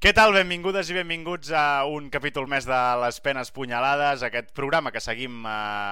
Què 0.00 0.14
tal? 0.16 0.30
Benvingudes 0.32 0.88
i 0.88 0.94
benvinguts 0.96 1.50
a 1.52 1.84
un 1.84 2.06
capítol 2.08 2.46
més 2.48 2.64
de 2.64 2.76
Les 3.02 3.18
Penes 3.20 3.50
Punyalades, 3.52 4.22
aquest 4.24 4.46
programa 4.56 4.88
que 4.94 5.00
seguim 5.04 5.42
eh, 5.44 5.50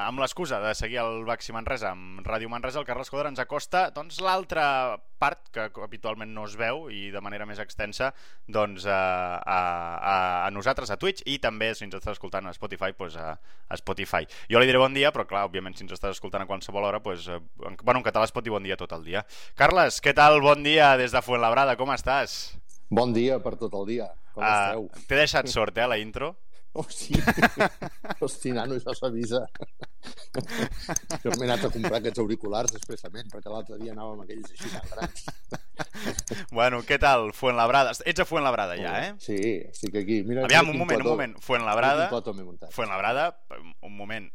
amb 0.08 0.22
l'excusa 0.22 0.62
de 0.62 0.70
seguir 0.72 1.02
el 1.02 1.26
Baxi 1.26 1.52
Manresa 1.52 1.90
amb 1.90 2.22
Ràdio 2.24 2.48
Manresa. 2.48 2.80
El 2.80 2.86
Carles 2.88 3.10
Codra 3.12 3.28
ens 3.28 3.42
acosta 3.42 3.82
doncs, 3.92 4.22
l'altra 4.24 4.96
part 5.20 5.50
que 5.52 5.66
habitualment 5.84 6.32
no 6.32 6.46
es 6.48 6.54
veu 6.56 6.86
i 6.88 7.10
de 7.12 7.20
manera 7.20 7.44
més 7.44 7.60
extensa 7.60 8.14
doncs, 8.48 8.86
a, 8.88 8.96
a, 9.44 9.58
a, 10.00 10.14
a 10.46 10.48
nosaltres 10.56 10.88
a 10.88 10.96
Twitch 10.96 11.20
i 11.28 11.36
també 11.42 11.68
si 11.76 11.84
ens 11.84 11.98
estàs 11.98 12.16
escoltant 12.16 12.48
a 12.48 12.54
Spotify 12.56 12.96
doncs, 12.96 13.18
a, 13.20 13.34
a 13.36 13.76
Spotify. 13.76 14.24
Jo 14.48 14.62
li 14.62 14.70
diré 14.70 14.80
bon 14.80 14.96
dia, 14.96 15.10
però 15.12 15.26
clar, 15.28 15.44
òbviament 15.50 15.76
si 15.76 15.84
ens 15.84 15.92
estàs 15.98 16.16
escoltant 16.16 16.46
a 16.46 16.48
qualsevol 16.48 16.88
hora 16.88 17.02
doncs, 17.04 17.28
eh, 17.28 17.36
en, 17.60 17.76
bueno, 17.82 18.00
en 18.00 18.08
català 18.08 18.24
es 18.24 18.32
pot 18.32 18.48
dir 18.48 18.56
bon 18.56 18.64
dia 18.64 18.80
tot 18.80 18.96
el 18.96 19.04
dia. 19.04 19.26
Carles, 19.60 20.00
què 20.00 20.16
tal? 20.16 20.40
Bon 20.40 20.64
dia 20.64 20.94
des 20.96 21.12
de 21.12 21.20
Fuenlabrada, 21.28 21.76
com 21.76 21.92
estàs? 21.92 22.56
Bon 22.88 23.12
dia 23.12 23.36
per 23.44 23.56
tot 23.60 23.74
el 23.76 23.88
dia. 23.88 24.08
Com 24.32 24.42
uh, 24.42 24.48
esteu? 24.48 24.86
T'he 25.08 25.18
deixat 25.20 25.50
sort, 25.52 25.76
eh, 25.76 25.88
la 25.88 25.98
intro? 26.00 26.34
Oh, 26.78 26.84
sí. 26.88 27.16
Hosti, 28.22 28.52
nano, 28.54 28.76
això 28.76 28.94
s'avisa. 28.96 29.42
jo 31.24 31.32
m'he 31.34 31.48
anat 31.48 31.64
a 31.66 31.70
comprar 31.72 31.98
aquests 31.98 32.20
auriculars 32.22 32.76
expressament, 32.78 33.28
perquè 33.32 33.52
l'altre 33.52 33.78
dia 33.80 33.92
anava 33.96 34.14
amb 34.14 34.24
aquells 34.24 34.52
així 34.52 34.72
tan 34.72 34.88
grans. 34.92 35.24
bueno, 36.58 36.80
què 36.88 37.00
tal, 37.02 37.32
Fuenlabrada? 37.36 37.96
Ets 38.08 38.24
a 38.24 38.28
Fuenlabrada 38.28 38.76
ja, 38.80 38.94
eh? 39.04 39.14
Sí, 39.24 39.38
estic 39.68 40.00
aquí. 40.04 40.20
Mira, 40.28 40.46
Aviam, 40.48 40.70
un 40.72 40.80
moment, 40.80 41.02
un 41.02 41.12
moment. 41.12 41.38
Fuenlabrada, 41.44 42.08
Fuenlabrada, 42.76 43.30
un 43.58 43.96
moment, 43.96 44.30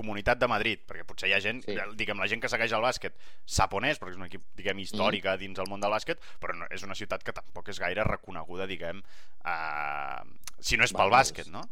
Comunitat 0.00 0.40
de 0.40 0.48
Madrid, 0.50 0.82
perquè 0.88 1.04
potser 1.08 1.30
hi 1.30 1.36
ha 1.36 1.42
gent, 1.44 1.62
sí. 1.66 1.76
diguem, 1.98 2.20
la 2.22 2.28
gent 2.30 2.42
que 2.42 2.50
segueix 2.52 2.72
el 2.76 2.84
bàsquet 2.84 3.18
sap 3.58 3.76
on 3.76 3.86
és, 3.88 4.00
perquè 4.00 4.16
és 4.16 4.20
un 4.20 4.26
equip, 4.26 4.46
diguem, 4.58 4.80
històrica 4.82 5.34
mm. 5.34 5.42
dins 5.44 5.60
el 5.62 5.68
món 5.70 5.84
del 5.84 5.92
bàsquet, 5.92 6.22
però 6.42 6.56
no, 6.56 6.68
és 6.72 6.86
una 6.86 6.96
ciutat 6.98 7.26
que 7.26 7.36
tampoc 7.36 7.68
és 7.72 7.80
gaire 7.82 8.06
reconeguda, 8.08 8.68
diguem, 8.70 9.04
eh, 9.44 10.24
si 10.60 10.80
no 10.80 10.88
és 10.88 10.96
pel 10.96 11.12
bàsquet, 11.12 11.52
no? 11.52 11.66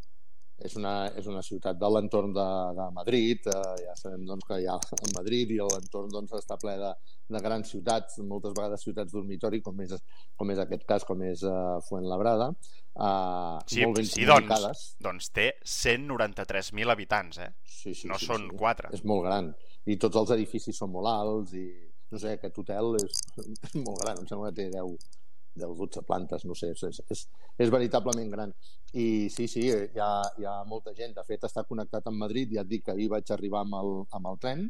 És 0.67 0.75
una, 0.75 0.93
és 1.15 1.27
una 1.30 1.39
ciutat 1.45 1.77
de 1.79 1.88
l'entorn 1.95 2.32
de, 2.35 2.46
de 2.74 2.87
Madrid, 2.96 3.45
eh, 3.46 3.74
ja 3.85 3.93
sabem 3.99 4.24
doncs, 4.27 4.46
que 4.49 4.59
hi 4.59 4.66
ha 4.66 4.74
a 5.07 5.10
Madrid 5.15 5.52
i 5.55 5.60
l'entorn 5.60 6.10
doncs, 6.10 6.35
està 6.41 6.57
ple 6.59 6.74
de, 6.80 6.91
de 7.35 7.43
grans 7.45 7.71
ciutats, 7.71 8.19
moltes 8.27 8.57
vegades 8.57 8.82
ciutats 8.82 9.15
dormitori, 9.15 9.60
com 9.63 9.79
és, 9.85 9.95
com 10.37 10.51
és 10.51 10.63
aquest 10.65 10.82
cas, 10.88 11.07
com 11.07 11.23
és 11.29 11.45
uh, 11.47 11.79
Fuentlabrada, 11.87 12.51
uh, 12.51 13.59
sí, 13.71 13.85
molt 13.85 14.01
ben 14.01 14.10
sí, 14.10 14.27
doncs, 14.27 14.85
doncs 15.05 15.30
té 15.37 15.49
193.000 15.63 16.95
habitants, 16.97 17.38
eh? 17.45 17.52
Sí, 17.63 17.95
sí, 17.95 18.10
no 18.10 18.19
sí, 18.19 18.27
són 18.32 18.49
sí. 18.51 18.59
4. 18.59 18.95
És 18.99 19.07
molt 19.07 19.29
gran. 19.29 19.52
I 19.87 19.99
tots 20.02 20.19
els 20.21 20.35
edificis 20.35 20.82
són 20.82 20.91
molt 20.97 21.10
alts 21.13 21.54
i, 21.54 21.69
no 22.10 22.19
sé, 22.19 22.35
aquest 22.35 22.59
hotel 22.65 22.97
és, 22.99 23.23
és 23.47 23.79
molt 23.87 24.02
gran, 24.02 24.19
em 24.19 24.27
sembla 24.27 24.51
que 24.51 24.65
té 24.65 24.71
10, 24.75 25.18
10 25.60 25.76
12 25.78 26.02
plantes, 26.06 26.45
no 26.48 26.56
sé, 26.59 26.73
és, 26.74 27.01
és, 27.14 27.24
és 27.59 27.73
veritablement 27.74 28.30
gran. 28.32 28.54
I 28.95 29.28
sí, 29.34 29.48
sí, 29.51 29.66
hi 29.68 30.02
ha, 30.02 30.10
hi 30.38 30.46
ha 30.48 30.59
molta 30.68 30.95
gent. 30.96 31.14
De 31.16 31.24
fet, 31.26 31.45
està 31.48 31.64
connectat 31.68 32.06
amb 32.09 32.23
Madrid, 32.24 32.54
ja 32.54 32.64
et 32.64 32.70
dic 32.70 32.87
que 32.87 32.95
ahir 32.95 33.10
vaig 33.14 33.32
arribar 33.34 33.64
amb 33.66 33.79
el, 33.80 33.92
amb 34.18 34.30
el 34.32 34.40
tren, 34.42 34.68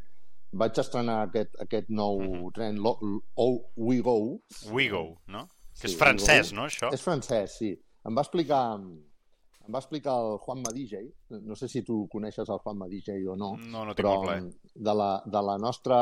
vaig 0.63 0.81
estrenar 0.81 1.21
aquest, 1.27 1.55
aquest 1.61 1.89
nou 1.89 2.21
mm 2.21 2.35
-hmm. 2.35 2.53
tren, 2.55 2.81
WeGo. 3.77 4.41
WeGo, 4.73 5.05
no? 5.27 5.47
Que 5.79 5.87
sí, 5.87 5.95
és 5.95 5.99
francès, 5.99 6.53
no, 6.53 6.67
això? 6.67 6.93
És 6.93 7.03
francès, 7.03 7.59
sí. 7.59 7.77
Em 8.05 8.17
va 8.17 8.23
explicar 8.23 8.79
em 9.69 9.75
va 9.75 9.83
explicar 9.83 10.15
el 10.17 10.39
Juan 10.41 10.63
DJ, 10.73 11.03
no 11.45 11.55
sé 11.55 11.69
si 11.69 11.83
tu 11.85 12.07
coneixes 12.09 12.49
el 12.49 12.59
Juan 12.65 12.79
DJ 12.89 13.19
o 13.29 13.37
no, 13.37 13.51
no, 13.69 13.85
no 13.85 13.95
però 13.95 14.15
de 14.25 14.95
la, 14.97 15.09
de 15.27 15.43
la 15.45 15.57
nostra 15.61 15.99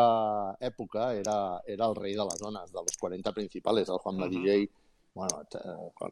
època 0.61 1.09
era, 1.19 1.61
era 1.67 1.89
el 1.91 1.97
rei 1.99 2.15
de 2.15 2.27
les 2.29 2.39
zones, 2.39 2.71
de 2.71 2.79
los 2.79 2.97
40 3.01 3.33
principals, 3.35 3.89
el 3.89 3.99
Juan 3.99 4.23
uh 4.23 4.27
-huh. 4.27 4.31
DJ. 4.31 4.71
Bueno, 5.17 5.43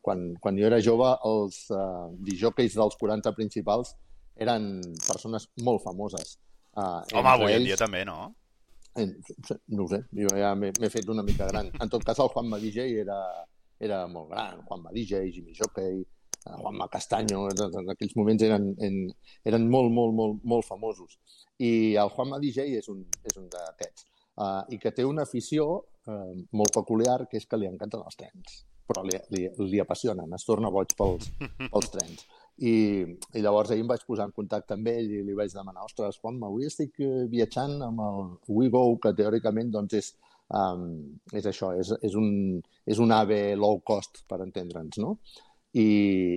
quan, 0.03 0.35
quan 0.41 0.57
jo 0.57 0.67
era 0.67 0.81
jove, 0.81 1.11
els 1.25 1.71
uh, 1.71 2.09
disjòqueis 2.25 2.75
dels 2.75 2.97
40 2.97 3.33
principals 3.35 3.95
eren 4.35 4.81
persones 5.07 5.49
molt 5.63 5.83
famoses. 5.83 6.39
Uh, 6.73 7.05
Home, 7.13 7.29
avui 7.29 7.53
ells... 7.53 7.61
en 7.61 7.65
dia 7.65 7.77
també, 7.77 8.05
no? 8.05 8.35
No 9.67 9.85
ho 9.85 9.89
sé, 9.89 10.05
jo 10.11 10.29
ja 10.37 10.55
m'he 10.55 10.91
fet 10.91 11.09
una 11.09 11.23
mica 11.23 11.47
gran. 11.47 11.71
En 11.81 11.89
tot 11.89 12.03
cas, 12.03 12.19
el 12.19 12.29
Juan 12.29 12.51
DJ 12.51 13.01
era, 13.01 13.47
era 13.79 14.07
molt 14.07 14.31
gran. 14.31 14.63
Juan 14.63 14.83
DJ, 14.91 15.31
Jimmy 15.31 15.53
Jockey, 15.55 16.05
Juanma 16.45 16.89
Castaño, 16.93 17.47
en 17.49 17.91
aquells 17.91 18.17
moments 18.17 18.43
eren, 18.45 18.75
en, 18.85 18.99
eren 19.49 19.65
molt, 19.71 19.91
molt, 19.93 20.15
molt, 20.15 20.45
molt 20.45 20.67
famosos. 20.69 21.17
I 21.59 21.95
el 22.01 22.13
Juanma 22.13 22.41
DJ 22.43 22.69
és 22.81 22.91
un, 22.93 23.01
és 23.25 23.41
un 23.41 23.49
d'aquests. 23.53 24.07
Uh, 24.35 24.63
I 24.75 24.81
que 24.83 24.91
té 24.91 25.05
una 25.07 25.23
afició 25.23 25.67
uh, 26.11 26.33
molt 26.59 26.75
peculiar, 26.75 27.23
que 27.31 27.39
és 27.39 27.47
que 27.47 27.59
li 27.61 27.69
encanten 27.71 28.03
els 28.03 28.19
trens. 28.19 28.63
Però 28.85 29.05
li, 29.07 29.17
li, 29.33 29.47
li 29.71 29.81
apassionen, 29.81 30.33
es 30.37 30.45
torna 30.45 30.73
boig 30.75 30.93
pels, 30.99 31.31
pels 31.73 31.93
trens. 31.95 32.27
I, 32.59 32.75
I 33.35 33.43
llavors 33.43 33.73
ahir 33.73 33.83
em 33.83 33.89
vaig 33.91 34.05
posar 34.07 34.29
en 34.29 34.35
contacte 34.35 34.77
amb 34.77 34.91
ell 34.91 35.09
i 35.11 35.23
li 35.27 35.35
vaig 35.35 35.55
demanar, 35.55 35.87
ostres, 35.89 36.21
Juanma, 36.21 36.51
avui 36.51 36.69
estic 36.69 37.01
eh, 37.03 37.25
viatjant 37.31 37.81
amb 37.83 38.03
el 38.05 38.29
WeGo, 38.47 38.85
que 39.03 39.15
teòricament 39.17 39.73
doncs, 39.75 39.97
és, 39.99 40.13
um, 40.55 40.85
és 41.35 41.49
això, 41.51 41.73
és, 41.81 41.91
és, 42.07 42.15
un, 42.21 42.61
és 42.87 43.01
un 43.03 43.17
AVE 43.17 43.57
low 43.59 43.81
cost, 43.87 44.23
per 44.31 44.39
entendre'ns, 44.45 45.01
no? 45.03 45.17
I, 45.75 45.87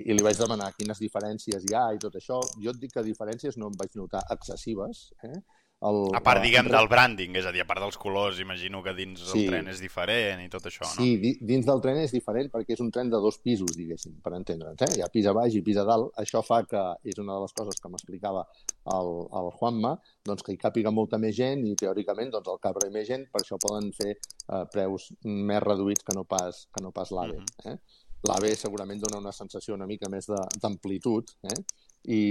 i 0.05 0.15
li 0.15 0.25
vaig 0.25 0.39
demanar 0.39 0.71
quines 0.77 0.99
diferències 1.01 1.67
hi 1.67 1.75
ha 1.77 1.91
i 1.93 2.01
tot 2.01 2.17
això. 2.17 2.41
Jo 2.63 2.73
et 2.73 2.81
dic 2.81 2.95
que 2.97 3.05
diferències 3.05 3.59
no 3.61 3.69
em 3.69 3.77
vaig 3.77 3.93
notar 3.99 4.23
excessives. 4.33 5.11
Eh? 5.23 5.37
El, 5.85 6.07
a 6.17 6.23
part, 6.25 6.41
diguem, 6.41 6.65
el... 6.65 6.73
del 6.73 6.87
branding, 6.89 7.35
és 7.37 7.45
a 7.45 7.51
dir, 7.53 7.61
a 7.61 7.67
part 7.69 7.83
dels 7.83 7.99
colors, 8.01 8.39
imagino 8.41 8.79
que 8.81 8.95
dins 8.97 9.21
sí. 9.21 9.43
el 9.43 9.51
tren 9.51 9.67
és 9.69 9.81
diferent 9.83 10.41
i 10.41 10.47
tot 10.49 10.65
això, 10.65 10.87
no? 10.87 10.95
Sí, 10.95 11.35
dins 11.37 11.67
del 11.67 11.83
tren 11.83 11.99
és 12.01 12.15
diferent 12.15 12.49
perquè 12.49 12.73
és 12.73 12.81
un 12.81 12.89
tren 12.95 13.11
de 13.13 13.19
dos 13.21 13.37
pisos, 13.45 13.75
diguéssim, 13.77 14.15
per 14.25 14.33
entendre'ns. 14.39 14.81
Eh? 14.87 14.89
Hi 14.97 15.03
ha 15.05 15.09
pis 15.13 15.29
a 15.29 15.35
baix 15.37 15.53
i 15.53 15.61
pis 15.67 15.77
a 15.77 15.85
dalt. 15.85 16.09
Això 16.17 16.41
fa 16.41 16.63
que, 16.65 16.81
és 17.05 17.21
una 17.21 17.37
de 17.37 17.45
les 17.45 17.53
coses 17.61 17.77
que 17.83 17.93
m'explicava 17.93 18.41
el, 18.95 19.11
el 19.37 19.51
Juanma, 19.59 19.93
doncs 20.25 20.41
que 20.47 20.55
hi 20.55 20.59
càpiga 20.65 20.89
molta 20.89 21.21
més 21.21 21.37
gent 21.37 21.61
i 21.69 21.75
teòricament 21.77 22.33
doncs, 22.33 22.49
el 22.55 22.63
cabra 22.65 22.89
i 22.89 22.95
més 22.97 23.05
gent, 23.11 23.29
per 23.29 23.45
això 23.45 23.61
poden 23.61 23.93
fer 23.93 24.15
eh, 24.15 24.65
preus 24.73 25.11
més 25.29 25.61
reduïts 25.61 26.09
que 26.09 26.17
no 26.17 26.25
pas, 26.25 26.65
que 26.73 26.81
no 26.81 26.89
pas 26.89 27.13
l'AVE. 27.13 27.37
Uh 27.37 27.45
-huh. 27.45 27.77
eh? 27.77 28.06
L'AVE 28.27 28.53
segurament 28.59 29.01
dona 29.01 29.21
una 29.21 29.33
sensació 29.35 29.75
una 29.75 29.87
mica 29.89 30.09
més 30.11 30.27
d'amplitud, 30.61 31.33
eh? 31.51 31.57
I, 32.13 32.21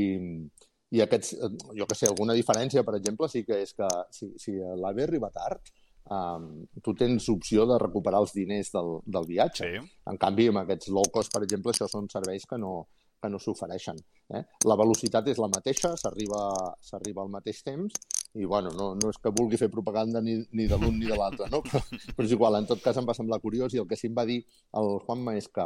i 0.96 1.02
aquests, 1.02 1.34
eh, 1.40 1.50
jo 1.78 1.88
que 1.88 1.98
sé, 1.98 2.10
alguna 2.10 2.36
diferència, 2.36 2.84
per 2.86 2.96
exemple, 2.98 3.28
sí 3.32 3.44
que 3.48 3.62
és 3.64 3.74
que 3.76 3.88
si, 4.14 4.30
si 4.40 4.56
l'AVE 4.56 5.06
arriba 5.06 5.30
tard, 5.34 5.72
um, 6.10 6.50
tu 6.82 6.94
tens 6.94 7.28
opció 7.32 7.66
de 7.70 7.78
recuperar 7.82 8.22
els 8.24 8.34
diners 8.36 8.70
del, 8.74 8.92
del 9.16 9.26
viatge. 9.28 9.70
Sí. 9.72 9.96
En 10.10 10.20
canvi, 10.22 10.50
amb 10.52 10.62
aquests 10.62 10.92
low 10.94 11.08
cost, 11.12 11.32
per 11.34 11.42
exemple, 11.46 11.74
això 11.74 11.88
són 11.90 12.10
serveis 12.12 12.46
que 12.48 12.60
no, 12.60 12.74
que 13.22 13.30
no 13.32 13.40
s'ofereixen. 13.42 13.98
Eh? 14.36 14.42
La 14.68 14.76
velocitat 14.78 15.28
és 15.32 15.40
la 15.42 15.50
mateixa, 15.52 15.94
s'arriba 16.00 17.22
al 17.22 17.32
mateix 17.32 17.62
temps, 17.66 17.96
i 18.36 18.44
bueno, 18.44 18.70
no, 18.76 18.90
no 19.00 19.10
és 19.12 19.18
que 19.22 19.32
vulgui 19.32 19.58
fer 19.60 19.70
propaganda 19.72 20.20
ni, 20.20 20.36
ni 20.52 20.66
de 20.68 20.76
l'un 20.80 20.98
ni 20.98 21.08
de 21.08 21.16
l'altre, 21.16 21.48
no? 21.52 21.62
però, 21.64 21.80
però 22.12 22.26
és 22.26 22.34
igual, 22.36 22.58
en 22.60 22.68
tot 22.68 22.82
cas 22.84 22.98
em 23.00 23.08
va 23.08 23.16
semblar 23.16 23.40
curiós 23.40 23.74
i 23.74 23.80
el 23.80 23.88
que 23.88 23.96
sí 23.96 24.10
em 24.10 24.18
va 24.18 24.26
dir 24.28 24.42
el 24.76 24.98
Juanma 25.06 25.36
és 25.38 25.48
que 25.48 25.64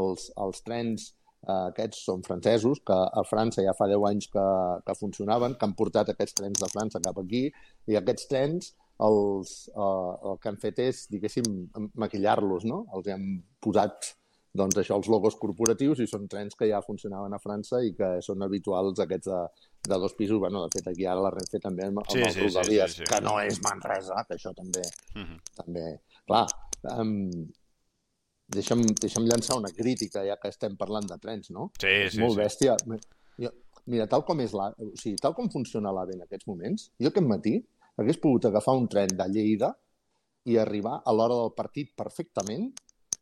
els, 0.00 0.28
els 0.44 0.62
trens 0.66 1.08
eh, 1.46 1.70
aquests 1.70 2.04
són 2.10 2.22
francesos, 2.26 2.82
que 2.86 2.94
a 2.94 3.24
França 3.28 3.64
ja 3.64 3.74
fa 3.78 3.88
10 3.90 4.06
anys 4.10 4.28
que, 4.34 4.46
que 4.86 4.98
funcionaven, 5.00 5.56
que 5.56 5.68
han 5.68 5.76
portat 5.78 6.12
aquests 6.12 6.38
trens 6.42 6.62
de 6.62 6.70
França 6.72 7.02
cap 7.04 7.18
aquí, 7.24 7.46
i 7.88 7.98
aquests 7.98 8.28
trens 8.30 8.72
els, 9.00 9.56
eh, 9.72 10.12
el 10.30 10.40
que 10.42 10.52
han 10.52 10.60
fet 10.60 10.80
és, 10.84 11.06
diguéssim, 11.12 11.48
maquillar-los, 12.04 12.68
no? 12.68 12.84
Els 12.96 13.08
han 13.14 13.28
posat 13.64 14.14
doncs 14.56 14.80
això, 14.80 14.96
els 14.98 15.08
logos 15.10 15.36
corporatius 15.38 16.00
i 16.02 16.08
són 16.10 16.26
trens 16.30 16.56
que 16.58 16.66
ja 16.70 16.80
funcionaven 16.82 17.34
a 17.36 17.38
França 17.42 17.78
i 17.86 17.92
que 17.94 18.16
són 18.24 18.42
habituals 18.42 18.98
aquests 19.04 19.30
de, 19.30 19.42
de 19.86 19.98
dos 20.02 20.16
pisos. 20.18 20.40
Bueno, 20.42 20.64
de 20.64 20.72
fet, 20.74 20.88
aquí 20.90 21.06
ara 21.06 21.22
la 21.22 21.30
Renfe 21.34 21.60
també 21.62 21.86
amb, 21.86 22.02
amb 22.02 22.10
sí, 22.10 22.24
els 22.24 22.34
sí, 22.34 22.48
Rodalies, 22.48 22.96
sí, 22.96 23.00
sí, 23.00 23.04
sí. 23.04 23.10
que 23.12 23.20
no 23.26 23.36
és 23.44 23.60
Manresa, 23.66 24.24
que 24.26 24.36
això 24.38 24.54
també... 24.56 24.82
Uh 25.14 25.22
-huh. 25.22 25.38
també... 25.62 25.84
Clar, 26.26 26.46
um, 26.96 27.30
deixa'm, 28.56 28.82
deixa'm 29.00 29.26
llançar 29.26 29.58
una 29.58 29.70
crítica, 29.70 30.24
ja 30.26 30.36
que 30.36 30.48
estem 30.48 30.76
parlant 30.76 31.06
de 31.06 31.18
trens, 31.18 31.50
no? 31.50 31.70
Sí, 31.78 32.10
sí, 32.10 32.18
molt 32.18 32.34
sí. 32.34 32.40
bèstia. 32.40 32.76
Mira, 33.86 34.06
tal 34.06 34.24
com 34.24 34.40
és 34.40 34.52
la... 34.52 34.68
O 34.78 34.96
sigui, 34.96 35.16
tal 35.16 35.34
com 35.34 35.48
funciona 35.50 35.92
l'AVE 35.92 36.18
en 36.18 36.22
aquests 36.26 36.46
moments, 36.46 36.90
jo 36.98 37.08
aquest 37.08 37.26
matí 37.26 37.54
hagués 37.96 38.18
pogut 38.18 38.44
agafar 38.44 38.74
un 38.76 38.88
tren 38.88 39.08
de 39.08 39.26
Lleida 39.28 39.74
i 40.44 40.56
arribar 40.58 41.02
a 41.04 41.12
l'hora 41.12 41.34
del 41.34 41.52
partit 41.56 41.94
perfectament 41.96 42.70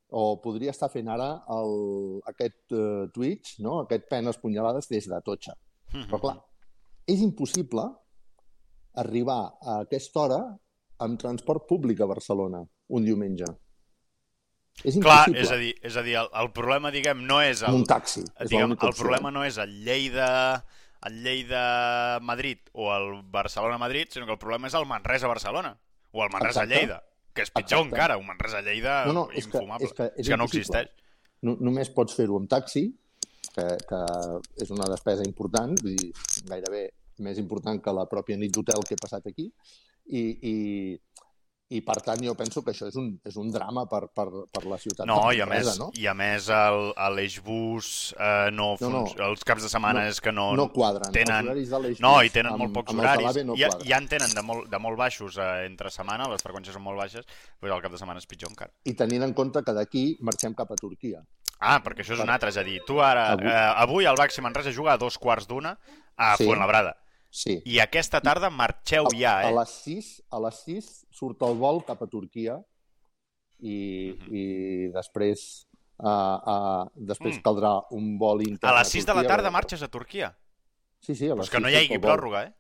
o 0.09 0.41
podria 0.41 0.73
estar 0.73 0.89
fent 0.93 1.09
ara 1.13 1.29
el, 1.53 1.75
aquest 2.31 2.73
uh, 2.73 3.09
Twitch, 3.13 3.59
no? 3.65 3.81
aquest 3.83 4.09
penes 4.09 4.41
punyalades 4.41 4.89
des 4.89 5.09
de 5.09 5.21
Totxa. 5.25 5.55
Mm 5.93 6.01
-hmm. 6.01 6.09
Però 6.11 6.21
clar, 6.21 6.37
és 7.07 7.21
impossible 7.21 7.85
arribar 8.95 9.59
a 9.61 9.81
aquesta 9.81 10.21
hora 10.21 10.41
amb 10.99 11.19
transport 11.19 11.67
públic 11.69 12.01
a 12.01 12.07
Barcelona 12.07 12.65
un 12.89 13.05
diumenge. 13.05 13.45
És 14.85 14.95
impossible. 14.95 15.35
Clar, 15.35 15.43
és 15.43 15.51
a 15.51 15.57
dir, 15.57 15.75
és 15.83 15.97
a 15.97 16.03
dir 16.03 16.17
el, 16.17 16.29
el 16.33 16.53
problema, 16.53 16.91
diguem, 16.91 17.27
no 17.27 17.41
és... 17.43 17.63
El, 17.63 17.75
un 17.75 17.85
taxi. 17.85 18.25
Diguem, 18.49 18.73
el 18.73 18.95
problema 18.95 19.31
no 19.31 19.45
és 19.45 19.59
el 19.59 19.85
Lleida 19.85 20.65
el 21.07 21.23
Lleida-Madrid 21.23 22.59
o 22.73 22.95
el 22.95 23.23
Barcelona-Madrid, 23.23 24.09
sinó 24.11 24.27
que 24.27 24.33
el 24.33 24.39
problema 24.39 24.67
és 24.67 24.75
el 24.75 24.87
Manresa-Barcelona 24.87 25.77
o 26.11 26.25
el 26.25 26.31
Manresa-Lleida. 26.33 27.03
Que 27.39 27.47
és 27.47 27.53
pitjor 27.55 27.85
Exacte. 27.85 27.95
encara, 27.95 28.17
un 28.19 28.27
Manresa-Lleida 28.27 28.95
no, 29.07 29.15
no, 29.15 29.27
és 29.31 29.47
infumable. 29.47 29.87
Que, 29.87 29.91
és 29.91 29.97
que, 29.97 30.07
és, 30.11 30.25
és 30.25 30.33
que 30.33 30.39
no 30.41 30.49
existeix. 30.51 30.89
no, 31.47 31.55
només 31.63 31.91
pots 31.95 32.17
fer-ho 32.19 32.39
amb 32.41 32.51
taxi, 32.51 32.89
que, 33.55 33.67
que 33.89 34.01
és 34.65 34.73
una 34.75 34.89
despesa 34.91 35.27
important, 35.27 35.77
vull 35.83 35.95
dir, 35.99 36.11
gairebé 36.51 36.89
més 37.23 37.39
important 37.39 37.79
que 37.83 37.95
la 37.95 38.07
pròpia 38.11 38.39
nit 38.39 38.55
d'hotel 38.55 38.83
que 38.87 38.97
he 38.97 39.01
passat 39.01 39.31
aquí, 39.31 39.47
i, 40.09 40.23
i, 40.51 40.55
i 41.71 41.83
per 41.85 41.99
tant 42.01 42.23
jo 42.25 42.33
penso 42.35 42.63
que 42.65 42.73
això 42.73 42.87
és 42.89 42.95
un, 42.97 43.11
és 43.29 43.35
un 43.37 43.51
drama 43.53 43.83
per, 43.87 44.07
per, 44.17 44.25
per 44.49 44.63
la 44.65 44.79
ciutat 44.81 45.05
No, 45.07 45.19
i 45.37 45.43
a 45.45 45.47
més, 45.47 45.75
no? 45.79 45.91
i 46.01 46.07
a 46.09 46.15
més 46.17 46.47
el, 46.49 46.95
l'Eixbus 47.17 48.15
eh, 48.19 48.49
no, 48.57 48.71
No, 48.81 48.89
no. 48.89 49.03
els 49.27 49.45
caps 49.45 49.67
de 49.67 49.69
setmana 49.69 50.01
No, 50.01 50.09
és 50.09 50.21
que 50.25 50.33
no... 50.33 50.47
no 50.57 50.69
quadren. 50.73 51.13
Tenen... 51.13 51.49
Els 51.53 51.73
horaris 51.75 51.99
de 52.01 52.05
No, 52.07 52.15
i 52.25 52.31
tenen 52.33 52.53
amb- 52.55 52.63
molt 52.65 52.73
pocs 52.79 52.95
horaris. 52.97 53.43
No 53.45 53.57
ja, 53.59 53.69
quadren. 53.69 53.89
ja 53.91 53.99
en 54.01 54.09
tenen 54.09 54.33
de 54.35 54.43
molt, 54.43 54.69
de 54.73 54.79
molt 54.81 54.97
baixos 55.01 55.37
eh, 55.37 55.67
entre 55.67 55.91
setmana, 55.93 56.29
les 56.33 56.43
freqüències 56.45 56.73
són 56.79 56.85
molt 56.87 56.99
baixes, 57.03 57.27
però 57.61 57.77
el 57.77 57.83
cap 57.85 57.93
de 57.93 58.01
setmana 58.01 58.23
és 58.23 58.27
pitjor 58.31 58.51
encara. 58.55 58.73
I 58.89 58.95
tenint 58.97 59.27
en 59.29 59.35
compte 59.37 59.63
que 59.67 59.75
d'aquí 59.77 60.07
marxem 60.25 60.55
cap 60.57 60.73
a 60.73 60.79
Turquia. 60.81 61.21
Ah, 61.61 61.81
perquè 61.85 62.05
això 62.05 62.15
és 62.15 62.23
un 62.23 62.31
altre, 62.31 62.49
és 62.55 62.57
a 62.57 62.65
dir, 62.65 62.79
tu 62.87 63.01
ara... 63.03 63.33
Avui- 63.35 63.45
Avui, 63.45 63.53
eh, 63.53 63.83
avui 63.85 64.09
el 64.09 64.17
Baxi 64.17 64.41
Manresa 64.41 64.73
juga 64.73 64.95
a 64.95 64.99
dos 65.01 65.19
quarts 65.19 65.47
d'una 65.51 65.77
a 66.17 66.33
Sí. 66.39 66.47
Fuenlabrada. 66.47 66.97
Sí. 66.97 67.05
I 67.67 67.79
aquesta 67.81 68.21
tarda 68.25 68.49
marxeu 68.51 69.05
A, 69.07 69.17
ja, 69.17 69.35
a 69.41 69.51
eh? 69.51 69.55
les 69.55 69.69
6, 69.85 70.23
a 70.31 70.41
les 70.41 70.63
6 70.65 71.07
surt 71.13 71.43
el 71.43 71.57
vol 71.61 71.83
cap 71.85 72.01
a 72.03 72.07
Turquia 72.07 72.59
i, 73.61 74.15
Mhm. 74.17 74.35
i 74.35 74.89
després 74.95 75.67
uh, 75.99 76.07
uh, 76.07 76.85
després 76.95 77.37
Mm. 77.37 77.43
caldrà 77.43 77.73
un 77.91 78.17
vol 78.19 78.43
intern 78.47 78.73
A 78.73 78.79
les 78.79 78.89
6 78.89 79.05
de 79.05 79.13
la 79.13 79.21
Turquia. 79.23 79.37
tarda 79.37 79.51
marxes 79.51 79.83
a 79.83 79.89
Turquia. 79.89 80.37
Sí, 81.01 81.15
sí, 81.15 81.27
a 81.27 81.35
Però 81.35 81.39
les 81.39 81.47
és 81.47 81.51
que 81.51 81.61
no 81.61 81.69
6 81.69 81.75
hi 81.75 81.85
hagi 81.93 81.99
pròrroga, 81.99 82.45
eh? 82.47 82.53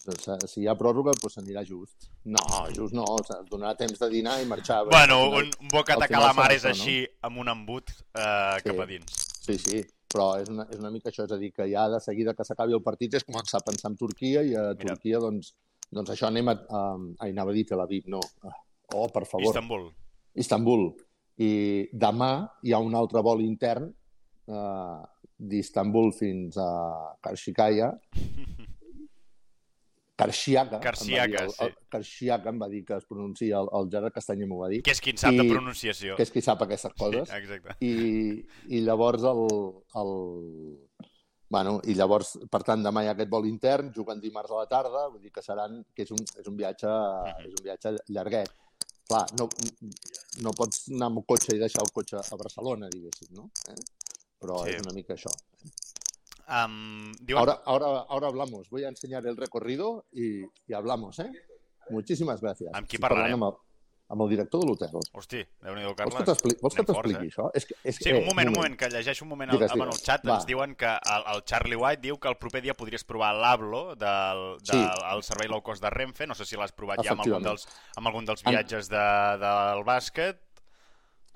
Si- 0.00 0.48
Si 0.48 0.60
hi 0.62 0.66
ha 0.70 0.74
pròrroga, 0.80 1.12
doncs 1.20 1.34
s'anirà 1.36 1.62
just. 1.68 2.08
No, 2.24 2.40
just 2.74 2.94
no, 2.96 3.04
o 3.04 3.16
sigui, 3.26 3.48
donarà 3.50 3.74
temps 3.76 3.98
de 4.00 4.08
dinar 4.10 4.38
i 4.42 4.46
marxar. 4.48 4.84
Bueno, 4.88 5.18
Al 5.20 5.30
final- 5.30 5.50
un, 5.60 5.70
final 5.70 6.08
calamares 6.08 6.62
serà 6.62 6.72
això, 6.72 6.78
no? 6.78 6.84
així, 6.84 7.06
amb 7.28 7.38
un 7.44 7.48
embut 7.48 7.90
eh, 7.90 8.56
Sí. 8.58 8.68
cap 8.70 8.80
a 8.80 8.86
dins. 8.86 9.18
Sí, 9.44 9.58
sí, 9.58 9.82
però 10.12 10.40
és 10.40 10.48
una, 10.48 10.66
és 10.70 10.78
una 10.78 10.90
mica 10.90 11.10
això, 11.10 11.24
és 11.28 11.32
a 11.32 11.36
dir, 11.36 11.52
que 11.52 11.68
ja 11.70 11.88
de 11.88 12.00
seguida 12.00 12.34
que 12.34 12.44
s'acabi 12.44 12.72
el 12.72 12.82
partit 12.82 13.14
és 13.14 13.24
començar 13.24 13.58
a 13.60 13.64
pensar 13.70 13.90
en 13.90 13.96
Turquia 13.96 14.42
i 14.42 14.54
a 14.54 14.70
Mira. 14.72 14.94
Turquia, 14.94 15.18
doncs, 15.18 15.54
doncs 15.92 16.10
això 16.10 16.26
anem 16.28 16.48
a... 16.48 16.52
a, 16.52 16.80
a 17.20 17.28
anava 17.28 17.50
a 17.50 17.54
dir 17.54 17.66
Tel 17.66 17.80
Aviv, 17.80 18.04
no. 18.06 18.20
Oh, 18.94 19.08
per 19.08 19.24
favor. 19.26 19.46
Istanbul. 19.52 19.90
Istanbul. 20.34 20.94
I 21.38 21.88
demà 21.92 22.48
hi 22.62 22.72
ha 22.72 22.78
un 22.78 22.94
altre 22.94 23.20
vol 23.22 23.40
intern 23.40 23.86
eh, 24.48 25.00
d'Istanbul 25.36 26.12
fins 26.12 26.56
a 26.58 27.16
Karshikaya. 27.22 27.92
Karshiaka, 30.20 31.44
el- 31.44 31.50
sí. 31.52 31.68
Karshiaka 31.88 32.48
em 32.52 32.60
va 32.62 32.68
dir 32.68 32.84
que 32.84 32.96
es 32.96 33.04
pronuncia, 33.06 33.58
el, 33.58 33.68
el 33.80 33.88
Gerard 33.90 34.12
Castanyer 34.12 34.46
m'ho 34.46 34.58
va 34.60 34.68
dir, 34.68 34.82
Que 34.86 34.92
és 34.92 35.00
qui 35.00 35.10
en 35.14 35.18
sap 35.18 35.32
de 35.34 35.44
I- 35.44 35.50
pronunciació. 35.50 36.16
que 36.16 36.22
és 36.22 36.30
qui 36.30 36.42
sap 36.42 36.62
aquestes 36.62 36.92
coses. 36.98 37.28
Sí, 37.28 37.36
exacte. 37.36 37.76
I, 37.80 38.44
i 38.76 38.80
llavors 38.86 39.22
el, 39.24 39.42
el... 40.02 40.14
Bueno, 41.50 41.80
i 41.90 41.94
llavors, 41.98 42.36
per 42.48 42.60
tant, 42.62 42.82
demà 42.84 43.02
hi 43.02 43.08
ha 43.10 43.14
aquest 43.16 43.28
vol 43.32 43.46
intern, 43.48 43.88
juguen 43.92 44.20
dimarts 44.22 44.52
a 44.54 44.60
la 44.60 44.66
tarda, 44.70 45.08
vull 45.10 45.20
dir 45.24 45.32
que 45.34 45.42
seran, 45.42 45.80
que 45.92 46.04
és 46.06 46.10
un, 46.14 46.20
és 46.38 46.46
un 46.46 46.54
viatge, 46.56 46.92
és 47.42 47.50
un 47.56 47.64
viatge 47.64 47.90
llarguet. 48.14 48.52
Clar, 49.10 49.24
no, 49.40 49.48
no 50.46 50.52
pots 50.54 50.84
anar 50.94 51.08
amb 51.10 51.24
cotxe 51.26 51.56
i 51.56 51.58
deixar 51.58 51.82
el 51.82 51.90
cotxe 51.90 52.20
a 52.22 52.36
Barcelona, 52.38 52.86
diguéssim, 52.92 53.32
no? 53.34 53.48
Eh? 53.66 53.74
Però 54.38 54.60
Sí. 54.64 54.76
és 54.76 54.84
una 54.86 54.94
mica 54.94 55.16
això. 55.16 55.32
Um, 56.50 57.12
diuen... 57.20 57.38
Ahora, 57.38 57.60
ahora, 57.64 57.86
ahora 58.08 58.26
hablamos. 58.28 58.68
Voy 58.70 58.84
a 58.84 58.88
enseñar 58.88 59.26
el 59.26 59.36
recorrido 59.36 60.06
y, 60.12 60.42
y 60.66 60.72
hablamos, 60.74 61.18
¿eh? 61.20 61.30
Muchísimas 61.90 62.40
gracias. 62.40 62.70
Amb 62.74 62.86
qui 62.86 62.96
Estic 62.96 63.02
parlarem? 63.06 63.34
Amb 63.34 63.44
el, 63.48 63.56
amb 64.10 64.22
el 64.24 64.28
director 64.30 64.60
de 64.62 64.66
l'hotel. 64.66 64.90
Hosti, 65.12 65.40
Vols 65.62 65.94
que 65.94 65.94
Carles. 65.94 66.58
vols 66.62 66.74
que 66.74 66.84
t'expliqui 66.86 67.26
eh? 67.26 67.30
això? 67.30 67.48
És 67.54 67.66
que, 67.66 67.74
és, 67.84 67.96
Sí, 68.02 68.12
un 68.12 68.26
moment, 68.26 68.48
un 68.50 68.54
moment, 68.58 68.76
que 68.78 68.88
llegeixo 68.90 69.24
un 69.24 69.30
moment 69.30 69.50
Digues, 69.54 69.70
al, 69.70 69.78
en 69.78 69.84
el 69.86 69.90
digues. 69.90 70.04
xat. 70.06 70.26
Va. 70.26 70.34
Ens 70.36 70.46
diuen 70.46 70.74
que 70.78 70.86
el, 70.90 71.24
el 71.34 71.42
Charlie 71.44 71.76
White 71.78 72.02
diu 72.02 72.18
que 72.18 72.28
el 72.30 72.36
proper 72.38 72.62
dia 72.62 72.74
podries 72.74 73.04
provar 73.06 73.32
l'Ablo 73.34 73.94
del, 73.96 74.44
del 74.66 74.70
Sí. 74.70 74.82
el 75.14 75.22
servei 75.26 75.48
low 75.50 75.62
cost 75.62 75.82
de 75.82 75.90
Renfe. 75.90 76.26
No 76.26 76.34
sé 76.34 76.44
si 76.46 76.56
l'has 76.58 76.72
provat 76.72 77.02
ja 77.06 77.14
amb 77.14 77.22
algun 77.26 77.42
dels, 77.42 77.66
amb 77.96 78.06
algun 78.10 78.24
dels 78.26 78.42
En- 78.46 78.54
viatges 78.54 78.88
de, 78.90 79.06
del 79.46 79.82
bàsquet. 79.86 80.42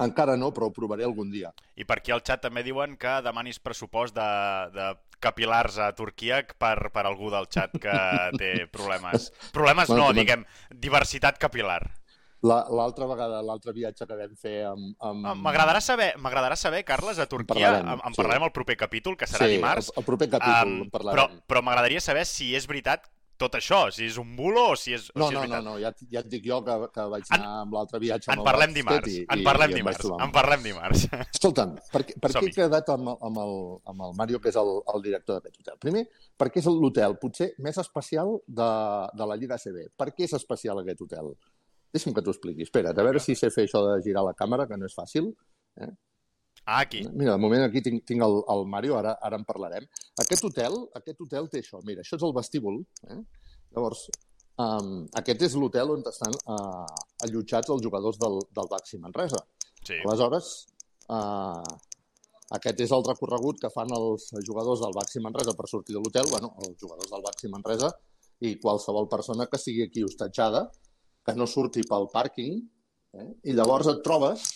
Encara 0.02 0.34
no, 0.36 0.48
però 0.54 0.66
ho 0.66 0.72
provaré 0.74 1.04
algun 1.06 1.30
dia. 1.30 1.52
I 1.78 1.84
per 1.86 2.00
aquí 2.00 2.10
al 2.10 2.22
xat 2.26 2.42
també 2.42 2.64
diuen 2.66 2.96
que 2.98 3.12
demanis 3.22 3.60
pressupost 3.62 4.14
de, 4.16 4.28
de 4.74 4.88
capilars 5.22 5.78
a 5.78 5.92
Turquia 5.94 6.40
per, 6.58 6.90
per 6.92 7.04
algú 7.06 7.30
del 7.30 7.46
xat 7.46 7.76
que 7.80 7.94
té 8.40 8.54
problemes. 8.72 9.30
Problemes 9.54 9.88
Bueno, 9.92 10.08
no, 10.08 10.16
diguem, 10.16 10.42
diversitat 10.74 11.38
capilar. 11.38 11.84
La- 12.44 12.66
L'altra 12.68 13.06
vegada, 13.08 13.38
l'altre 13.40 13.72
viatge 13.72 14.04
que 14.04 14.16
vam 14.18 14.34
fer 14.36 14.56
amb... 14.68 14.90
amb... 15.00 15.24
Ah, 15.30 15.32
M'agradarà 15.46 15.80
saber, 15.80 16.10
m'agradarà 16.20 16.58
saber, 16.60 16.82
Carles, 16.84 17.16
a 17.22 17.24
Turquia, 17.30 17.70
parlarem, 17.70 17.88
en, 17.94 18.02
en 18.04 18.12
sí. 18.12 18.20
parlarem 18.20 18.44
al 18.44 18.52
proper 18.52 18.76
capítol, 18.76 19.16
que 19.16 19.24
serà 19.30 19.46
sí, 19.48 19.54
dimarts. 19.56 19.88
El, 19.94 20.02
el 20.02 20.08
proper 20.10 20.28
capítol 20.34 20.58
Am, 20.58 20.74
en 20.82 20.90
però 20.90 20.98
parlarem. 20.98 21.38
però 21.48 21.62
m'agradaria 21.64 22.02
saber 22.04 22.26
si 22.28 22.50
és 22.58 22.66
veritat 22.68 23.06
tot 23.36 23.54
això, 23.58 23.78
si 23.92 24.04
és 24.06 24.16
un 24.20 24.36
bulo 24.36 24.62
o 24.72 24.76
si 24.78 24.92
és, 24.94 25.08
o 25.14 25.18
No, 25.18 25.28
si 25.28 25.34
és 25.36 25.48
no, 25.48 25.56
no, 25.56 25.60
no, 25.66 25.72
ja, 25.82 25.90
ja 26.10 26.20
et 26.20 26.28
dic 26.30 26.44
jo 26.46 26.60
que, 26.64 26.74
que 26.94 27.06
vaig 27.10 27.24
En- 27.30 27.40
anar 27.40 27.54
amb 27.64 27.74
l'altre 27.74 27.98
viatge 28.02 28.30
En 28.30 28.38
amb 28.38 28.46
parlem 28.46 28.72
dimarts, 28.76 29.08
i, 29.10 29.24
en 29.28 29.40
i- 29.42 29.44
parlem 29.44 29.70
i 29.74 29.74
dimarts, 29.80 30.04
amb- 30.06 30.22
en 30.28 30.32
parlem 30.36 30.62
dimarts. 30.68 31.06
Escolta'm, 31.34 31.74
per, 31.92 32.04
per 32.22 32.30
què 32.36 32.44
he 32.46 32.52
quedat 32.54 32.88
amb, 32.94 33.10
amb, 33.16 33.40
el, 33.42 33.56
amb 33.92 34.06
el 34.08 34.14
Mario, 34.20 34.40
que 34.40 34.52
és 34.54 34.56
el, 34.62 34.70
el 34.94 35.02
director 35.02 35.40
d'aquest 35.40 35.60
hotel? 35.64 35.80
Primer, 35.82 36.04
perquè 36.38 36.62
és 36.62 36.70
l'hotel 36.70 37.18
potser 37.18 37.50
més 37.58 37.76
especial 37.82 38.36
de, 38.46 38.70
de 39.18 39.26
la 39.32 39.36
Lliga 39.36 39.58
ACB. 39.58 39.82
Per 39.98 40.08
què 40.14 40.28
és 40.28 40.32
especial 40.38 40.78
aquest 40.84 41.02
hotel? 41.02 41.34
Deixa'm 41.94 42.14
que 42.14 42.22
t'ho 42.26 42.32
expliqui. 42.34 42.62
Espera't, 42.66 42.96
a 42.98 43.04
veure 43.06 43.20
si 43.22 43.34
sé 43.38 43.50
fer 43.54 43.66
això 43.68 43.82
de 43.86 43.98
girar 44.02 44.24
la 44.26 44.32
càmera, 44.38 44.66
que 44.70 44.76
no 44.78 44.86
és 44.86 44.94
fàcil. 44.94 45.32
Ah, 46.64 46.80
aquí. 46.80 47.02
Mira, 47.12 47.32
de 47.32 47.40
moment 47.40 47.66
aquí 47.66 47.82
tinc, 47.84 48.04
tinc 48.08 48.22
el, 48.24 48.38
el 48.54 48.62
Mario, 48.72 48.96
ara, 48.96 49.14
ara 49.22 49.36
en 49.36 49.44
parlarem. 49.44 49.86
Aquest 50.22 50.46
hotel, 50.48 50.78
aquest 50.96 51.20
hotel 51.20 51.48
té 51.52 51.60
això. 51.60 51.80
Mira, 51.84 52.04
això 52.04 52.16
és 52.16 52.24
el 52.24 52.32
vestíbul. 52.36 52.78
Eh? 53.12 53.18
Llavors, 53.76 54.06
um, 54.64 54.94
aquest 55.20 55.44
és 55.48 55.56
l'hotel 55.60 55.92
on 55.96 56.06
estan 56.08 56.32
uh, 56.54 56.86
allotjats 57.26 57.74
els 57.74 57.84
jugadors 57.84 58.20
del, 58.22 58.40
del 58.56 58.70
Baxi 58.70 59.00
Manresa. 59.02 59.42
Sí. 59.84 59.98
Aleshores, 60.06 60.50
uh, 61.12 61.76
aquest 62.56 62.80
és 62.86 62.96
el 62.96 63.04
recorregut 63.10 63.60
que 63.60 63.72
fan 63.74 63.92
els 63.96 64.30
jugadors 64.48 64.80
del 64.84 64.96
Baxi 64.96 65.20
Manresa 65.20 65.56
per 65.58 65.68
sortir 65.68 65.96
de 65.96 66.00
l'hotel, 66.00 66.32
bueno, 66.32 66.54
els 66.64 66.80
jugadors 66.80 67.12
del 67.12 67.24
Baxi 67.24 67.52
Manresa 67.52 67.92
i 68.44 68.56
qualsevol 68.60 69.08
persona 69.12 69.46
que 69.50 69.60
sigui 69.60 69.84
aquí 69.84 70.04
hostatjada, 70.04 70.66
que 71.24 71.34
no 71.36 71.46
surti 71.48 71.84
pel 71.88 72.08
pàrquing, 72.12 72.56
eh? 73.20 73.28
i 73.48 73.54
llavors 73.56 73.88
et 73.92 74.00
trobes, 74.04 74.48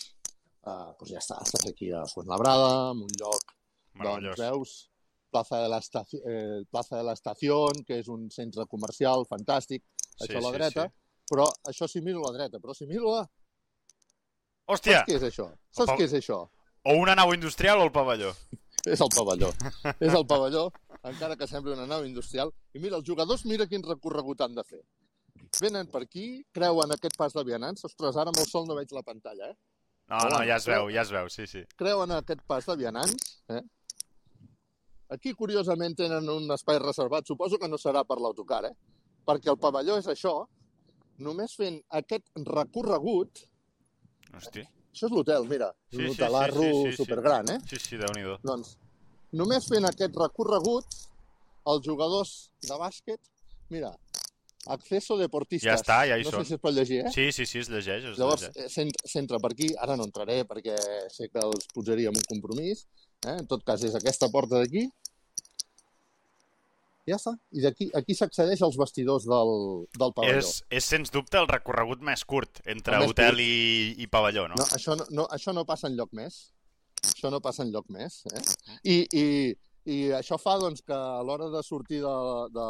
uh, 0.65 0.91
doncs 0.99 1.11
ja 1.13 1.21
està, 1.21 1.39
estàs 1.45 1.67
aquí 1.71 1.91
a 1.95 2.03
Fuenlabrada, 2.11 2.69
en 2.93 3.03
un 3.07 3.17
lloc, 3.21 3.55
doncs 4.03 4.39
veus, 4.39 4.77
Plaza 5.29 5.59
de 5.61 5.67
la, 5.69 5.77
estaci 5.77 6.17
eh, 6.25 6.63
Plaza 6.71 6.97
de 6.97 7.03
la 7.05 7.13
Estación, 7.13 7.83
que 7.85 7.99
és 8.01 8.07
un 8.09 8.31
centre 8.33 8.65
comercial 8.65 9.27
fantàstic, 9.29 9.83
Sí, 10.19 10.25
això 10.25 10.39
a 10.39 10.41
la 10.43 10.49
sí, 10.49 10.57
dreta, 10.57 10.85
sí. 10.89 11.27
però 11.31 11.45
això 11.69 11.87
si 11.87 12.01
miro 12.03 12.23
a 12.23 12.31
la 12.31 12.37
dreta, 12.39 12.59
però 12.59 12.73
si 12.75 12.87
miro 12.89 13.13
a... 13.15 13.21
Hòstia, 14.69 15.03
Saps 15.03 15.07
què 15.07 15.19
és 15.19 15.27
això? 15.29 15.45
Saps 15.69 15.85
Opa. 15.85 15.99
què 15.99 16.07
és 16.09 16.15
això? 16.17 16.39
o 16.83 16.95
una 16.95 17.15
nau 17.15 17.33
industrial 17.33 17.79
o 17.79 17.83
el 17.87 17.91
pavelló. 17.91 18.33
És 18.87 19.01
el 19.03 19.09
pavelló. 19.11 19.49
és 20.05 20.13
el 20.15 20.23
pavelló, 20.25 20.69
encara 21.03 21.35
que 21.35 21.47
sembli 21.47 21.73
una 21.73 21.85
nau 21.85 22.05
industrial. 22.07 22.53
I 22.73 22.79
mira, 22.79 22.95
els 22.95 23.05
jugadors, 23.05 23.43
mira 23.45 23.67
quin 23.67 23.83
recorregut 23.83 24.39
han 24.41 24.55
de 24.55 24.63
fer. 24.63 24.79
Venen 25.59 25.89
per 25.91 26.05
aquí, 26.05 26.45
creuen 26.55 26.95
aquest 26.95 27.17
pas 27.19 27.35
de 27.35 27.43
vianants. 27.43 27.83
Ostres, 27.85 28.15
ara 28.15 28.31
amb 28.31 28.39
el 28.39 28.47
sol 28.47 28.65
no 28.69 28.77
veig 28.77 28.93
la 28.95 29.03
pantalla, 29.03 29.51
eh? 29.51 29.57
No, 30.09 30.19
no, 30.33 30.39
ja 30.41 30.55
es 30.57 30.65
veu, 30.65 30.87
ja 30.89 31.03
es 31.05 31.11
veu, 31.13 31.27
sí, 31.29 31.45
sí. 31.45 31.61
Creuen 31.77 32.11
aquest 32.15 32.41
pas 32.49 32.65
de 32.65 32.75
vianants, 32.79 33.35
eh? 33.53 33.61
Aquí, 35.13 35.33
curiosament, 35.37 35.95
tenen 35.97 36.29
un 36.29 36.49
espai 36.53 36.79
reservat. 36.81 37.25
Suposo 37.29 37.57
que 37.61 37.69
no 37.69 37.77
serà 37.81 38.03
per 38.05 38.17
l'autocar, 38.21 38.63
eh? 38.69 38.73
Perquè 39.25 39.49
el 39.53 39.57
pavelló 39.61 39.97
és 40.01 40.09
això. 40.09 40.33
Només 41.25 41.53
fent 41.57 41.79
aquest 42.01 42.29
recorregut... 42.47 43.43
Hosti. 44.33 44.65
Això 44.93 45.07
és 45.09 45.13
l'hotel, 45.13 45.45
mira. 45.49 45.69
Sí, 45.89 46.01
un 46.01 46.05
sí, 46.05 46.11
hotelarro 46.13 46.61
sí, 46.61 46.69
sí, 46.69 46.83
sí, 46.83 46.91
sí. 46.91 46.97
supergran, 47.03 47.49
eh? 47.53 47.59
Sí, 47.69 47.81
sí, 47.81 48.01
déu-n'hi-do. 48.01 48.37
Doncs, 48.45 48.75
només 49.41 49.69
fent 49.69 49.85
aquest 49.89 50.17
recorregut, 50.17 50.99
els 51.69 51.85
jugadors 51.85 52.35
de 52.65 52.77
bàsquet, 52.81 53.21
mira, 53.73 53.93
acceso 54.67 55.17
deportistas. 55.17 55.67
Ja 55.69 55.75
està, 55.79 55.99
ja 56.09 56.17
hi 56.19 56.23
no 56.23 56.31
són. 56.31 56.43
sé 56.43 56.49
si 56.49 56.57
es 56.57 56.61
pot 56.61 56.73
llegir, 56.75 56.99
eh? 57.05 57.11
Sí, 57.13 57.31
sí, 57.31 57.45
sí, 57.45 57.59
es 57.59 57.69
llegeix, 57.69 58.03
es 58.11 58.17
Llavors, 58.19 58.43
llegeix. 58.49 58.77
eh, 58.77 58.91
s'entra 59.07 59.39
per 59.39 59.53
aquí, 59.53 59.69
ara 59.79 59.95
no 59.95 60.03
entraré 60.05 60.43
perquè 60.45 60.75
sé 61.09 61.29
que 61.29 61.39
els 61.39 61.67
posaríem 61.73 62.15
un 62.15 62.25
compromís, 62.27 62.85
eh? 63.25 63.37
en 63.39 63.47
tot 63.47 63.63
cas 63.63 63.83
és 63.83 63.95
aquesta 63.95 64.29
porta 64.29 64.59
d'aquí, 64.59 64.89
ja 67.09 67.17
està, 67.17 67.33
i 67.57 67.63
d'aquí 67.63 67.87
aquí 67.97 68.13
s'accedeix 68.13 68.61
als 68.61 68.77
vestidors 68.77 69.25
del, 69.25 69.53
del 69.97 70.13
pavelló. 70.13 70.43
És, 70.43 70.61
és, 70.69 70.85
sens 70.85 71.09
dubte, 71.09 71.39
el 71.41 71.47
recorregut 71.49 72.03
més 72.05 72.21
curt 72.27 72.61
entre 72.69 72.99
més 72.99 73.09
hotel 73.09 73.39
curt. 73.39 73.41
i, 73.41 73.95
i 74.03 74.07
pavelló, 74.11 74.45
no? 74.51 74.59
No, 74.59 74.67
això, 74.77 74.97
no, 74.99 75.07
no, 75.09 75.25
això 75.33 75.55
no 75.55 75.65
passa 75.65 75.89
en 75.89 75.97
lloc 75.97 76.13
més. 76.13 76.51
Això 77.09 77.31
no 77.31 77.39
passa 77.41 77.63
en 77.63 77.71
lloc 77.73 77.87
més. 77.95 78.21
Eh? 78.29 78.43
I, 78.83 78.95
i, 79.15 79.25
I 79.89 79.97
això 80.19 80.37
fa 80.37 80.57
doncs, 80.61 80.83
que 80.85 80.93
a 80.93 81.23
l'hora 81.25 81.49
de 81.49 81.63
sortir 81.65 82.01
de, 82.03 82.15
de 82.53 82.67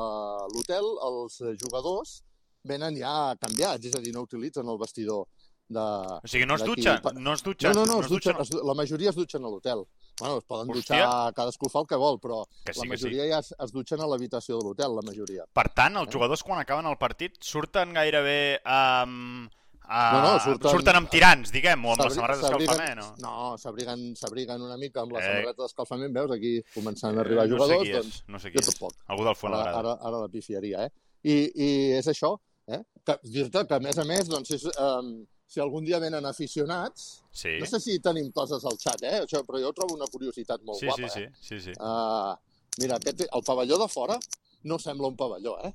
l'hotel 0.53 0.87
els 1.09 1.39
jugadors 1.61 2.19
venen 2.63 2.95
ja 2.99 3.35
canviats, 3.41 3.85
és 3.89 3.95
a 3.95 4.01
dir, 4.03 4.13
no 4.15 4.23
utilitzen 4.27 4.67
el 4.67 4.77
vestidor 4.79 5.25
de... 5.69 5.83
O 6.23 6.27
sigui, 6.27 6.47
no 6.49 6.55
es 6.57 6.63
Pa- 7.03 7.13
no 7.13 7.33
es 7.37 7.43
dutxa. 7.45 7.71
No, 7.73 7.83
no, 7.85 7.85
no, 7.91 7.99
es 8.01 8.07
es 8.07 8.11
dutxen, 8.13 8.39
es, 8.41 8.49
la 8.71 8.73
majoria 8.73 9.11
es 9.11 9.17
dutxen 9.19 9.43
a 9.45 9.51
l'hotel. 9.51 9.83
Bueno, 10.19 10.37
es 10.41 10.47
poden 10.49 10.67
Hòstia. 10.71 10.79
dutxar, 10.81 11.33
cadascú 11.37 11.69
fa 11.71 11.83
el 11.83 11.87
que 11.91 11.99
vol, 12.01 12.17
però 12.19 12.39
Que 12.65 12.73
sí, 12.73 12.79
la 12.81 12.87
que 12.89 12.97
sí. 12.97 13.05
majoria 13.05 13.27
ja 13.35 13.39
es, 13.45 13.53
es 13.67 13.71
dutxen 13.71 14.01
a 14.01 14.07
l'habitació 14.09 14.57
de 14.59 14.65
l'hotel, 14.65 14.95
la 14.97 15.05
majoria. 15.05 15.45
Per 15.53 15.67
tant, 15.77 15.95
Eh? 15.95 16.01
els 16.01 16.11
jugadors 16.13 16.43
quan 16.43 16.59
acaben 16.63 16.89
el 16.89 16.97
partit 16.97 17.37
surten 17.41 17.93
gairebé 17.93 18.59
amb... 18.65 19.51
Uh, 19.89 20.11
No, 20.13 20.19
no, 20.21 20.31
surten- 20.39 20.69
surten 20.69 20.95
amb 20.99 21.09
tirants, 21.09 21.49
diguem, 21.51 21.81
o 21.85 21.91
amb 21.95 22.03
les 22.05 22.13
samarretes 22.13 22.43
d'escalfament, 22.45 22.99
o... 23.01 23.07
No, 23.23 23.31
s'abriguen 23.57 24.03
s'abriguen 24.15 24.61
una 24.61 24.77
mica 24.77 25.01
amb 25.01 25.15
la 25.15 25.19
Eh. 25.19 25.23
samarreta 25.25 25.63
d'escalfament, 25.63 26.13
veus? 26.13 26.31
Aquí 26.35 26.51
començant 26.75 27.17
a 27.17 27.21
arribar 27.23 27.45
Eh, 27.45 27.49
no 27.49 27.57
jugadors, 27.57 27.87
és, 27.87 27.95
doncs 27.95 28.19
no 28.27 28.39
sé 28.43 28.51
qui 28.51 28.59
és. 28.61 28.69
tampoc. 28.69 28.93
Algú 29.07 29.23
del 29.25 29.31
Ara, 29.33 29.39
Fuenlabrada. 29.41 29.79
ara, 29.79 29.95
ara 30.11 30.19
la 30.21 30.27
pifiaria, 30.29 30.85
eh? 30.85 30.91
I, 31.23 31.35
I 31.65 31.69
és 31.97 32.07
això, 32.07 32.35
eh? 32.67 32.83
Dir-te 33.23 33.65
que, 33.65 33.73
a 33.73 33.79
més 33.79 33.97
a 33.97 34.03
més, 34.05 34.29
doncs, 34.29 34.51
és, 34.51 34.65
um, 34.77 35.25
si 35.49 35.59
algun 35.59 35.83
dia 35.83 35.97
venen 35.99 36.23
aficionats, 36.29 37.23
Sí, 37.31 37.57
no 37.59 37.65
sé 37.65 37.79
si 37.79 37.97
tenim 37.99 38.31
coses 38.31 38.63
al 38.65 38.77
xat, 38.77 39.01
eh? 39.01 39.21
Això, 39.25 39.41
però 39.47 39.57
jo 39.59 39.73
trobo 39.73 39.95
una 39.95 40.05
curiositat 40.05 40.61
molt 40.61 40.77
sí, 40.79 40.85
guapa, 40.85 41.09
sí, 41.09 41.21
eh? 41.21 41.31
sí, 41.41 41.59
sí, 41.59 41.71
sí. 41.71 41.79
Uh, 41.79 42.35
mira, 42.77 42.97
aquest, 43.01 43.25
el 43.33 43.41
pavelló 43.43 43.79
de 43.79 43.87
fora 43.87 44.19
no 44.65 44.77
sembla 44.77 45.07
un 45.07 45.15
pavelló, 45.17 45.57
eh? 45.65 45.73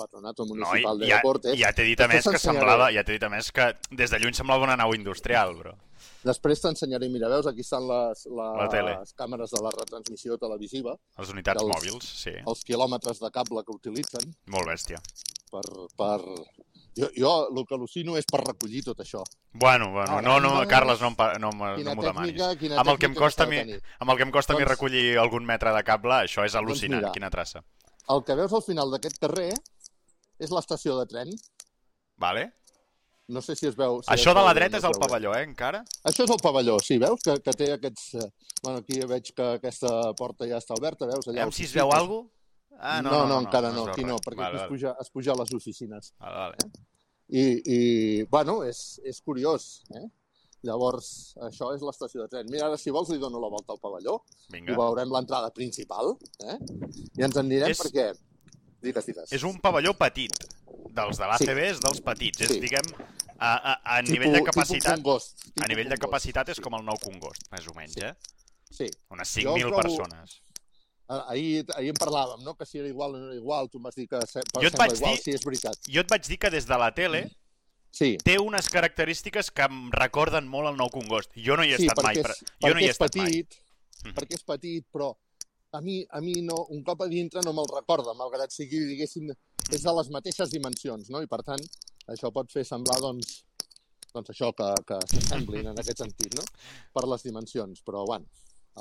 Patronato 0.00 0.46
No, 0.48 0.54
i, 0.54 0.58
Municipal 0.58 0.98
de 1.02 1.10
ja, 1.12 1.20
Deportes. 1.20 1.58
ja 1.60 1.72
t'he 1.76 1.84
dit 1.90 2.00
a 2.00 2.08
més 2.08 2.24
que 2.24 2.40
semblava, 2.40 2.88
ja 2.96 3.04
t'he 3.04 3.18
dit 3.18 3.26
a 3.28 3.30
més 3.32 3.52
que 3.52 3.68
des 3.92 4.10
de 4.10 4.18
lluny 4.22 4.34
semblava 4.38 4.64
una 4.64 4.76
nau 4.80 4.94
industrial, 4.96 5.54
bro. 5.60 5.76
Després 6.24 6.60
t'ensenyaré, 6.60 7.08
mira, 7.12 7.28
veus, 7.32 7.46
aquí 7.48 7.60
estan 7.64 7.86
les, 7.88 8.24
les 8.28 8.56
La 8.60 8.68
tele. 8.72 8.96
càmeres 9.16 9.52
de 9.52 9.60
la 9.64 9.70
retransmissió 9.76 10.36
televisiva, 10.40 10.96
Les 11.18 11.30
unitats 11.32 11.62
Els- 11.62 11.70
mòbils, 11.72 12.08
sí. 12.24 12.32
els 12.46 12.64
quilòmetres 12.64 13.20
de 13.20 13.30
cable 13.32 13.62
que 13.64 13.72
utilitzen 13.76 14.34
Molt 14.52 14.68
bèstia. 14.68 15.00
per... 15.52 15.62
per... 15.96 16.20
Jo, 16.98 17.06
jo 17.14 17.30
el 17.54 17.60
que 17.68 17.76
al·lucino 17.76 18.16
és 18.18 18.26
per 18.26 18.40
recollir 18.42 18.80
tot 18.84 18.98
això. 19.00 19.20
Bueno, 19.54 19.92
bueno, 19.94 20.16
Ah, 20.18 20.20
no, 20.20 20.40
no, 20.42 20.50
doncs, 20.56 20.68
Carles, 20.68 21.00
no, 21.00 21.10
no, 21.38 21.50
Quina 21.76 21.92
no 21.94 21.94
m'ho 21.94 22.02
demanis. 22.02 22.40
Amb 22.76 22.90
el 22.90 22.98
que 22.98 23.06
em 23.06 23.14
costa 23.14 23.46
mi, 23.46 23.60
amb 23.62 24.10
el 24.10 24.16
que 24.18 24.24
em 24.26 24.32
costa 24.34 24.52
a 24.52 24.56
mi 24.58 24.64
Doncs- 24.64 24.72
recollir 24.74 25.04
algun 25.22 25.46
metre 25.46 25.72
de 25.72 25.84
cable, 25.86 26.18
això 26.26 26.44
és 26.44 26.56
al·lucinant, 26.58 26.98
mira. 27.00 27.12
quina 27.14 27.30
traça. 27.30 27.62
El 28.10 28.24
que 28.26 28.34
veus 28.34 28.52
al 28.52 28.64
final 28.66 28.90
d'aquest 28.90 29.20
carrer 29.22 29.52
és 30.40 30.50
l'estació 30.54 30.96
de 30.98 31.06
tren. 31.10 31.30
Vale? 32.20 32.48
No 33.30 33.38
sé 33.44 33.54
si 33.54 33.68
es 33.68 33.76
veu... 33.78 34.00
Si 34.02 34.10
Això 34.10 34.32
de 34.34 34.42
la 34.42 34.52
dreta 34.56 34.74
no 34.74 34.80
és 34.82 34.86
el 34.88 34.96
pavelló, 34.98 35.32
eh, 35.38 35.44
encara? 35.46 35.84
Això 36.10 36.24
és 36.26 36.32
el 36.34 36.40
pavelló, 36.42 36.78
sí, 36.82 36.96
veus? 36.98 37.20
Que, 37.22 37.36
que 37.44 37.52
té 37.54 37.68
aquests... 37.76 38.14
eh, 38.18 38.30
Bueno, 38.64 38.82
aquí 38.82 38.98
veig 39.08 39.30
que 39.32 39.44
aquesta 39.56 39.90
porta 40.18 40.44
ja 40.50 40.58
està 40.60 40.74
oberta, 40.76 41.06
veus? 41.08 41.28
Allà 41.30 41.44
Aviam 41.46 41.52
si 41.54 41.64
es 41.64 41.72
veu 41.72 41.92
alguna 41.94 42.26
cosa? 42.26 42.36
Ah, 42.80 42.98
no, 43.04 43.10
no, 43.12 43.20
no, 43.30 43.36
encara 43.44 43.70
no, 43.72 43.84
es 43.84 43.86
veu 43.86 43.92
aquí 43.94 44.04
no, 44.08 44.16
perquè 44.24 44.40
vale, 44.42 44.56
aquí 44.58 44.64
es 44.66 44.72
puja, 44.72 44.92
es 45.00 45.10
puja 45.14 45.32
a 45.32 45.36
les 45.40 45.52
oficines. 45.56 46.10
Vale, 46.20 46.36
vale. 46.42 46.88
I, 47.30 47.44
i 47.76 47.78
bueno, 48.34 48.58
és, 48.66 48.82
és 49.06 49.20
curiós, 49.22 49.68
eh? 49.96 50.04
Llavors, 50.66 51.06
això 51.46 51.70
és 51.72 51.80
l'estació 51.86 52.24
de 52.26 52.28
tren. 52.34 52.48
Mira, 52.52 52.66
ara, 52.66 52.76
si 52.80 52.92
vols, 52.92 53.08
li 53.14 53.20
dono 53.22 53.40
la 53.40 53.48
volta 53.52 53.72
al 53.72 53.80
pavelló 53.80 54.18
Vinga. 54.52 54.74
i 54.74 54.76
veurem 54.76 55.14
l'entrada 55.14 55.48
principal, 55.56 56.16
eh? 56.44 56.58
I 57.16 57.24
ens 57.28 57.38
en 57.40 57.48
direm 57.48 57.72
És- 57.72 57.80
perquè... 57.80 58.10
Digues, 58.82 59.06
digues. 59.06 59.32
És 59.32 59.42
un 59.44 59.58
pavelló 59.60 59.92
petit. 59.98 60.32
Dels 60.90 61.18
de 61.18 61.26
l'ACB 61.26 61.58
és 61.68 61.80
dels 61.80 62.00
petits. 62.00 62.40
És, 62.40 62.48
Sí. 62.48 62.60
diguem, 62.60 62.86
a, 63.38 63.50
a, 63.54 63.72
a 63.96 64.02
Tipus- 64.02 64.10
nivell 64.10 64.32
de 64.32 64.42
capacitat... 64.44 64.94
Congost, 64.96 65.44
A 65.60 65.66
nivell 65.68 65.88
de 65.88 65.96
Congost. 65.96 66.02
capacitat 66.08 66.48
és 66.48 66.56
Sí, 66.56 66.62
com 66.62 66.74
el 66.74 66.84
nou 66.84 66.96
Congost, 67.02 67.42
més 67.52 67.66
o 67.68 67.74
menys, 67.74 67.96
eh? 67.98 68.14
Sí. 68.70 68.86
Unes 69.10 69.34
Jo 69.34 69.54
5.000 69.54 69.68
trobo- 69.68 69.82
persones. 69.82 70.40
Ah, 71.08 71.26
Ahir, 71.30 71.64
ahir 71.74 71.88
en 71.90 71.96
parlàvem, 71.98 72.42
no? 72.44 72.54
Que 72.54 72.64
si 72.66 72.78
era 72.78 72.86
igual 72.88 73.14
o 73.14 73.18
no 73.18 73.26
era 73.26 73.34
igual. 73.34 73.68
Tu 73.68 73.78
em 73.78 73.82
vas 73.82 73.94
dir 73.96 74.06
que 74.08 74.20
se, 74.26 74.40
Jo 74.54 74.66
et 74.68 74.76
vaig 74.78 74.92
igual. 74.94 75.14
dir- 75.14 75.22
Sí, 75.24 75.30
és 75.32 75.44
veritat. 75.44 75.76
Jo 75.88 76.00
et 76.00 76.08
vaig 76.08 76.22
dir 76.26 76.38
que 76.38 76.50
des 76.50 76.66
de 76.66 76.78
la 76.78 76.92
tele 76.94 77.30
Sí, 77.90 78.16
té 78.22 78.38
unes 78.38 78.68
característiques 78.70 79.50
que 79.50 79.62
em 79.62 79.90
recorden 79.90 80.46
molt 80.46 80.68
el 80.68 80.76
nou 80.76 80.88
Congost. 80.90 81.32
Jo 81.34 81.56
no 81.56 81.64
hi 81.64 81.72
he 81.72 81.76
sí 81.78 81.86
estat 81.88 82.04
mai. 82.04 82.16
és, 82.18 82.44
Jo 82.62 82.72
no 82.74 82.78
hi 82.80 82.84
he 82.84 82.90
és 82.90 82.90
estat 82.94 83.16
mai. 83.16 83.26
petit, 83.26 83.56
Mhm. 84.04 84.14
perquè 84.14 84.34
és 84.36 84.44
petit, 84.44 84.86
però 84.92 85.16
a 85.72 85.80
mi, 85.80 86.00
a 86.10 86.20
mi 86.20 86.40
no, 86.42 86.66
un 86.70 86.82
cop 86.82 87.04
a 87.04 87.08
dintre 87.10 87.42
no 87.44 87.54
me'l 87.54 87.70
recorda, 87.70 88.14
malgrat 88.18 88.52
sigui, 88.54 88.82
diguéssim, 88.90 89.30
és 89.70 89.86
de 89.86 89.94
les 89.98 90.10
mateixes 90.10 90.50
dimensions, 90.50 91.10
no? 91.14 91.22
I 91.22 91.30
per 91.30 91.42
tant, 91.46 91.62
això 92.10 92.32
pot 92.34 92.50
fer 92.52 92.64
semblar, 92.66 92.98
doncs, 93.04 93.40
doncs 94.10 94.34
això, 94.34 94.50
que, 94.56 94.68
que 94.88 95.00
s'assemblin 95.12 95.70
en 95.70 95.82
aquest 95.82 96.02
sentit, 96.02 96.34
no? 96.38 96.46
Per 96.96 97.06
les 97.06 97.26
dimensions, 97.26 97.82
però, 97.86 98.04
bueno, 98.08 98.26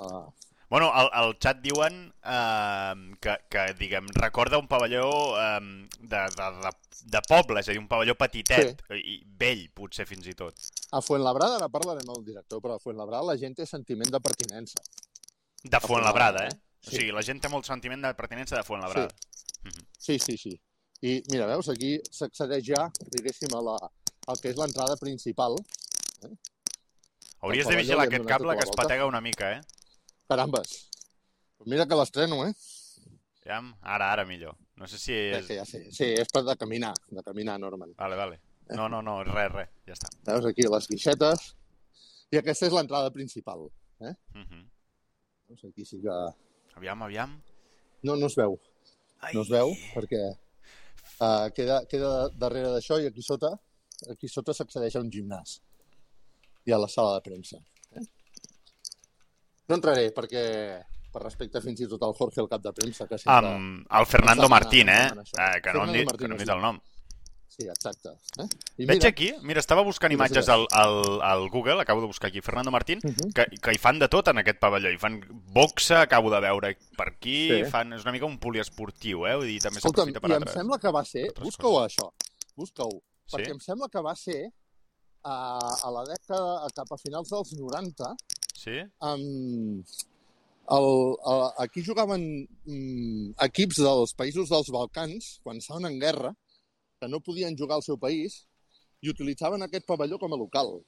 uh, 0.02 0.28
Bueno, 0.70 0.92
al, 0.94 1.08
al 1.18 1.32
xat 1.42 1.64
diuen 1.64 1.96
eh, 2.22 2.98
que, 3.18 3.34
que, 3.50 3.64
diguem, 3.80 4.06
recorda 4.22 4.60
un 4.62 4.68
pavelló 4.70 5.08
eh, 5.42 5.88
de, 5.98 6.20
de, 6.36 6.50
de, 6.62 6.74
de 7.16 7.22
poble, 7.26 7.64
és 7.64 7.72
a 7.72 7.74
dir, 7.74 7.82
un 7.82 7.88
pavelló 7.90 8.14
petitet, 8.14 8.84
sí. 8.86 9.00
i 9.02 9.16
vell, 9.42 9.64
potser, 9.74 10.06
fins 10.06 10.30
i 10.30 10.36
tot. 10.38 10.70
a 10.94 11.02
Fuentlabrada, 11.02 11.58
ara 11.58 11.72
parlarem 11.74 12.06
amb 12.06 12.20
el 12.20 12.28
director, 12.28 12.62
però 12.62 12.78
a 12.78 12.84
Fuentlabrada 12.84 13.32
la 13.32 13.38
gent 13.42 13.58
té 13.58 13.66
sentiment 13.66 14.14
de 14.14 14.22
pertinença. 14.22 14.86
De 15.66 15.82
Fuenlabrada, 15.82 16.46
eh? 16.52 16.54
Fuenlabrada, 16.80 16.88
O 16.88 16.96
sigui, 16.96 17.12
la 17.12 17.24
gent 17.26 17.42
té 17.44 17.50
molt 17.52 17.68
sentiment 17.68 18.02
de 18.02 18.14
pertinença 18.16 18.56
de 18.56 18.64
Fuenlabrada. 18.64 19.10
Sí, 20.00 20.18
sí, 20.20 20.38
sí. 20.38 20.54
I 21.02 21.22
mira, 21.32 21.48
veus, 21.48 21.70
aquí 21.72 21.98
s'accedeix 22.12 22.66
ja, 22.68 22.86
diguéssim, 23.16 23.52
a 23.56 23.62
la, 23.64 23.76
al 24.28 24.40
que 24.40 24.52
és 24.52 24.58
l'entrada 24.60 24.96
principal. 25.00 25.56
Hauries 27.40 27.68
El 27.68 27.72
de 27.72 27.78
vigilar 27.80 28.08
aquest 28.08 28.28
cable 28.28 28.52
tota 28.52 28.58
que 28.60 28.68
es 28.68 28.76
patega 28.76 29.08
una 29.08 29.22
mica, 29.24 29.54
eh? 29.58 29.62
Carambes. 30.28 30.90
Mira 31.66 31.86
que 31.88 31.96
l'estreno, 32.00 32.44
eh? 32.48 32.54
Ja, 33.46 33.62
ara, 33.82 34.12
ara 34.14 34.26
millor. 34.28 34.58
No 34.80 34.88
sé 34.88 35.00
si 35.00 35.14
És... 35.14 35.48
Que 35.48 35.60
ja 35.60 35.66
sé. 35.68 35.86
Sí, 35.96 36.12
és 36.20 36.28
per 36.32 36.44
de 36.48 36.56
caminar, 36.60 36.94
de 37.12 37.24
caminar, 37.24 37.58
Norman. 37.60 37.96
Vale, 38.00 38.20
vale. 38.20 38.42
No, 38.76 38.88
no, 38.92 39.02
no, 39.02 39.22
res, 39.26 39.50
res, 39.56 39.72
ja 39.88 39.96
està. 39.96 40.12
Veus 40.28 40.46
aquí 40.52 40.68
les 40.68 40.88
guixetes. 40.92 41.48
I 42.30 42.38
aquesta 42.40 42.68
és 42.68 42.76
l'entrada 42.76 43.10
principal. 43.12 43.66
Uh 44.00 44.12
-huh. 44.12 44.62
Veus, 45.48 45.66
aquí 45.66 45.86
sí 45.86 46.00
que... 46.04 46.20
Aviam, 46.80 47.02
aviam. 47.04 47.32
No, 48.08 48.16
no 48.16 48.28
es 48.32 48.36
veu, 48.40 48.54
Ai. 49.20 49.34
no 49.36 49.42
es 49.44 49.50
veu, 49.52 49.74
perquè 49.92 50.20
uh, 50.32 51.50
queda, 51.52 51.82
queda 51.92 52.12
darrere 52.32 52.70
d'això 52.72 53.02
i 53.04 53.10
aquí 53.10 53.20
sota, 53.26 53.50
aquí 54.14 54.30
sota 54.32 54.56
s'accedeix 54.56 54.96
a 54.96 55.02
un 55.04 55.10
gimnàs. 55.12 55.58
I 56.70 56.72
a 56.72 56.80
la 56.80 56.88
sala 56.88 57.18
de 57.18 57.26
premsa. 57.26 57.60
Eh? 58.00 58.06
No 59.68 59.76
entraré 59.76 60.06
perquè, 60.16 60.46
per 61.12 61.26
respecte 61.26 61.60
fins 61.66 61.84
i 61.84 61.90
tot 61.92 62.06
al 62.08 62.16
Jorge, 62.16 62.40
el 62.46 62.48
cap 62.54 62.64
de 62.64 62.72
premsa, 62.78 63.10
que 63.12 63.20
sempre... 63.20 63.52
Amb 63.52 64.00
el 64.00 64.08
Fernando 64.14 64.48
Martín, 64.48 64.94
eh? 64.96 65.10
eh 65.20 65.52
que, 65.60 65.76
no 65.76 65.84
hem 65.84 65.98
dit, 65.98 66.08
Martín, 66.08 66.24
que 66.24 66.32
no 66.32 66.40
hem 66.40 66.44
dit 66.46 66.56
el 66.56 66.64
nom. 66.64 66.80
Sí, 66.80 66.99
exacte. 67.68 68.10
Eh? 68.38 68.46
I 68.78 68.86
Veig 68.86 69.00
mira, 69.00 69.10
aquí, 69.10 69.34
mira, 69.42 69.60
estava 69.60 69.82
buscant 69.84 70.12
imatges 70.14 70.48
al, 70.50 70.68
al, 70.72 71.22
al 71.22 71.50
Google, 71.50 71.82
acabo 71.82 72.02
de 72.02 72.08
buscar 72.08 72.30
aquí, 72.30 72.42
Fernando 72.42 72.72
Martín, 72.72 73.00
Mhm. 73.04 73.34
que, 73.34 73.46
que 73.62 73.74
hi 73.74 73.78
fan 73.78 74.00
de 74.00 74.08
tot 74.08 74.28
en 74.30 74.38
aquest 74.40 74.60
pavelló. 74.60 74.90
Hi 74.92 74.98
fan 74.98 75.20
boxa, 75.54 76.02
acabo 76.02 76.30
de 76.32 76.40
veure 76.40 76.78
per 76.98 77.08
aquí, 77.10 77.50
Sí. 77.50 77.64
fan, 77.72 77.94
és 77.94 78.04
una 78.04 78.12
mica 78.14 78.26
un 78.26 78.38
poliesportiu, 78.40 79.26
eh? 79.28 79.36
Vull 79.36 79.48
dir, 79.48 79.60
també 79.62 79.82
s'aprofita 79.82 80.20
per 80.22 80.30
i 80.30 80.34
em 80.34 80.38
altres. 80.42 80.54
sembla 80.56 80.80
que 80.80 80.92
va 80.92 81.04
ser... 81.06 81.28
Busca-ho, 81.42 81.82
això. 81.84 82.12
Busca-ho. 82.56 83.02
Sí? 83.26 83.36
Perquè 83.38 83.52
em 83.52 83.60
sembla 83.60 83.90
que 83.90 84.02
va 84.02 84.16
ser 84.16 84.52
a, 85.24 85.60
a 85.84 85.92
la 85.92 86.06
dècada, 86.06 86.66
a 86.66 86.70
cap 86.74 86.92
a 86.92 86.98
finals 86.98 87.30
dels 87.30 87.54
90, 87.54 88.16
Sí? 88.56 88.80
amb... 89.00 89.84
El, 90.70 91.16
el, 91.26 91.40
aquí 91.58 91.82
jugaven 91.84 92.22
mm, 92.66 93.32
equips 93.42 93.80
dels 93.82 94.12
països 94.14 94.52
dels 94.52 94.68
Balcans, 94.70 95.40
quan 95.42 95.58
estaven 95.58 95.88
en 95.90 95.96
guerra, 96.00 96.36
que 97.00 97.08
no 97.08 97.22
podien 97.22 97.58
jugar 97.58 97.78
al 97.78 97.84
seu 97.84 97.98
país, 97.98 98.46
i 99.02 99.10
utilitzaven 99.10 99.64
aquest 99.64 99.86
pavelló 99.88 100.20
com 100.20 100.34
a 100.34 100.38
local. 100.38 100.82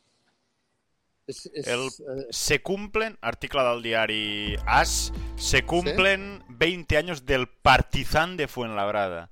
El- 1.28 1.88
eh, 1.88 2.28
Se 2.32 2.62
cumplen, 2.62 3.18
article 3.22 3.64
del 3.64 3.82
diari 3.82 4.56
AS, 4.66 5.14
se 5.38 5.64
cumplen 5.66 6.44
20 6.50 6.98
años 6.98 7.26
del 7.26 7.48
Partizan 7.48 8.36
de 8.36 8.48
Fuenlabrada. 8.50 9.32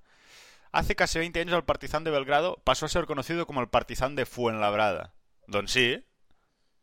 Hace 0.72 0.96
casi 0.96 1.20
20 1.20 1.42
años 1.42 1.56
el 1.56 1.66
Partizan 1.66 2.04
de 2.06 2.12
Belgrado 2.12 2.62
pasó 2.64 2.86
a 2.86 2.90
ser 2.90 3.06
conocido 3.06 3.46
como 3.46 3.60
el 3.60 3.70
Partizan 3.70 4.16
de 4.16 4.26
Fuenlabrada. 4.26 5.14
Doncs 5.48 5.72
sí, 5.72 5.98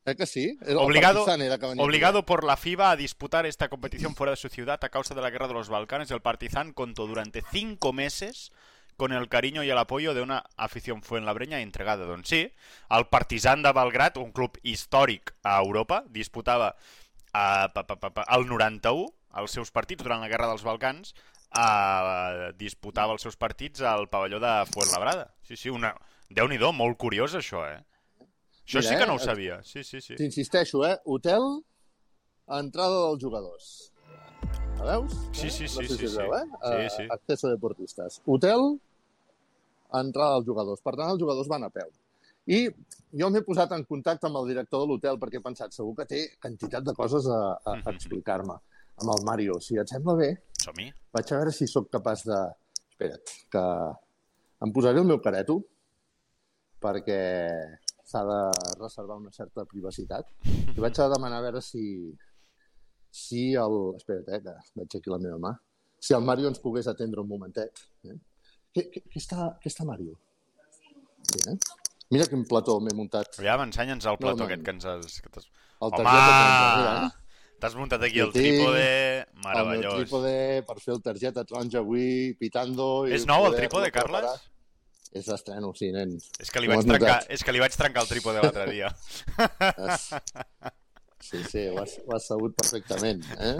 eh 0.04 0.14
que 0.16 0.26
sí? 0.26 0.58
El 0.66 0.76
Obligado- 0.76 1.26
era 1.34 1.56
que 1.58 1.66
Obligado 1.78 2.26
por 2.26 2.44
la 2.44 2.56
FIBA 2.56 2.90
a 2.90 2.96
disputar 2.96 3.46
esta 3.46 3.68
competición 3.68 4.14
fuera 4.14 4.32
de 4.32 4.36
su 4.36 4.48
ciudad 4.48 4.78
a 4.84 4.88
causa 4.88 5.14
de 5.14 5.22
la 5.22 5.30
guerra 5.30 5.48
de 5.48 5.54
los 5.54 5.68
Balcanes, 5.68 6.10
el 6.10 6.20
Partizan 6.20 6.72
contó 6.74 7.06
durante 7.06 7.42
cinco 7.50 7.92
meses 7.92 8.52
con 8.96 9.12
el 9.12 9.28
cariño 9.28 9.62
y 9.62 9.70
el 9.70 9.78
apoyo 9.78 10.14
de 10.14 10.22
una 10.22 10.44
afición 10.56 11.02
fuenlabreña 11.02 11.60
entregada. 11.60 12.06
Doncs 12.06 12.28
sí, 12.28 12.52
el 12.90 13.06
Partizan 13.06 13.62
de 13.62 13.72
Belgrat, 13.72 14.16
un 14.16 14.32
club 14.32 14.58
històric 14.62 15.34
a 15.44 15.58
Europa, 15.60 16.04
disputava 16.08 16.74
pa, 17.32 17.68
pa, 17.72 17.84
pa, 17.84 18.10
pa, 18.10 18.24
el 18.36 18.46
91 18.48 19.12
els 19.36 19.52
seus 19.52 19.72
partits 19.74 20.04
durant 20.04 20.22
la 20.22 20.30
guerra 20.32 20.48
dels 20.48 20.64
Balcans 20.64 21.12
eh, 21.12 22.52
disputava 22.56 23.16
els 23.16 23.26
seus 23.26 23.36
partits 23.36 23.82
al 23.84 24.08
pavelló 24.08 24.40
de 24.42 24.54
Fuenlabrada. 24.72 25.28
Sí, 25.46 25.56
sí, 25.56 25.72
una... 25.72 25.94
Déu-n'hi-do, 26.26 26.72
molt 26.74 26.98
curiós 26.98 27.36
això, 27.38 27.62
eh? 27.68 27.78
Això 28.64 28.80
Mira, 28.80 28.88
sí 28.88 28.96
que 28.96 29.04
eh, 29.04 29.06
no 29.06 29.14
ho 29.14 29.22
sabia. 29.22 29.60
Sí, 29.62 29.84
sí, 29.86 30.00
sí. 30.02 30.16
T'insisteixo, 30.18 30.82
eh? 30.88 30.96
Hotel, 31.04 31.44
entrada 32.58 33.04
dels 33.04 33.22
jugadors. 33.22 33.68
La 34.78 34.84
veus? 34.98 35.12
Sí, 35.32 35.46
Eh? 35.46 35.50
sí, 35.50 35.62
no 35.64 35.68
sí, 35.68 35.86
sé 35.88 35.88
sí, 35.88 35.96
si 35.98 36.08
sí. 36.08 36.16
veu, 36.16 36.34
eh? 36.34 36.44
Sí, 36.46 36.72
Eh, 36.72 36.88
sí. 36.96 37.02
Acceso 37.10 37.48
deportistes. 37.48 38.20
Hotel, 38.26 38.60
entrada 39.92 40.34
dels 40.36 40.46
jugadors. 40.46 40.80
Per 40.82 40.94
tant, 40.96 41.10
els 41.10 41.20
jugadors 41.20 41.48
van 41.48 41.64
a 41.64 41.70
peu. 41.70 41.88
I 42.46 42.68
jo 43.18 43.30
m'he 43.30 43.42
posat 43.42 43.72
en 43.74 43.84
contacte 43.84 44.26
amb 44.28 44.36
el 44.38 44.46
director 44.52 44.80
de 44.84 44.86
l'hotel 44.92 45.18
perquè 45.18 45.40
he 45.40 45.42
pensat, 45.42 45.72
segur 45.74 45.94
que 45.96 46.06
té 46.06 46.20
quantitat 46.40 46.84
de 46.86 46.94
coses 46.94 47.26
a, 47.26 47.40
a, 47.64 47.72
a 47.84 47.90
explicar-me. 47.94 48.54
Amb 49.02 49.10
el 49.12 49.24
Mario, 49.26 49.58
si 49.60 49.76
et 49.78 49.88
sembla 49.90 50.14
bé, 50.16 50.28
Som-hi. 50.62 50.92
vaig 51.12 51.32
a 51.32 51.36
veure 51.40 51.52
si 51.52 51.66
sóc 51.66 51.90
capaç 51.90 52.22
de... 52.28 52.38
Espera't, 52.96 53.32
que 53.52 53.62
em 54.64 54.70
posaré 54.72 55.02
el 55.02 55.04
meu 55.04 55.18
careto 55.20 55.58
perquè 56.80 57.18
s'ha 58.06 58.22
de 58.24 58.38
reservar 58.80 59.16
una 59.18 59.32
certa 59.32 59.64
privacitat. 59.68 60.30
I 60.46 60.80
vaig 60.80 60.96
a 61.02 61.08
demanar 61.12 61.42
a 61.42 61.44
veure 61.48 61.60
si, 61.60 61.82
si 63.16 63.48
el... 63.56 63.76
Espera't, 63.96 64.28
eh, 64.36 64.42
que 64.44 64.80
veig 64.82 64.96
aquí 65.00 65.12
la 65.12 65.20
meva 65.22 65.40
mà. 65.42 65.52
Si 66.06 66.14
el 66.16 66.24
Mario 66.26 66.50
ens 66.52 66.60
pogués 66.62 66.88
atendre 66.92 67.22
un 67.24 67.28
momentet. 67.30 67.84
Eh? 68.04 68.16
Què, 68.76 68.88
què, 68.92 69.02
què, 69.08 69.20
està, 69.22 69.50
què 69.62 69.72
està 69.72 69.86
Mario? 69.88 70.18
Sí, 71.26 71.40
eh? 71.48 71.56
Mira 72.12 72.26
quin 72.30 72.44
plató 72.46 72.76
m'he 72.82 72.92
muntat. 72.94 73.38
Aviam, 73.40 73.64
ensenya'ns 73.66 74.06
el 74.06 74.18
plató 74.20 74.44
no. 74.44 74.50
aquest 74.50 74.66
que 74.66 74.74
ens 74.76 74.90
has... 74.92 75.20
Que 75.24 75.32
t'has... 75.32 75.48
El 75.82 75.96
Home! 75.96 76.10
eh? 76.10 77.08
T'has 77.60 77.74
muntat 77.76 78.02
aquí 78.04 78.20
el 78.20 78.34
trípode, 78.34 78.84
El 78.84 79.40
meravellós. 79.46 79.96
trípode 80.02 80.34
per 80.68 80.76
fer 80.82 80.92
el 80.94 81.00
targeta 81.04 81.44
taronja 81.48 81.80
avui, 81.80 82.34
pitando... 82.38 83.06
i 83.08 83.16
És 83.16 83.24
nou 83.28 83.48
el 83.48 83.56
trípode, 83.56 83.88
preparar. 83.88 84.22
Carles? 84.28 84.46
És 85.16 85.30
d'estreno, 85.30 85.72
sí, 85.78 85.88
nen. 85.94 86.12
És 86.42 86.52
que 86.52 86.60
li 86.60 86.68
vaig 86.68 86.82
has 86.82 86.88
trencar, 86.90 87.20
és 87.32 87.44
que 87.46 87.54
li 87.56 87.62
vaig 87.62 87.76
trencar 87.80 88.04
el 88.04 88.10
trípode 88.10 88.42
l'altre 88.44 88.68
dia. 88.68 88.92
Sí, 91.20 91.42
sí, 91.44 91.66
ho 91.68 91.78
has, 91.82 91.98
ho 92.06 92.14
has 92.16 92.26
sabut 92.28 92.54
perfectament. 92.56 93.24
Eh? 93.40 93.56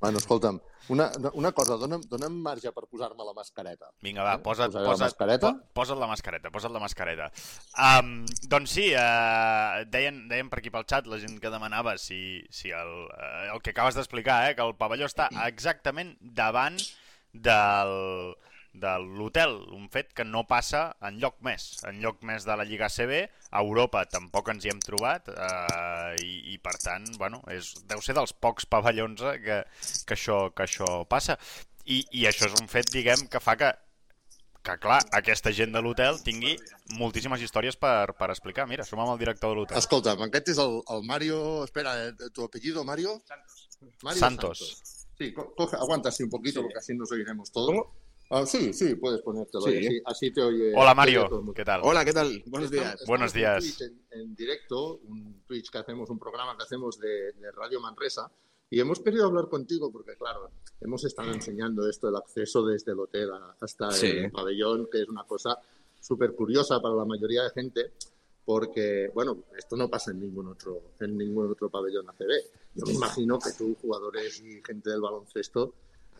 Bueno, 0.00 0.18
escolta'm, 0.18 0.58
una, 0.92 1.10
una 1.34 1.50
cosa, 1.56 1.76
dona'm, 1.80 2.02
dona'm 2.10 2.34
marge 2.44 2.70
per 2.72 2.84
posar-me 2.90 3.24
la 3.24 3.32
mascareta. 3.36 3.88
Vinga, 4.04 4.22
va, 4.26 4.34
Eh? 4.34 4.42
posa't, 4.44 4.68
Posaré 4.72 4.84
la 4.84 4.90
posa't, 4.92 5.06
mascareta? 5.10 5.50
po- 5.52 5.72
posa't 5.80 5.98
la 6.00 6.06
mascareta, 6.10 6.50
posa't 6.52 6.72
la 6.74 6.80
mascareta. 6.82 7.28
Um, 7.80 8.10
doncs 8.48 8.74
sí, 8.76 8.88
uh, 8.94 9.84
deien, 9.92 10.26
deien 10.28 10.50
per 10.52 10.60
aquí 10.60 10.70
pel 10.74 10.84
xat 10.88 11.06
la 11.08 11.18
gent 11.22 11.38
que 11.40 11.50
demanava 11.52 11.96
si, 11.98 12.42
si 12.50 12.70
el, 12.76 12.92
uh, 13.08 13.54
el 13.54 13.62
que 13.64 13.72
acabes 13.76 13.96
d'explicar, 13.96 14.50
eh, 14.50 14.54
que 14.56 14.64
el 14.68 14.76
pavelló 14.76 15.08
està 15.08 15.28
exactament 15.46 16.16
davant 16.20 16.76
del, 17.32 18.34
de 18.80 18.92
l'hotel, 19.02 19.54
un 19.76 19.88
fet 19.92 20.12
que 20.16 20.24
no 20.24 20.44
passa 20.48 20.96
en 21.08 21.18
lloc 21.22 21.38
més, 21.46 21.66
en 21.88 22.00
lloc 22.02 22.20
més 22.26 22.44
de 22.44 22.56
la 22.56 22.64
Lliga 22.68 22.88
CB, 22.92 23.22
a 23.50 23.62
Europa 23.64 24.04
tampoc 24.10 24.50
ens 24.52 24.66
hi 24.66 24.72
hem 24.74 24.82
trobat 24.84 25.28
eh, 25.32 26.12
i, 26.24 26.54
i 26.54 26.58
per 26.58 26.76
tant, 26.82 27.06
bueno, 27.18 27.40
és, 27.52 27.72
deu 27.88 28.02
ser 28.04 28.14
dels 28.18 28.32
pocs 28.32 28.66
pavellons 28.68 29.22
eh, 29.32 29.38
que, 29.44 29.58
que, 30.06 30.14
això, 30.18 30.38
que 30.54 30.66
això 30.68 30.92
passa. 31.08 31.38
I, 31.86 32.02
I 32.20 32.26
això 32.30 32.48
és 32.50 32.56
un 32.60 32.68
fet, 32.68 32.88
diguem, 32.92 33.26
que 33.32 33.40
fa 33.42 33.56
que 33.60 33.72
que, 34.66 34.74
clar, 34.82 34.96
aquesta 35.14 35.52
gent 35.54 35.70
de 35.70 35.78
l'hotel 35.78 36.16
tingui 36.26 36.56
moltíssimes 36.98 37.38
històries 37.38 37.76
per, 37.78 38.16
per 38.18 38.26
explicar. 38.32 38.64
Mira, 38.66 38.82
som 38.82 38.98
amb 38.98 39.12
el 39.12 39.20
director 39.20 39.52
de 39.52 39.60
l'hotel. 39.60 39.78
Escolta'm, 39.78 40.24
aquest 40.26 40.48
és 40.56 40.58
el, 40.58 40.80
el 40.90 41.04
Mario... 41.06 41.36
Espera, 41.62 41.92
eh, 42.08 42.30
¿tu 42.34 42.42
apellido, 42.42 42.82
Mario? 42.82 43.12
Mario 44.02 44.18
Santos. 44.18 44.64
Sí, 45.16 45.30
co- 45.32 45.52
coge, 45.54 45.76
aguanta 45.78 46.08
así 46.08 46.24
un 46.24 46.30
poquito 46.30 46.62
porque 46.62 46.80
así 46.82 46.96
nos 46.98 47.12
oiremos 47.12 47.52
todos. 47.52 47.86
Ah, 48.28 48.44
sí, 48.44 48.72
sí, 48.72 48.96
puedes 48.96 49.20
ponértelo. 49.22 49.62
Sí. 49.66 49.70
ahí, 49.76 49.86
Así, 49.86 50.00
así 50.04 50.30
te 50.32 50.42
oye. 50.42 50.72
Hola, 50.74 50.90
oye 50.90 50.94
Mario. 50.94 51.52
¿Qué 51.54 51.64
tal? 51.64 51.80
Hola, 51.84 52.04
¿qué 52.04 52.12
tal? 52.12 52.42
Buenos 52.46 52.70
días. 52.70 52.84
Estamos- 52.86 53.06
Buenos 53.06 53.32
días. 53.32 53.64
En, 53.64 53.70
Twitch 53.70 53.80
en- 54.10 54.20
en 54.20 54.34
directo, 54.34 54.96
un 55.08 55.42
Twitch 55.46 55.70
que 55.70 55.78
hacemos, 55.78 56.10
un 56.10 56.18
programa 56.18 56.56
que 56.56 56.64
hacemos 56.64 56.98
de, 56.98 57.32
de 57.32 57.52
Radio 57.52 57.80
Manresa, 57.80 58.28
y 58.68 58.80
hemos 58.80 58.98
querido 58.98 59.26
hablar 59.26 59.48
contigo 59.48 59.92
porque, 59.92 60.16
claro, 60.16 60.50
hemos 60.80 61.04
estado 61.04 61.32
enseñando 61.32 61.88
esto, 61.88 62.08
el 62.08 62.16
acceso 62.16 62.66
desde 62.66 62.92
el 62.92 62.98
hotel 62.98 63.30
hasta 63.60 63.92
Sí. 63.92 64.06
el 64.08 64.32
pabellón, 64.32 64.88
que 64.90 65.02
es 65.02 65.08
una 65.08 65.22
cosa 65.24 65.56
súper 66.00 66.32
curiosa 66.32 66.80
para 66.80 66.96
la 66.96 67.04
mayoría 67.04 67.44
de 67.44 67.50
gente, 67.50 67.92
porque, 68.44 69.08
bueno, 69.14 69.44
esto 69.56 69.76
no 69.76 69.88
pasa 69.88 70.10
en 70.10 70.20
ningún 70.20 70.48
otro, 70.48 70.82
en 71.00 71.16
ningún 71.16 71.50
otro 71.50 71.68
pabellón 71.70 72.08
ACB. 72.10 72.30
Yo 72.74 72.86
me 72.86 72.92
imagino 72.92 73.38
que 73.38 73.50
tú, 73.56 73.76
jugadores 73.80 74.40
y 74.40 74.60
gente 74.64 74.90
del 74.90 75.00
baloncesto, 75.00 75.74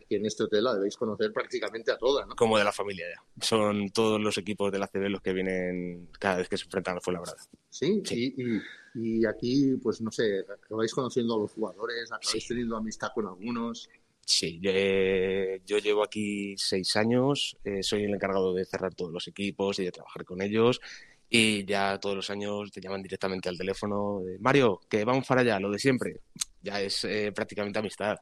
aquí 0.06 0.14
en 0.14 0.24
este 0.26 0.44
hotel 0.44 0.64
la 0.64 0.74
debéis 0.74 0.96
conocer 0.96 1.32
prácticamente 1.32 1.90
a 1.92 1.98
toda, 1.98 2.24
¿no? 2.24 2.34
Como 2.36 2.56
de 2.56 2.64
la 2.64 2.72
familia 2.72 3.06
ya. 3.14 3.44
Son 3.44 3.90
todos 3.90 4.20
los 4.20 4.38
equipos 4.38 4.72
de 4.72 4.78
la 4.78 4.86
CB 4.86 5.08
los 5.10 5.20
que 5.20 5.32
vienen 5.32 6.08
cada 6.18 6.36
vez 6.38 6.48
que 6.48 6.56
se 6.56 6.64
enfrentan 6.64 6.96
a 6.96 7.00
Fuenlabrada. 7.00 7.36
Sí, 7.68 8.00
Sí. 8.04 8.34
Y, 8.36 8.42
y- 8.42 8.62
y 8.98 9.26
aquí, 9.26 9.76
pues 9.82 10.00
no 10.00 10.10
sé, 10.10 10.40
acabáis 10.48 10.94
conociendo 10.94 11.34
a 11.34 11.38
los 11.40 11.52
jugadores, 11.52 12.10
acabáis 12.10 12.42
Sí. 12.44 12.48
teniendo 12.48 12.76
amistad 12.78 13.08
con 13.14 13.26
algunos. 13.26 13.90
Sí, 14.24 14.58
yo, 14.60 14.70
eh, 14.72 15.60
yo 15.66 15.78
llevo 15.78 16.02
aquí 16.02 16.54
seis 16.56 16.96
años, 16.96 17.56
eh, 17.62 17.82
soy 17.82 18.04
el 18.04 18.14
encargado 18.14 18.54
de 18.54 18.64
cerrar 18.64 18.94
todos 18.94 19.12
los 19.12 19.28
equipos 19.28 19.78
y 19.80 19.84
de 19.84 19.92
trabajar 19.92 20.24
con 20.24 20.40
ellos. 20.40 20.80
Y 21.28 21.64
ya 21.66 21.98
todos 22.00 22.16
los 22.16 22.30
años 22.30 22.70
te 22.72 22.80
llaman 22.80 23.02
directamente 23.02 23.48
al 23.48 23.58
teléfono 23.58 24.20
de 24.24 24.38
Mario, 24.38 24.80
que 24.88 25.04
vamos 25.04 25.26
para 25.26 25.42
allá, 25.42 25.60
lo 25.60 25.70
de 25.70 25.78
siempre. 25.78 26.20
Ya 26.62 26.80
es 26.80 27.04
eh, 27.04 27.32
prácticamente 27.34 27.78
amistad. 27.78 28.16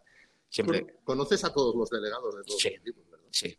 Siempre, 0.54 0.86
conoces 1.02 1.42
a 1.44 1.52
todos 1.52 1.74
los 1.74 1.90
delegados 1.90 2.36
de 2.36 2.42
todos 2.44 2.60
Sí. 2.60 2.68
los 2.70 2.78
equipos, 2.80 3.10
¿verdad? 3.10 3.24
Sí. 3.32 3.58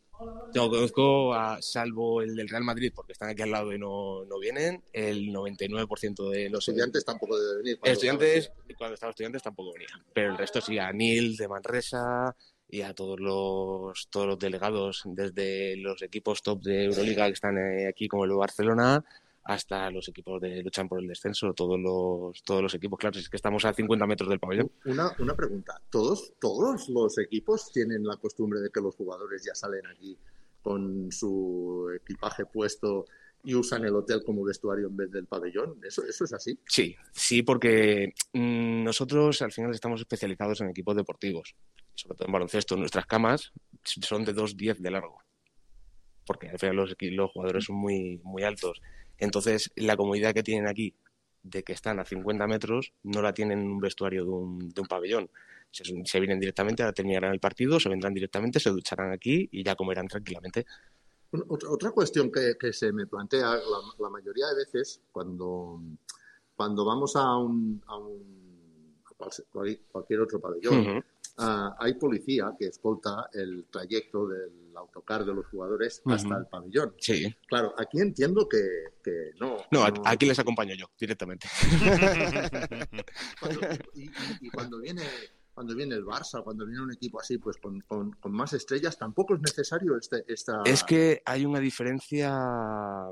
Yo 0.53 0.69
conozco, 0.69 1.33
a, 1.33 1.61
salvo 1.61 2.21
el 2.21 2.33
del 2.35 2.47
Real 2.47 2.63
Madrid, 2.63 2.93
porque 2.95 3.11
están 3.11 3.27
aquí 3.29 3.41
al 3.41 3.51
lado 3.51 3.73
y 3.73 3.77
no, 3.77 4.23
no 4.23 4.39
vienen, 4.39 4.81
el 4.93 5.33
99% 5.33 6.29
de 6.29 6.49
Los 6.49 6.65
estudiantes 6.69 7.03
tampoco 7.03 7.37
deben 7.37 7.57
venir. 7.63 7.79
cuando- 7.79 7.91
estudiantes, 7.93 8.51
cuando 8.77 8.93
estaban 8.93 9.09
estudiantes 9.11 9.43
tampoco 9.43 9.73
venían. 9.73 9.89
Pero 10.13 10.31
el 10.31 10.37
resto 10.37 10.61
sí, 10.61 10.77
a 10.79 10.93
Nil 10.93 11.35
de 11.35 11.47
Manresa 11.49 12.33
y 12.69 12.81
a 12.81 12.93
todos 12.93 13.19
los, 13.19 14.07
todos 14.09 14.25
los 14.27 14.39
delegados, 14.39 15.01
desde 15.03 15.75
los 15.75 16.01
equipos 16.01 16.41
top 16.41 16.61
de 16.63 16.85
Euroliga 16.85 17.27
que 17.27 17.33
están 17.33 17.57
eh, 17.57 17.87
aquí, 17.89 18.07
como 18.07 18.23
el 18.23 18.29
de 18.29 18.35
Barcelona, 18.37 19.03
hasta 19.45 19.91
los 19.91 20.07
equipos 20.09 20.41
de 20.41 20.63
luchan 20.63 20.89
por 20.89 20.99
el 20.99 21.07
descenso, 21.07 21.53
todos 21.53 21.79
los, 21.79 22.43
todos 22.43 22.63
los 22.63 22.73
equipos, 22.73 22.97
claro, 22.97 23.19
es 23.19 23.29
que 23.29 23.37
estamos 23.37 23.63
a 23.63 23.73
50 23.73 24.07
metros 24.07 24.27
del 24.27 24.39
pabellón. 24.39 24.71
Una, 24.85 25.15
una 25.19 25.35
pregunta. 25.35 25.79
¿Todos, 25.91 26.33
¿Todos 26.39 26.89
los 26.89 27.17
equipos 27.19 27.71
tienen 27.71 28.03
la 28.03 28.17
costumbre 28.17 28.59
de 28.59 28.71
que 28.71 28.81
los 28.81 28.95
jugadores 28.95 29.43
ya 29.45 29.53
salen 29.53 29.85
aquí 29.85 30.17
con 30.63 31.11
su 31.11 31.91
equipaje 31.95 32.47
puesto 32.47 33.05
y 33.43 33.53
usan 33.53 33.85
el 33.85 33.95
hotel 33.95 34.23
como 34.25 34.43
vestuario 34.43 34.87
en 34.87 34.97
vez 34.97 35.11
del 35.11 35.27
pabellón? 35.27 35.79
¿Eso, 35.83 36.03
eso 36.03 36.23
es 36.23 36.33
así? 36.33 36.57
Sí, 36.67 36.95
sí, 37.11 37.43
porque 37.43 38.15
mm, 38.33 38.83
nosotros 38.83 39.43
al 39.43 39.51
final 39.51 39.71
estamos 39.71 40.01
especializados 40.01 40.59
en 40.61 40.69
equipos 40.69 40.95
deportivos, 40.95 41.55
sobre 41.93 42.17
todo 42.17 42.27
en 42.27 42.33
baloncesto. 42.33 42.75
Nuestras 42.77 43.05
camas 43.05 43.53
son 43.83 44.25
de 44.25 44.33
2,10 44.33 44.77
de 44.79 44.89
largo, 44.89 45.19
porque 46.25 46.49
al 46.49 46.57
final 46.57 46.77
los, 46.77 46.95
los 46.99 47.31
jugadores 47.31 47.65
son 47.65 47.75
muy, 47.75 48.19
muy 48.23 48.41
altos. 48.41 48.81
Entonces, 49.17 49.71
la 49.75 49.95
comodidad 49.97 50.33
que 50.33 50.43
tienen 50.43 50.67
aquí 50.67 50.93
de 51.43 51.63
que 51.63 51.73
están 51.73 51.99
a 51.99 52.05
50 52.05 52.47
metros 52.47 52.91
no 53.03 53.21
la 53.21 53.33
tienen 53.33 53.59
en 53.59 53.67
un 53.71 53.79
vestuario 53.79 54.23
de 54.25 54.31
un, 54.31 54.69
de 54.73 54.81
un 54.81 54.87
pabellón. 54.87 55.29
Se, 55.71 55.83
se 56.05 56.19
vienen 56.19 56.39
directamente, 56.39 56.83
ahora 56.83 56.93
terminarán 56.93 57.33
el 57.33 57.39
partido, 57.39 57.79
se 57.79 57.89
vendrán 57.89 58.13
directamente, 58.13 58.59
se 58.59 58.69
ducharán 58.69 59.11
aquí 59.11 59.47
y 59.51 59.63
ya 59.63 59.75
comerán 59.75 60.07
tranquilamente. 60.07 60.65
Otra, 61.49 61.69
otra 61.69 61.91
cuestión 61.91 62.31
que, 62.31 62.55
que 62.59 62.71
se 62.71 62.91
me 62.93 63.07
plantea 63.07 63.47
la, 63.55 63.79
la 63.99 64.09
mayoría 64.09 64.47
de 64.47 64.55
veces 64.55 65.01
cuando, 65.11 65.81
cuando 66.55 66.85
vamos 66.85 67.15
a 67.17 67.35
un, 67.37 67.81
a 67.87 67.97
un 67.97 68.95
a 69.05 69.13
cual- 69.51 69.79
cualquier 69.91 70.21
otro 70.21 70.39
pabellón. 70.39 71.03
Ah, 71.37 71.75
hay 71.79 71.93
policía 71.95 72.53
que 72.57 72.67
escolta 72.67 73.29
el 73.33 73.65
trayecto 73.71 74.27
del 74.27 74.75
autocar 74.75 75.23
de 75.25 75.33
los 75.33 75.45
jugadores 75.47 76.01
hasta 76.05 76.37
el 76.37 76.47
pabellón. 76.47 76.93
Sí. 76.99 77.33
Claro, 77.47 77.73
aquí 77.77 77.99
entiendo 78.01 78.47
que, 78.49 78.61
que 79.03 79.31
no. 79.39 79.57
No, 79.71 79.83
a- 79.83 79.93
aquí 80.05 80.25
les 80.25 80.37
acompaño 80.39 80.75
yo 80.75 80.85
directamente. 80.99 81.47
Cuando- 83.39 83.61
y, 83.93 84.03
y- 84.03 84.11
y 84.41 84.49
cuando 84.49 84.79
viene 84.79 85.03
cuando 85.53 85.73
viene 85.73 85.95
el 85.95 86.03
Barça, 86.03 86.43
cuando 86.43 86.65
viene 86.65 86.81
un 86.81 86.91
equipo 86.91 87.17
así, 87.21 87.37
pues 87.37 87.55
con, 87.55 87.79
con- 87.87 88.11
con 88.11 88.33
más 88.33 88.51
estrellas, 88.51 88.97
tampoco 88.97 89.35
es 89.35 89.39
necesario 89.41 89.95
este, 89.97 90.25
esta... 90.27 90.61
Es 90.65 90.83
que 90.83 91.21
hay 91.25 91.45
una 91.45 91.61
diferencia 91.61 92.29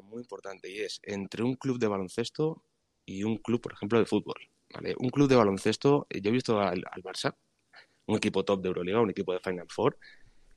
muy 0.03 0.19
importante 0.23 0.69
y 0.69 0.79
es 0.81 0.99
entre 1.03 1.41
un 1.41 1.55
club 1.55 1.79
de 1.79 1.87
baloncesto 1.87 2.61
y 3.05 3.23
un 3.23 3.37
club, 3.37 3.61
por 3.61 3.71
ejemplo, 3.71 3.97
de 3.97 4.05
fútbol. 4.05 4.35
¿vale? 4.73 4.93
Un 4.99 5.09
club 5.09 5.29
de 5.29 5.37
baloncesto, 5.37 6.05
eh, 6.09 6.19
yo 6.19 6.31
he 6.31 6.33
visto 6.33 6.59
al, 6.59 6.83
al 6.91 7.01
Barça, 7.01 7.33
un 8.05 8.17
equipo 8.17 8.43
top 8.43 8.61
de 8.61 8.67
Euroliga, 8.69 9.01
un 9.01 9.09
equipo 9.09 9.33
de 9.33 9.39
Final 9.39 9.67
Four, 9.69 9.97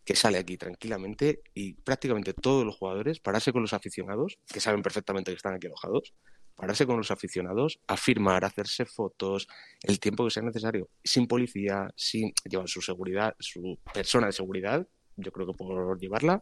que 0.05 0.15
sale 0.15 0.39
aquí 0.39 0.57
tranquilamente 0.57 1.43
y 1.53 1.75
prácticamente 1.75 2.33
todos 2.33 2.65
los 2.65 2.77
jugadores 2.77 3.19
pararse 3.21 3.53
con 3.53 3.63
los 3.63 3.73
aficionados, 3.73 4.39
que 4.47 4.61
saben 4.61 4.83
perfectamente 4.83 5.33
que 5.33 5.37
están 5.37 5.55
aquí 5.55 5.67
alojados, 5.67 6.15
pararse 6.55 6.87
con 6.87 6.97
los 6.97 7.11
aficionados, 7.11 7.81
a 7.87 7.97
firmar, 7.97 8.45
a 8.45 8.47
hacerse 8.47 8.87
fotos, 8.87 9.49
el 9.83 9.99
tiempo 10.01 10.25
que 10.25 10.31
sea 10.31 10.43
necesario, 10.43 10.89
sin 11.03 11.27
policía, 11.27 11.93
sin 11.97 12.33
llevar 12.49 12.69
su 12.69 12.81
seguridad, 12.81 13.35
su 13.39 13.79
persona 13.93 14.29
de 14.29 14.33
seguridad, 14.33 14.87
yo 15.17 15.33
creo 15.33 15.47
que 15.47 15.55
por 15.55 15.99
llevarla, 15.99 16.41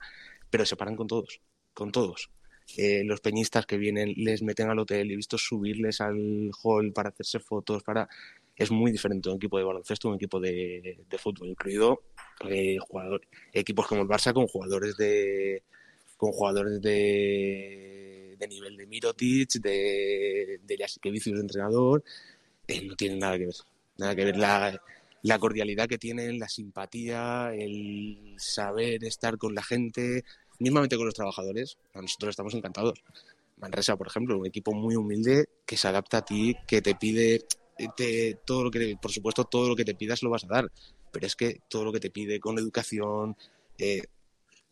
pero 0.50 0.66
se 0.66 0.76
paran 0.76 0.96
con 0.96 1.06
todos, 1.06 1.40
con 1.72 1.90
todos. 1.90 2.30
Eh, 2.76 3.02
los 3.04 3.20
peñistas 3.20 3.66
que 3.66 3.76
vienen 3.76 4.14
les 4.16 4.42
meten 4.42 4.70
al 4.70 4.78
hotel, 4.78 5.10
he 5.10 5.16
visto 5.16 5.36
subirles 5.36 6.00
al 6.00 6.50
hall 6.62 6.92
para 6.92 7.10
hacerse 7.10 7.40
fotos, 7.40 7.82
para... 7.82 8.08
Es 8.56 8.70
muy 8.70 8.92
diferente 8.92 9.28
un 9.28 9.36
equipo 9.36 9.58
de 9.58 9.64
baloncesto, 9.64 10.08
un 10.08 10.14
equipo 10.14 10.38
de, 10.40 11.04
de 11.08 11.18
fútbol, 11.18 11.48
incluido 11.48 12.02
eh, 12.48 12.78
jugador- 12.78 13.26
equipos 13.52 13.86
como 13.86 14.02
el 14.02 14.08
Barça 14.08 14.32
con 14.32 14.46
jugadores 14.46 14.96
de 14.96 15.62
con 16.16 16.30
jugadores 16.32 16.80
de, 16.80 18.36
de 18.38 18.48
nivel 18.48 18.76
de 18.76 18.86
Mirotic, 18.86 19.50
de, 19.54 20.60
de 20.62 20.76
Jasikevicius 20.78 21.34
de 21.34 21.40
entrenador, 21.42 22.04
eh, 22.68 22.82
no 22.82 22.94
tienen 22.94 23.18
nada 23.18 23.36
que 23.36 23.46
ver. 23.46 23.54
Nada 23.98 24.14
que 24.14 24.24
ver 24.24 24.36
la, 24.36 24.80
la 25.22 25.38
cordialidad 25.38 25.88
que 25.88 25.98
tienen, 25.98 26.38
la 26.38 26.48
simpatía, 26.48 27.52
el 27.54 28.34
saber 28.38 29.04
estar 29.04 29.38
con 29.38 29.54
la 29.54 29.62
gente, 29.62 30.24
mismamente 30.60 30.96
con 30.96 31.06
los 31.06 31.14
trabajadores. 31.14 31.78
A 31.94 32.00
nosotros 32.00 32.30
estamos 32.30 32.54
encantados. 32.54 33.02
Manresa, 33.58 33.96
por 33.96 34.06
ejemplo, 34.06 34.38
un 34.38 34.46
equipo 34.46 34.72
muy 34.72 34.96
humilde 34.96 35.48
que 35.66 35.76
se 35.76 35.88
adapta 35.88 36.18
a 36.18 36.24
ti, 36.24 36.56
que 36.66 36.80
te 36.82 36.94
pide 36.94 37.44
te, 37.96 38.38
todo 38.44 38.64
lo 38.64 38.70
que, 38.70 38.96
por 39.00 39.12
supuesto, 39.12 39.44
todo 39.44 39.68
lo 39.68 39.76
que 39.76 39.84
te 39.84 39.94
pidas 39.94 40.22
lo 40.22 40.30
vas 40.30 40.44
a 40.44 40.48
dar, 40.48 40.70
pero 41.12 41.26
es 41.26 41.36
que 41.36 41.60
todo 41.68 41.84
lo 41.84 41.92
que 41.92 42.00
te 42.00 42.10
pide 42.10 42.40
con 42.40 42.58
educación, 42.58 43.36
eh, 43.78 44.02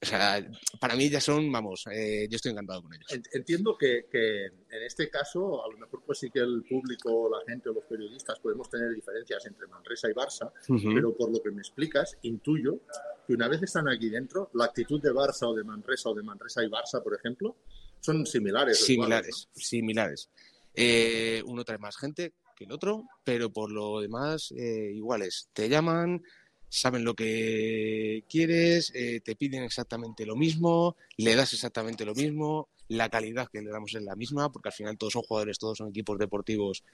o 0.02 0.04
sea, 0.04 0.44
para 0.80 0.96
mí 0.96 1.08
ya 1.08 1.20
son, 1.20 1.50
vamos, 1.52 1.84
eh, 1.92 2.26
yo 2.28 2.34
estoy 2.34 2.50
encantado 2.50 2.82
con 2.82 2.92
ellos. 2.92 3.06
Entiendo 3.32 3.78
que, 3.78 4.06
que, 4.10 4.46
en 4.46 4.82
este 4.84 5.08
caso, 5.08 5.64
a 5.64 5.70
lo 5.70 5.78
mejor 5.78 6.02
pues 6.04 6.18
sí 6.18 6.28
que 6.28 6.40
el 6.40 6.64
público, 6.68 7.30
la 7.30 7.38
gente 7.46 7.68
o 7.68 7.72
los 7.72 7.84
periodistas 7.84 8.40
podemos 8.40 8.68
tener 8.68 8.92
diferencias 8.92 9.46
entre 9.46 9.68
Manresa 9.68 10.10
y 10.10 10.12
Barça, 10.12 10.50
uh 10.68 10.74
-huh. 10.74 10.94
pero 10.94 11.16
por 11.16 11.30
lo 11.30 11.40
que 11.40 11.52
me 11.52 11.60
explicas, 11.60 12.18
intuyo 12.22 12.80
que 13.28 13.34
una 13.34 13.46
vez 13.46 13.62
están 13.62 13.88
aquí 13.88 14.10
dentro, 14.10 14.50
la 14.54 14.64
actitud 14.64 15.00
de 15.00 15.12
Barça 15.12 15.46
o 15.46 15.54
de 15.54 15.62
Manresa 15.62 16.08
o 16.10 16.14
de 16.14 16.24
Manresa 16.24 16.64
y 16.64 16.68
Barça, 16.68 17.00
por 17.00 17.14
ejemplo, 17.14 17.54
son 18.00 18.26
similares. 18.26 18.84
Similares, 18.84 19.28
iguales, 19.28 19.48
¿no? 19.54 19.62
similares. 19.62 20.30
Eh, 20.74 21.42
uno 21.46 21.64
trae 21.64 21.78
más 21.78 21.96
gente 21.96 22.32
el 22.64 22.72
otro, 22.72 23.04
pero 23.24 23.52
por 23.52 23.70
lo 23.70 24.00
demás, 24.00 24.52
eh, 24.52 24.92
iguales. 24.94 25.48
Te 25.52 25.68
llaman, 25.68 26.22
saben 26.68 27.04
lo 27.04 27.14
que 27.14 28.24
quieres, 28.28 28.92
eh, 28.94 29.20
te 29.20 29.36
piden 29.36 29.62
exactamente 29.62 30.24
lo 30.26 30.36
mismo, 30.36 30.96
le 31.18 31.36
das 31.36 31.52
exactamente 31.52 32.04
lo 32.04 32.14
mismo, 32.14 32.68
la 32.88 33.08
calidad 33.08 33.48
que 33.52 33.62
le 33.62 33.70
damos 33.70 33.94
es 33.94 34.02
la 34.02 34.16
misma, 34.16 34.50
porque 34.50 34.70
al 34.70 34.74
final 34.74 34.98
todos 34.98 35.12
son 35.14 35.22
jugadores, 35.22 35.58
todos 35.58 35.78
son 35.78 35.88
equipos 35.88 36.18
deportivos 36.18 36.84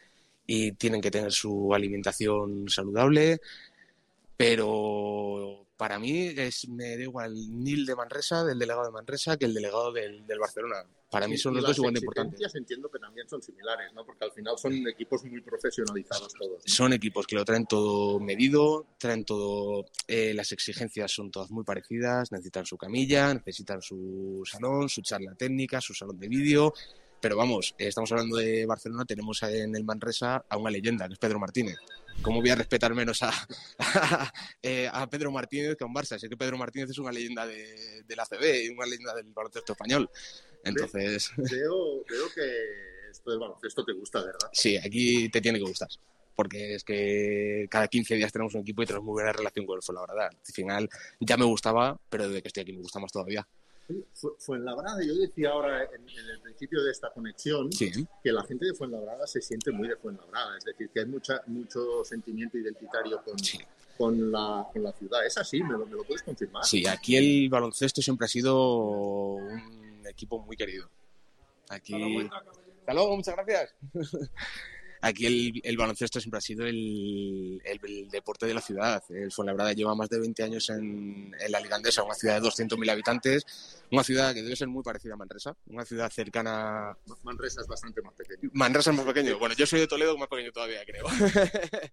y 0.47 0.73
tienen 0.73 1.01
que 1.01 1.11
tener 1.11 1.33
su 1.33 1.75
alimentación 1.75 2.69
saludable, 2.69 3.41
pero 4.37 5.67
para 5.77 5.99
mí 5.99 6.35
es, 6.37 6.69
me 6.69 6.97
da 6.97 7.03
igual 7.03 7.35
Nil 7.63 7.87
de 7.87 7.95
Manresa, 7.95 8.45
del 8.45 8.59
delegado 8.59 8.87
de 8.87 8.93
Manresa, 8.93 9.37
que 9.37 9.45
el 9.47 9.55
delegado 9.55 9.93
del, 9.93 10.27
del 10.27 10.39
Barcelona. 10.39 10.85
Para 11.11 11.27
mí 11.27 11.39
son 11.39 11.55
los 11.55 11.65
dos 11.65 11.79
igual 11.79 11.95
de 11.95 12.01
importantes. 12.01 12.55
entiendo 12.55 12.91
que 12.91 12.99
también 12.99 13.27
son 13.29 13.43
similares, 13.43 13.93
¿no? 13.95 14.05
Porque 14.05 14.25
al 14.25 14.33
final 14.33 14.59
son 14.59 14.75
equipos 14.87 15.25
muy 15.25 15.41
profesionalizados 15.41 16.35
todos. 16.35 16.63
¿no? 16.67 16.75
Son 16.75 16.93
equipos 16.93 17.27
que 17.27 17.35
lo 17.35 17.45
traen 17.45 17.65
todo 17.65 18.21
medido, 18.21 18.87
traen 18.99 19.25
todo, 19.25 19.87
eh, 20.07 20.35
las 20.35 20.53
exigencias 20.53 21.11
son 21.11 21.31
todas 21.31 21.51
muy 21.51 21.65
parecidas, 21.65 22.31
necesitan 22.31 22.67
su 22.67 22.77
camilla, 22.77 23.33
necesitan 23.33 23.81
su 23.81 24.43
salón, 24.45 24.89
su 24.89 25.01
charla 25.01 25.35
técnica, 25.35 25.81
su 25.81 25.95
salón 25.95 26.19
de 26.19 26.29
vídeo. 26.29 26.75
Pero 27.21 27.37
vamos, 27.37 27.75
estamos 27.79 28.13
hablando 28.13 28.37
de 28.37 28.67
Barcelona, 28.67 29.05
tenemos 29.05 29.43
en 29.43 29.75
el 29.75 29.85
Manresa 29.85 30.45
a 30.49 30.57
una 30.57 30.71
leyenda, 30.71 31.09
que 31.09 31.15
es 31.15 31.19
Pedro 31.19 31.41
Martínez. 31.41 31.77
¿Cómo 32.23 32.41
voy 32.41 32.51
a 32.51 32.57
respetar 32.57 32.95
menos 32.95 33.23
a, 33.23 33.31
a, 33.79 34.33
eh, 34.63 34.89
a 34.93 35.09
Pedro 35.09 35.31
Martínez 35.31 35.77
que 35.77 35.85
a 35.85 35.87
un 35.87 35.95
Barça? 35.95 36.19
Sé 36.19 36.29
que 36.29 36.37
Pedro 36.37 36.59
Martínez 36.59 36.91
es 36.91 36.99
una 36.99 37.13
leyenda 37.13 37.47
de, 37.47 38.03
de 38.03 38.17
la 38.17 38.27
CB 38.27 38.65
y 38.65 38.69
una 38.69 38.87
leyenda 38.87 39.15
del 39.15 39.33
baloncesto 39.33 39.73
español. 39.73 40.11
Entonces. 40.65 41.31
Veo, 41.37 42.05
veo 42.09 42.25
que 42.35 43.11
esto 43.11 43.31
del 43.31 43.41
baloncesto 43.41 43.85
te 43.85 43.93
gusta, 43.93 44.21
¿verdad? 44.21 44.49
Sí, 44.53 44.77
aquí 44.77 45.29
te 45.29 45.41
tiene 45.41 45.59
que 45.59 45.65
gustar. 45.65 45.89
Porque 46.35 46.75
es 46.75 46.85
que 46.85 47.67
cada 47.71 47.89
15 47.89 48.15
días 48.15 48.33
tenemos 48.33 48.55
un 48.55 48.61
equipo 48.61 48.83
y 48.83 48.87
tenemos 48.87 49.05
muy 49.05 49.15
buena 49.15 49.33
relación 49.33 49.67
con 49.67 49.77
el 49.77 49.83
Fuenlabrada. 49.83 50.27
Al 50.27 50.53
final 50.55 50.89
ya 51.19 51.37
me 51.37 51.45
gustaba, 51.45 51.99
pero 52.09 52.29
desde 52.29 52.43
que 52.43 52.49
estoy 52.49 52.63
aquí 52.63 52.73
me 52.73 52.83
gusta 52.83 53.01
más 53.01 53.11
todavía. 53.11 53.47
Fuenlabrada, 54.39 55.03
yo 55.03 55.15
decía 55.15 55.51
ahora 55.51 55.85
en, 55.85 56.09
en, 56.09 56.31
el 56.31 56.41
principio 56.41 56.83
de 56.83 56.91
esta 56.91 57.11
conexión 57.11 57.73
sí. 57.73 57.91
que 58.23 58.33
la 58.33 58.45
gente 58.45 58.67
de 58.67 58.75
Fuenlabrada 58.75 59.27
se 59.27 59.41
siente 59.41 59.71
muy 59.71 59.89
de 59.89 59.97
Fuenlabrada, 59.97 60.59
es 60.59 60.65
decir, 60.65 60.91
que 60.91 61.01
hay 61.01 61.07
mucha, 61.07 61.41
mucho 61.47 62.05
sentimiento 62.05 62.59
identitario 62.59 63.23
con, 63.25 63.39
sí. 63.39 63.59
con, 63.97 64.31
la, 64.31 64.67
con 64.73 64.83
la 64.83 64.93
ciudad. 64.93 65.25
¿Es 65.25 65.39
así? 65.39 65.63
¿Me 65.63 65.73
lo, 65.73 65.87
¿Me 65.87 65.97
lo 65.97 66.05
puedes 66.05 66.23
confirmar? 66.23 66.65
Sí, 66.65 66.87
aquí 66.87 67.17
el 67.17 67.49
baloncesto 67.49 68.03
siempre 68.03 68.27
ha 68.27 68.29
sido 68.29 69.35
un 69.37 70.03
equipo 70.07 70.39
muy 70.41 70.57
querido. 70.57 70.91
Aquí. 71.71 71.95
Hasta 72.31 72.95
luego, 72.95 73.17
muchas 73.17 73.37
gracias. 73.37 73.75
Aquí 75.01 75.27
el, 75.27 75.61
el, 75.63 75.77
baloncesto 75.77 76.21
siempre 76.21 76.39
ha 76.39 76.41
sido 76.41 76.67
el, 76.67 77.61
el, 77.65 77.81
el, 77.85 78.09
deporte 78.09 78.47
de 78.47 78.55
la 78.55 78.61
ciudad. 78.61 79.03
El 79.11 79.31
Fuenlabrada 79.31 79.73
lleva 79.73 79.95
más 79.95 80.09
de 80.09 80.19
20 80.19 80.43
años 80.43 80.69
en, 80.71 81.35
en 81.39 81.53
la 81.53 81.61
Ligandesa, 81.61 82.03
una 82.03 82.15
ciudad 82.15 82.41
de 82.41 82.49
200.000 82.49 82.91
habitantes, 82.91 83.47
una 83.93 84.03
ciudad 84.03 84.35
que 84.35 84.43
debe 84.43 84.57
ser 84.57 84.69
muy 84.69 84.83
parecida 84.83 85.15
a 85.15 85.17
Manresa, 85.17 85.57
una 85.67 85.85
ciudad 85.85 86.11
cercana... 86.11 86.97
Manresa 87.23 87.61
es 87.61 87.67
bastante 87.67 88.03
más 88.03 88.15
pequeño. 88.15 88.51
Manresa 88.53 88.91
es 88.91 88.97
más 88.97 89.07
pequeño. 89.07 89.39
Bueno, 89.39 89.55
yo 89.55 89.67
soy 89.67 89.81
de 89.81 89.87
Toledo, 89.87 90.19
más 90.19 90.29
pequeño 90.29 90.53
todavía, 90.53 90.85
creo. 90.85 91.07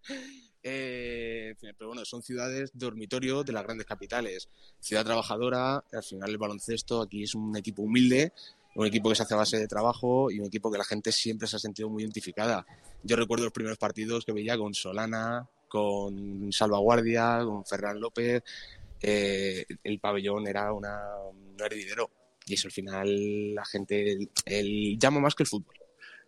eh, 0.64 1.56
pero 1.60 1.88
bueno, 1.88 2.06
son 2.06 2.24
ciudades 2.24 2.72
dormitorio 2.74 3.44
de 3.44 3.54
las 3.54 3.64
grandes 3.64 3.86
capitales. 3.86 4.50
Ciudad 4.80 5.06
trabajadora, 5.06 5.84
al 5.92 6.04
final 6.04 6.30
el 6.30 6.38
baloncesto 6.38 7.02
aquí 7.02 7.24
es 7.24 7.36
un 7.36 7.56
equipo 7.56 7.84
humilde, 7.84 8.34
un 8.76 8.86
equipo 8.86 9.10
que 9.10 9.16
se 9.16 9.24
hace 9.24 9.34
a 9.34 9.38
base 9.38 9.58
de 9.58 9.68
trabajo 9.68 10.30
y 10.30 10.40
un 10.40 10.46
equipo 10.46 10.72
que 10.72 10.78
la 10.78 10.84
gente 10.84 11.12
siempre 11.12 11.48
se 11.48 11.56
ha 11.56 11.60
sentido 11.60 11.90
muy 11.90 12.04
identificada. 12.04 12.66
Yo 13.04 13.16
recuerdo 13.16 13.46
los 13.46 13.54
primeros 13.54 13.78
partidos 13.78 14.26
que 14.26 14.34
veía 14.34 14.58
con 14.58 14.74
Solana, 14.74 15.50
con 15.68 16.52
Salvaguardia, 16.52 17.42
con 17.44 17.66
Ferran 17.66 18.00
López. 18.00 18.44
Eh, 19.02 19.66
el 19.84 20.00
pabellón 20.00 20.48
era 20.48 20.74
una, 20.74 21.00
un 21.30 21.56
heredero 21.60 22.10
y 22.46 22.54
eso 22.54 22.68
al 22.68 22.72
final 22.72 23.56
la 23.56 23.66
gente 23.66 24.12
el, 24.12 24.30
el, 24.46 25.00
llama 25.00 25.20
más 25.20 25.36
que 25.36 25.44
el 25.44 25.48
fútbol. 25.48 25.76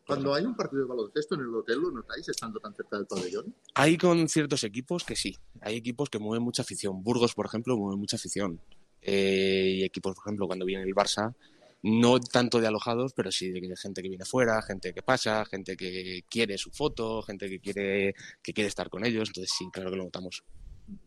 Cuando 0.05 0.33
hay 0.33 0.45
un 0.45 0.55
partido 0.55 0.83
de 0.83 0.87
baloncesto 0.87 1.35
en 1.35 1.41
el 1.41 1.53
hotel, 1.53 1.79
¿lo 1.79 1.91
notáis 1.91 2.29
estando 2.29 2.61
tan 2.61 2.73
cerca 2.73 2.95
del 2.95 3.07
pabellón? 3.07 3.53
Hay 3.73 3.97
con 3.97 4.29
ciertos 4.29 4.63
equipos 4.63 5.03
que 5.03 5.17
sí. 5.17 5.37
Hay 5.59 5.75
equipos 5.75 6.09
que 6.09 6.17
mueven 6.17 6.43
mucha 6.43 6.61
afición. 6.61 7.03
Burgos, 7.03 7.35
por 7.35 7.45
ejemplo, 7.45 7.75
mueve 7.75 7.97
mucha 7.97 8.15
afición. 8.15 8.61
Eh, 9.01 9.73
y 9.79 9.83
equipos, 9.83 10.15
por 10.15 10.23
ejemplo, 10.23 10.47
cuando 10.47 10.65
viene 10.65 10.83
el 10.83 10.95
Barça, 10.95 11.35
no 11.83 12.19
tanto 12.19 12.59
de 12.59 12.67
alojados, 12.67 13.13
pero 13.13 13.31
sí 13.31 13.51
de 13.51 13.75
gente 13.75 14.01
que 14.01 14.09
viene 14.09 14.25
fuera, 14.25 14.61
gente 14.61 14.93
que 14.93 15.01
pasa, 15.01 15.45
gente 15.45 15.77
que 15.77 16.23
quiere 16.29 16.57
su 16.57 16.71
foto, 16.71 17.21
gente 17.21 17.49
que 17.49 17.59
quiere, 17.59 18.15
que 18.41 18.53
quiere 18.53 18.67
estar 18.67 18.89
con 18.89 19.05
ellos. 19.05 19.29
Entonces 19.29 19.53
sí, 19.57 19.69
claro 19.71 19.91
que 19.91 19.97
lo 19.97 20.03
notamos. 20.05 20.43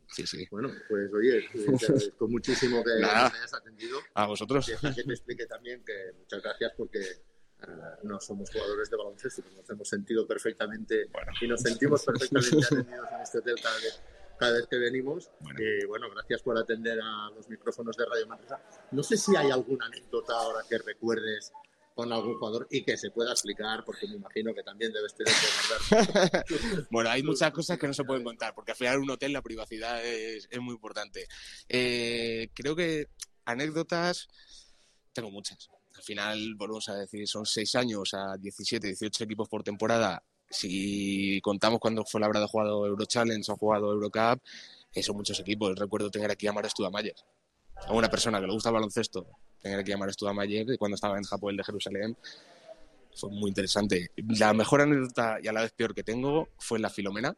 Sí, 0.09 0.27
sí. 0.27 0.47
Bueno, 0.51 0.71
pues 0.89 1.13
oye, 1.13 1.49
te 1.53 1.77
agradezco 1.87 2.29
muchísimo 2.29 2.83
que 2.85 3.01
Nada. 3.01 3.31
me 3.31 3.39
hayas 3.39 3.55
atendido. 3.55 3.99
A 4.15 4.27
vosotros. 4.27 4.67
Deja 4.67 4.95
que 4.95 5.05
te 5.05 5.13
explique 5.13 5.47
también 5.47 5.83
que 5.85 6.13
muchas 6.19 6.43
gracias 6.43 6.73
porque 6.77 7.01
uh, 7.63 8.07
no 8.07 8.21
somos 8.21 8.51
jugadores 8.51 8.91
de 8.91 8.97
baloncesto, 8.97 9.43
nos 9.57 9.69
hemos 9.71 9.89
sentido 9.89 10.27
perfectamente 10.27 11.07
bueno. 11.13 11.33
y 11.41 11.49
nos 11.49 11.61
sentimos 11.63 12.05
perfectamente 12.05 12.67
atendidos 12.67 13.13
en 13.13 13.21
este 13.23 13.39
hotel 13.39 13.55
cada 13.63 13.77
vez 13.77 14.01
cada 14.41 14.53
vez 14.55 14.67
que 14.67 14.79
venimos. 14.79 15.31
Bueno. 15.41 15.61
Y 15.61 15.85
bueno, 15.87 16.11
gracias 16.11 16.43
por 16.43 16.57
atender 16.57 16.99
a 17.01 17.31
los 17.31 17.49
micrófonos 17.49 17.95
de 17.95 18.07
Radio 18.07 18.27
Manresa. 18.27 18.59
No 18.91 19.03
sé 19.03 19.19
si 19.19 19.37
hay 19.37 19.51
alguna 19.51 19.87
anécdota 19.87 20.33
ahora 20.33 20.61
que 20.69 20.79
recuerdes 20.79 21.53
con 21.95 22.11
algún 22.11 22.39
jugador 22.39 22.67
y 22.71 22.83
que 22.83 22.97
se 22.97 23.11
pueda 23.11 23.33
explicar, 23.33 23.85
porque 23.85 24.09
me 24.09 24.15
imagino 24.15 24.55
que 24.55 24.63
también 24.63 24.93
debes 24.93 25.15
tener 25.15 25.35
que 25.35 25.91
guardar. 25.91 26.45
bueno, 26.91 27.11
hay 27.11 27.23
muchas 27.23 27.53
cosas 27.53 27.79
que 27.79 27.87
no 27.87 27.93
se 27.93 28.05
pueden 28.05 28.25
contar, 28.25 28.55
porque 28.55 28.73
al 28.73 28.79
final 28.79 29.01
un 29.01 29.11
hotel 29.11 29.35
la 29.35 29.43
privacidad 29.43 30.03
es, 30.03 30.49
es 30.51 30.61
muy 30.61 30.73
importante. 30.73 31.27
Eh, 31.69 32.49
creo 32.55 32.75
que 32.75 33.09
anécdotas 33.45 34.29
tengo 35.13 35.31
muchas. 35.31 35.69
Al 35.95 36.03
final, 36.03 36.55
volvemos 36.57 36.89
a 36.89 36.95
decir, 36.95 37.29
son 37.29 37.45
seis 37.45 37.75
años 37.75 38.15
a 38.15 38.39
17, 38.39 38.87
18 38.87 39.25
equipos 39.25 39.49
por 39.51 39.63
temporada 39.63 40.23
si 40.51 41.41
contamos 41.41 41.79
cuando 41.79 42.05
fue 42.05 42.21
la 42.21 42.27
verdad 42.27 42.47
jugado 42.47 42.87
Euro 42.87 43.05
Challenge 43.07 43.51
o 43.51 43.57
jugado 43.57 43.93
Eurocup, 43.93 44.43
son 45.01 45.17
muchos 45.17 45.39
equipos. 45.41 45.79
Recuerdo 45.79 46.11
tener 46.11 46.31
aquí 46.31 46.47
a 46.47 46.53
Mara 46.53 46.69
a 47.87 47.93
una 47.93 48.11
persona 48.11 48.41
que 48.41 48.47
le 48.47 48.53
gusta 48.53 48.69
el 48.69 48.75
baloncesto, 48.75 49.27
tener 49.61 49.79
aquí 49.79 49.93
a 49.93 49.97
Mara 49.97 50.13
cuando 50.79 50.97
estaba 50.97 51.17
en 51.17 51.25
Japón 51.25 51.57
de 51.57 51.65
Jerusalén. 51.65 52.17
Fue 53.15 53.31
muy 53.31 53.49
interesante. 53.49 54.11
La 54.39 54.53
mejor 54.53 54.83
anécdota 54.83 55.39
y 55.43 55.49
a 55.49 55.53
la 55.53 55.63
vez 55.63 55.73
peor 55.73 55.95
que 55.95 56.03
tengo 56.03 56.49
fue 56.59 56.79
la 56.79 56.91
Filomena, 56.91 57.35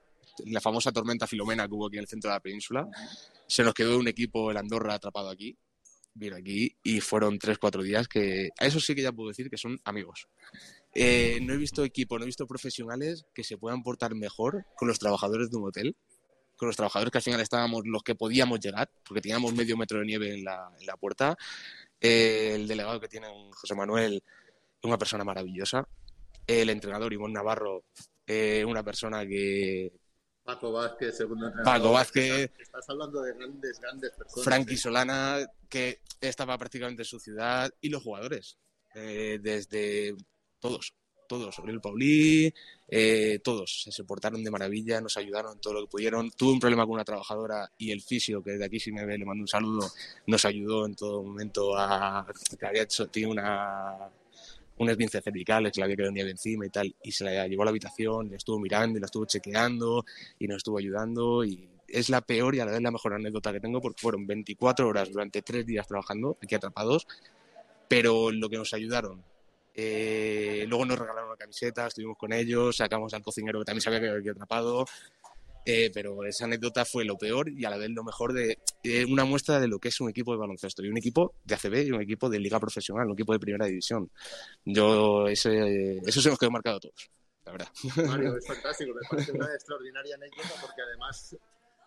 la 0.47 0.61
famosa 0.61 0.93
tormenta 0.93 1.27
Filomena 1.27 1.69
que 1.69 1.75
hubo 1.75 1.87
aquí 1.87 1.97
en 1.97 2.03
el 2.03 2.09
centro 2.09 2.31
de 2.31 2.37
la 2.37 2.41
península. 2.41 2.89
Se 3.47 3.63
nos 3.63 3.75
quedó 3.75 3.99
un 3.99 4.09
equipo, 4.09 4.51
el 4.51 4.57
Andorra, 4.57 4.95
atrapado 4.95 5.31
aquí. 5.31 5.57
Vino 6.15 6.37
aquí 6.37 6.77
y 6.83 7.01
fueron 7.01 7.39
3-4 7.39 7.83
días 7.83 8.07
que 8.07 8.51
a 8.59 8.67
eso 8.67 8.81
sí 8.81 8.95
que 8.95 9.01
ya 9.03 9.13
puedo 9.13 9.31
decir 9.31 9.49
que 9.49 9.57
son 9.57 9.81
amigos. 9.85 10.29
Eh, 10.95 11.39
no 11.43 11.55
he 11.55 11.57
visto 11.57 11.85
equipos, 11.85 12.19
no 12.19 12.25
he 12.25 12.27
visto 12.27 12.47
profesionales 12.47 13.25
que 13.35 13.45
se 13.45 13.57
puedan 13.57 13.83
portar 13.83 14.15
mejor 14.15 14.67
con 14.77 14.89
los 14.89 14.99
trabajadores 14.99 15.51
de 15.51 15.57
un 15.57 15.69
hotel, 15.69 15.97
con 16.57 16.67
los 16.67 16.77
trabajadores 16.77 17.11
que 17.11 17.19
al 17.19 17.23
final 17.23 17.41
estábamos 17.41 17.83
los 17.87 18.03
que 18.03 18.15
podíamos 18.15 18.61
llegar, 18.61 18.91
porque 19.05 19.23
teníamos 19.23 19.55
medio 19.55 19.77
metro 19.77 19.99
de 20.01 20.07
nieve 20.07 20.35
en 20.35 20.45
la, 20.45 20.71
en 20.79 20.87
la 20.87 20.97
puerta. 20.97 21.37
Eh, 22.01 22.53
el 22.57 22.69
delegado 22.69 23.01
que 23.01 23.09
tiene 23.09 23.29
José 23.53 23.75
Manuel, 23.75 24.23
una 24.83 24.99
persona 24.99 25.25
maravillosa. 25.25 25.89
El 26.47 26.69
entrenador 26.71 27.13
Ivonne 27.13 27.35
Navarro, 27.35 27.85
eh, 28.27 28.65
una 28.67 28.83
persona 28.83 29.27
que. 29.27 29.93
Paco 30.43 30.73
Vázquez, 30.73 31.17
segundo 31.17 31.47
entrenador. 31.47 31.81
Paco 31.81 31.93
Vázquez. 31.93 32.51
Estás 32.59 32.89
hablando 32.91 33.23
de 33.23 33.33
grandes, 33.35 33.81
grandes 33.81 34.11
personas. 34.11 34.45
Frankie 34.45 34.77
Solana, 34.77 35.39
que 35.69 36.01
estaba 36.21 36.59
prácticamente 36.59 37.03
en 37.03 37.07
su 37.07 37.21
ciudad, 37.21 37.73
y 37.81 37.89
los 37.89 38.03
jugadores 38.03 38.59
eh, 38.95 39.39
desde 39.41 40.17
todos, 40.63 40.95
todos, 41.29 41.59
Oriol 41.59 41.81
Paulí, 41.81 42.55
eh, 42.89 43.41
todos 43.43 43.89
se 43.91 44.05
portaron 44.05 44.45
de 44.45 44.51
maravilla, 44.51 45.01
nos 45.01 45.17
ayudaron 45.17 45.61
todo 45.61 45.75
lo 45.75 45.81
que 45.83 45.89
pudieron. 45.89 46.31
Tuve 46.31 46.53
un 46.53 46.61
problema 46.61 46.85
con 46.85 46.95
una 46.95 47.05
trabajadora 47.05 47.71
y 47.77 47.91
el 47.91 48.01
fisio, 48.01 48.43
que 48.43 48.53
desde 48.53 48.67
aquí 48.67 48.79
si 48.79 48.93
me 48.93 49.05
ve 49.05 49.19
le 49.19 49.25
mando 49.25 49.43
un 49.43 49.49
saludo, 49.49 49.91
nos 50.27 50.45
ayudó 50.45 50.87
en 50.87 50.95
todo 50.95 51.23
momento 51.23 51.77
a 51.77 52.27
que 52.59 52.67
había 52.67 52.83
hecho, 52.85 53.09
tiene 53.09 53.33
una 53.33 54.09
un 54.79 54.89
esguince 54.89 55.21
cervical, 55.21 55.71
que 55.71 55.81
le 55.81 55.85
había 55.85 55.97
quedado 55.97 56.13
nieve 56.13 56.31
encima 56.31 56.67
y 56.67 56.71
tal, 56.71 56.95
y 57.03 57.13
se 57.13 57.25
la 57.25 57.47
llevó 57.47 57.63
a 57.63 57.65
la 57.67 57.71
habitación, 57.71 58.31
le 58.31 58.37
estuvo 58.37 58.59
mirando 58.59 58.99
y 58.99 59.01
la 59.01 59.07
estuvo 59.07 59.27
chequeando 59.27 60.05
y 60.39 60.47
nos 60.47 60.59
estuvo 60.59 60.79
ayudando 60.79 61.45
y 61.45 61.69
es 61.89 62.09
la 62.09 62.21
peor 62.23 62.55
y 62.55 62.61
a 62.61 62.65
la 62.65 62.73
vez 62.73 62.81
la 62.81 62.91
mejor 62.91 63.15
anécdota 63.15 63.53
que 63.53 63.61
tengo 63.61 63.81
porque 63.81 64.01
fueron 64.01 64.27
24 64.27 64.89
horas 64.89 65.11
durante 65.11 65.43
tres 65.43 65.67
días 65.67 65.87
trabajando 65.87 66.39
aquí 66.43 66.55
atrapados, 66.55 67.07
pero 67.89 68.31
lo 68.31 68.49
que 68.49 68.57
nos 68.57 68.73
ayudaron. 68.73 69.23
Eh, 69.75 70.65
luego 70.69 70.85
nos 70.85 70.99
regalaron 70.99 71.29
una 71.31 71.37
camiseta, 71.39 71.87
estuvimos 71.87 72.17
con 72.19 72.33
ellos, 72.33 72.77
sacamos 72.77 73.13
al 73.15 73.23
cocinero 73.23 73.59
que 73.61 73.65
también 73.65 73.81
sabía 73.83 74.01
que 74.01 74.09
había 74.09 74.21
aquí 74.21 74.29
atrapado, 74.29 74.85
eh, 75.65 75.91
pero 75.95 76.25
esa 76.25 76.45
anécdota 76.45 76.85
fue 76.85 77.05
lo 77.05 77.17
peor 77.17 77.49
y 77.49 77.65
a 77.65 77.71
la 77.71 77.77
vez 77.79 77.89
lo 77.91 78.03
mejor 78.05 78.33
de 78.33 78.59
eh, 78.83 79.05
una 79.05 79.25
muestra 79.25 79.61
de 79.61 79.69
lo 79.69 79.79
que 79.79 79.89
es 79.89 80.01
un 80.01 80.11
equipo 80.11 80.33
de 80.33 80.39
baloncesto 80.39 80.85
y 80.85 80.89
un 80.89 80.99
equipo 80.99 81.35
de 81.45 81.55
ACB 81.55 81.87
y 81.87 81.91
un 81.93 82.03
equipo 82.03 82.29
de 82.29 82.39
liga 82.41 82.59
profesional, 82.61 83.07
un 83.07 83.13
equipo 83.13 83.33
de 83.33 83.39
primera 83.39 83.67
división. 83.67 84.11
Yo 84.65 85.29
ese, 85.29 85.99
eso 85.99 86.21
se 86.21 86.29
nos 86.29 86.39
quedó 86.39 86.51
marcado 86.51 86.77
a 86.79 86.81
todos, 86.81 87.11
la 87.47 87.53
verdad. 87.53 87.69
Mario, 88.07 88.37
es 88.39 88.47
fantástico, 88.47 88.93
me 88.95 89.01
parece 89.09 89.33
una 89.33 89.47
extraordinaria 89.55 90.17
anécdota 90.17 90.51
porque 90.61 90.83
además 90.83 91.37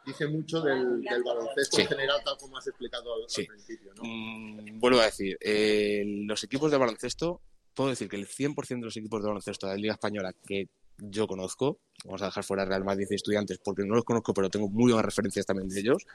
dice 0.05 0.27
mucho 0.27 0.61
del, 0.61 1.01
del 1.03 1.23
baloncesto 1.23 1.75
Sí. 1.75 1.81
en 1.81 1.87
general, 1.89 2.21
tal 2.23 2.37
como 2.37 2.57
has 2.57 2.67
explicado 2.67 3.13
al, 3.15 3.23
al 3.23 3.29
Sí. 3.29 3.43
principio. 3.45 3.93
¿no? 3.95 4.03
Mm, 4.05 4.79
vuelvo 4.79 4.99
a 5.01 5.05
decir, 5.05 5.37
eh, 5.41 6.03
los 6.25 6.43
equipos 6.43 6.71
de 6.71 6.77
baloncesto, 6.77 7.41
puedo 7.75 7.89
decir 7.91 8.09
que 8.09 8.15
el 8.15 8.27
100% 8.27 8.79
de 8.79 8.85
los 8.85 8.97
equipos 8.97 9.21
de 9.21 9.27
baloncesto 9.27 9.67
de 9.67 9.73
la 9.73 9.77
Liga 9.77 9.93
Española 9.93 10.33
que 10.47 10.69
yo 10.97 11.27
conozco, 11.27 11.79
vamos 12.05 12.21
a 12.21 12.25
dejar 12.25 12.43
fuera 12.43 12.65
Real 12.65 12.83
Madrid 12.83 13.07
y 13.09 13.15
Estudiantes 13.15 13.59
porque 13.63 13.83
no 13.83 13.95
los 13.95 14.05
conozco, 14.05 14.33
pero 14.33 14.49
tengo 14.49 14.69
muy 14.69 14.91
buenas 14.91 15.05
referencias 15.05 15.45
también 15.45 15.67
de 15.69 15.79
ellos, 15.79 16.05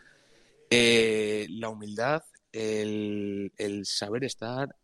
eh, 0.70 1.46
la 1.50 1.68
humildad, 1.68 2.22
el, 2.52 3.52
el 3.58 3.86
saber 3.86 4.24
estar, 4.24 4.74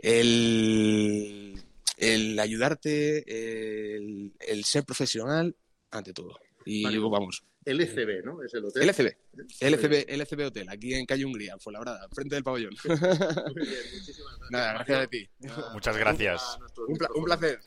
el, 0.00 1.60
el 1.96 2.38
ayudarte, 2.38 3.96
el, 3.96 4.32
el 4.38 4.64
ser 4.64 4.84
profesional, 4.84 5.56
ante 5.90 6.12
todo. 6.12 6.38
Y 6.64 6.84
Vale. 6.84 6.98
vamos, 6.98 7.42
LCB, 7.68 8.24
¿no? 8.24 8.42
Es 8.42 8.54
el 8.54 8.64
hotel. 8.64 8.88
LCB, 8.88 9.14
LCB, 9.60 10.08
LCB 10.08 10.46
Hotel, 10.46 10.68
aquí 10.68 10.94
en 10.94 11.06
Calle 11.06 11.24
Hungría, 11.24 11.58
fue 11.58 11.72
la 11.72 11.80
verdad, 11.80 12.08
frente 12.12 12.34
del 12.34 12.44
pabellón. 12.44 12.74
Muy 12.84 12.96
bien, 12.96 13.82
muchísimas 13.94 14.32
gracias. 14.38 14.50
Nada, 14.50 14.72
gracias 14.74 15.00
a 15.00 15.06
ti. 15.06 15.28
Nada, 15.40 15.72
Muchas 15.72 15.96
gracias. 15.96 16.58
Un, 17.14 17.24
placer. 17.24 17.60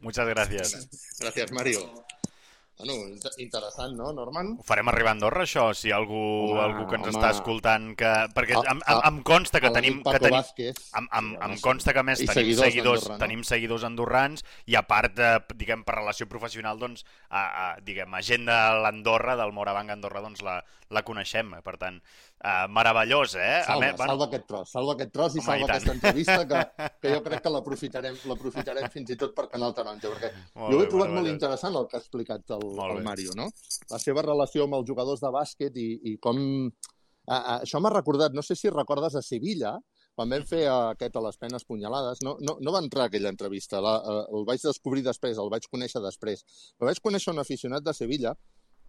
Muchas 0.00 0.28
gràcies. 0.28 0.88
Gràcies, 1.20 1.52
Mario. 1.52 2.04
Bueno, 2.78 2.92
inter- 3.08 3.32
interessant, 3.40 3.94
no, 3.96 4.10
Norman? 4.12 4.50
Ho 4.60 4.62
farem 4.62 4.88
arribar 4.90 5.14
a 5.14 5.16
Andorra, 5.16 5.44
això, 5.46 5.70
si 5.72 5.88
algú, 5.96 6.18
Home, 6.52 6.60
algú 6.60 6.82
que 6.90 6.98
ens 6.98 7.06
home. 7.08 7.14
està 7.16 7.30
escoltant... 7.32 7.86
Que... 7.96 8.10
Perquè 8.36 8.52
A- 8.58 8.64
em, 8.74 8.82
em, 8.84 9.00
em 9.08 9.20
consta 9.24 9.62
que 9.64 9.70
A 9.70 9.72
tenim... 9.72 10.02
Que 10.04 10.18
tenim 10.20 10.36
Vázquez. 10.36 10.82
em, 11.00 11.08
em, 11.20 11.30
em 11.48 11.56
consta 11.64 11.94
que 11.96 12.02
a 12.02 12.04
més 12.04 12.20
I 12.20 12.26
tenim 12.28 12.36
seguidors 12.36 12.68
seguidors, 12.68 13.08
no? 13.08 13.16
tenim 13.22 13.44
seguidors 13.48 13.86
andorrans 13.88 14.44
i 14.68 14.76
a 14.76 14.84
part, 14.84 15.16
eh, 15.18 15.38
diguem, 15.56 15.86
per 15.88 15.96
relació 16.02 16.28
professional, 16.28 16.76
doncs, 16.78 17.06
a, 17.30 17.40
a, 17.46 17.66
diguem, 17.80 18.12
a 18.12 18.20
gent 18.20 18.44
de 18.44 18.58
l'Andorra, 18.84 19.38
del 19.40 19.56
Morabanc 19.56 19.96
Andorra, 19.96 20.20
doncs 20.20 20.44
la, 20.44 20.58
la 20.92 21.02
coneixem. 21.02 21.56
Per 21.64 21.78
tant, 21.80 21.96
eh, 22.44 22.66
meravellós, 22.68 23.34
eh? 23.40 23.62
Salva, 23.66 23.80
més, 23.84 24.00
salva 24.00 24.28
aquest 24.28 24.46
tros, 24.50 24.72
salva 24.72 24.94
aquest 24.96 25.12
tros 25.14 25.36
i 25.36 25.40
Home, 25.40 25.46
salva 25.46 25.66
i 25.66 25.70
aquesta 25.70 25.94
entrevista 25.94 26.38
que, 26.50 26.62
que 27.02 27.14
jo 27.14 27.22
crec 27.24 27.44
que 27.44 27.52
l'aprofitarem 27.54 28.90
fins 28.92 29.14
i 29.14 29.18
tot 29.20 29.34
per 29.36 29.48
Canal 29.52 29.74
Taronja, 29.76 30.10
perquè 30.12 30.32
Molt 30.34 30.72
jo 30.72 30.76
ho 30.76 30.80
bé, 30.80 30.84
he 30.84 30.92
trobat 30.92 31.14
molt 31.16 31.32
interessant 31.32 31.78
el 31.78 31.88
que 31.90 31.98
ha 31.98 32.02
explicat 32.04 32.56
el, 32.58 32.66
Molt 32.76 32.98
el. 32.98 33.04
Mario, 33.06 33.36
no? 33.38 33.48
La 33.92 34.02
seva 34.02 34.24
relació 34.26 34.66
amb 34.66 34.80
els 34.80 34.88
jugadors 34.88 35.24
de 35.24 35.32
bàsquet 35.38 35.80
i, 35.80 35.90
i 36.12 36.16
com... 36.22 36.40
A, 37.26 37.36
a, 37.36 37.54
això 37.64 37.80
m'ha 37.82 37.90
recordat, 37.90 38.34
no 38.36 38.42
sé 38.46 38.54
si 38.54 38.70
recordes 38.70 39.16
a 39.18 39.22
Sevilla, 39.24 39.72
quan 40.16 40.30
vam 40.30 40.44
fer 40.48 40.62
aquest 40.72 41.16
a 41.18 41.22
les 41.24 41.36
penes 41.36 41.66
punyalades, 41.68 42.22
no, 42.24 42.36
no, 42.40 42.54
no 42.62 42.72
va 42.72 42.80
entrar 42.84 43.04
a 43.04 43.10
aquella 43.10 43.32
entrevista, 43.34 43.82
la, 43.84 43.96
eh, 43.98 44.22
el 44.38 44.46
vaig 44.48 44.62
descobrir 44.62 45.02
després, 45.04 45.40
el 45.42 45.50
vaig 45.52 45.66
conèixer 45.68 46.00
després, 46.04 46.44
però 46.78 46.88
vaig 46.88 47.02
conèixer 47.04 47.34
un 47.34 47.42
aficionat 47.42 47.84
de 47.84 47.92
Sevilla 47.98 48.32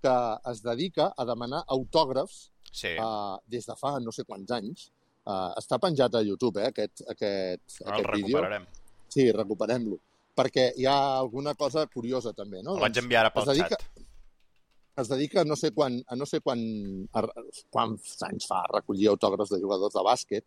que 0.04 0.14
es 0.52 0.62
dedica 0.62 1.10
a 1.18 1.26
demanar 1.26 1.64
autògrafs 1.74 2.52
Sí, 2.72 2.94
uh, 3.02 3.38
des 3.48 3.68
de 3.68 3.76
fa 3.80 3.98
no 4.04 4.14
sé 4.16 4.26
quants 4.28 4.52
anys. 4.58 4.90
Uh, 5.28 5.52
està 5.60 5.80
penjat 5.84 6.14
a 6.16 6.24
YouTube, 6.24 6.62
eh, 6.62 6.72
aquest, 6.72 7.04
aquest, 7.12 7.82
el 7.84 7.92
aquest 7.92 8.12
vídeo. 8.14 8.38
recuperarem. 8.38 8.68
Sí, 9.12 9.26
recuperem-lo. 9.36 10.00
Perquè 10.38 10.70
hi 10.78 10.86
ha 10.88 10.98
alguna 11.18 11.54
cosa 11.58 11.86
curiosa, 11.92 12.32
també, 12.38 12.62
no? 12.64 12.78
El 12.78 12.86
vaig 12.86 13.00
enviar 13.02 13.26
ara 13.26 13.34
pel 13.36 13.44
es 13.44 13.50
dedica, 13.52 13.80
xat. 13.82 14.06
es 15.04 15.12
dedica 15.12 15.42
a 15.42 15.48
no 15.48 15.58
sé 15.60 15.74
quan, 15.76 15.98
a 16.08 16.16
no 16.16 16.28
sé 16.30 16.40
quan, 16.46 16.62
a, 17.12 17.24
quants 17.74 18.16
anys 18.30 18.48
fa 18.48 18.62
a 18.64 18.72
recollir 18.78 19.10
autògrafs 19.12 19.52
de 19.52 19.60
jugadors 19.64 19.98
de 19.98 20.06
bàsquet. 20.08 20.46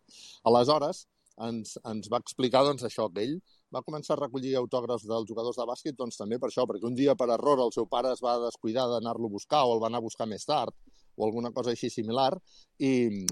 Aleshores, 0.49 1.03
ens, 1.45 1.75
ens 1.91 2.09
va 2.11 2.21
explicar 2.23 2.63
doncs, 2.65 2.85
això, 2.87 3.07
que 3.13 3.25
ell 3.25 3.35
va 3.73 3.83
començar 3.85 4.15
a 4.15 4.21
recollir 4.23 4.55
autògrafs 4.59 5.05
dels 5.09 5.27
jugadors 5.29 5.59
de 5.59 5.67
bàsquet 5.67 5.97
doncs, 5.97 6.17
també 6.19 6.39
per 6.39 6.49
això, 6.49 6.65
perquè 6.69 6.89
un 6.89 6.97
dia 6.97 7.15
per 7.19 7.29
error 7.35 7.61
el 7.63 7.73
seu 7.75 7.87
pare 7.91 8.11
es 8.15 8.23
va 8.23 8.39
descuidar 8.43 8.87
d'anar-lo 8.91 9.29
a 9.29 9.35
buscar 9.37 9.63
o 9.67 9.75
el 9.75 9.83
va 9.83 9.91
anar 9.91 10.01
a 10.01 10.07
buscar 10.07 10.27
més 10.27 10.45
tard 10.47 10.75
o 11.15 11.25
alguna 11.25 11.51
cosa 11.55 11.73
així 11.73 11.89
similar 11.89 12.31
i, 12.79 13.25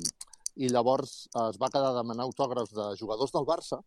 i 0.60 0.70
llavors 0.74 1.30
es 1.50 1.62
va 1.62 1.72
quedar 1.72 1.94
a 1.94 2.00
demanar 2.02 2.28
autògrafs 2.28 2.76
de 2.76 2.92
jugadors 3.00 3.34
del 3.36 3.48
Barça 3.48 3.82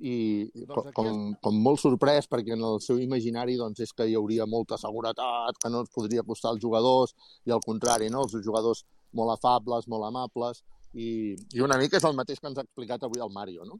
i 0.00 0.48
Doncs 0.54 0.72
com, 0.72 0.86
aquí 0.88 1.40
com, 1.44 1.56
molt 1.60 1.80
sorprès 1.82 2.28
perquè 2.30 2.54
en 2.56 2.64
el 2.64 2.78
seu 2.80 3.00
imaginari 3.02 3.58
doncs, 3.60 3.82
és 3.84 3.92
que 3.92 4.06
hi 4.08 4.16
hauria 4.16 4.46
molta 4.48 4.78
seguretat, 4.80 5.58
que 5.60 5.68
no 5.68 5.82
ens 5.84 5.92
podria 5.92 6.24
costar 6.24 6.54
als 6.54 6.62
jugadors 6.62 7.12
i 7.44 7.52
al 7.52 7.60
contrari, 7.64 8.08
no? 8.08 8.24
els 8.24 8.38
jugadors 8.40 8.86
molt 9.12 9.34
afables, 9.36 9.88
molt 9.92 10.08
amables 10.08 10.62
i, 10.94 11.36
i 11.54 11.60
una 11.60 11.78
mica 11.78 11.98
és 12.00 12.06
el 12.08 12.16
mateix 12.16 12.40
que 12.40 12.48
ens 12.50 12.58
ha 12.58 12.64
explicat 12.66 13.04
avui 13.04 13.22
el 13.22 13.32
Mario, 13.34 13.66
no? 13.68 13.78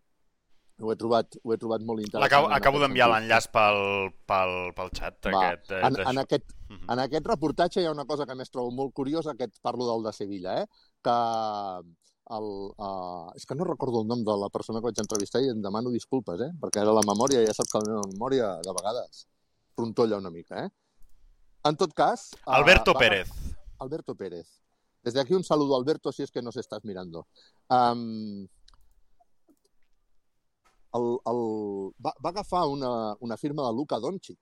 Ho 0.81 0.93
he 0.93 0.97
trobat, 0.97 1.37
ho 1.45 1.53
he 1.53 1.59
trobat 1.61 1.83
molt 1.85 2.01
interessant. 2.01 2.27
Acabo 2.33 2.49
aquest 2.57 2.79
d'enviar 2.83 3.09
l'enllaç 3.13 3.47
pel, 3.53 3.81
pel, 4.27 4.55
pel 4.77 4.91
xat. 4.97 5.19
Va, 5.29 5.43
Aquest, 5.51 5.71
eh, 5.73 5.81
en, 5.87 5.97
en, 6.09 6.19
aquest, 6.25 6.53
Mhm. 6.71 6.87
en 6.95 6.99
aquest 7.05 7.27
reportatge 7.27 7.83
hi 7.83 7.87
ha 7.87 7.93
una 7.93 8.05
cosa 8.07 8.25
que 8.27 8.35
més 8.35 8.49
trobo 8.51 8.71
molt 8.71 8.93
curiosa, 8.95 9.35
que 9.35 9.45
et 9.45 9.59
parlo 9.61 9.87
del 9.91 10.05
de 10.05 10.13
Sevilla, 10.13 10.63
eh? 10.63 10.67
que 11.03 11.17
el, 12.37 12.45
uh, 12.79 13.33
és 13.35 13.45
que 13.45 13.57
no 13.59 13.65
recordo 13.65 14.01
el 14.03 14.07
nom 14.07 14.23
de 14.25 14.37
la 14.39 14.49
persona 14.55 14.79
que 14.79 14.87
vaig 14.87 15.01
entrevistar 15.03 15.41
i 15.43 15.49
em 15.51 15.61
demano 15.61 15.91
disculpes, 15.91 16.41
eh? 16.41 16.51
perquè 16.61 16.81
ara 16.85 16.93
la 16.95 17.03
memòria, 17.03 17.43
ja 17.45 17.53
saps 17.57 17.73
que 17.73 17.81
la 17.83 17.89
meva 17.91 18.05
memòria 18.13 18.53
de 18.63 18.73
vegades 18.77 19.25
frontolla 19.75 20.17
una 20.23 20.31
mica. 20.31 20.65
Eh? 20.65 20.71
En 21.65 21.77
tot 21.77 21.93
cas... 21.93 22.31
eh, 22.39 22.41
Alberto 22.47 22.95
va- 22.95 23.01
Pérez. 23.01 23.29
Alberto 23.81 24.15
Pérez. 24.15 24.61
Desde 25.03 25.19
aquí 25.21 25.35
un 25.35 25.43
saludo, 25.43 25.75
Alberto, 25.77 26.13
si 26.13 26.23
es 26.23 26.31
que 26.31 26.43
nos 26.43 26.57
estás 26.57 26.85
mirando. 26.85 27.27
Um, 27.69 28.47
el, 30.95 31.07
el, 31.31 31.41
va, 32.05 32.13
va 32.25 32.31
agafar 32.31 32.67
una, 32.67 33.15
una 33.21 33.37
firma 33.37 33.67
de 33.67 33.73
Luka 33.75 33.99
Doncic. 34.01 34.39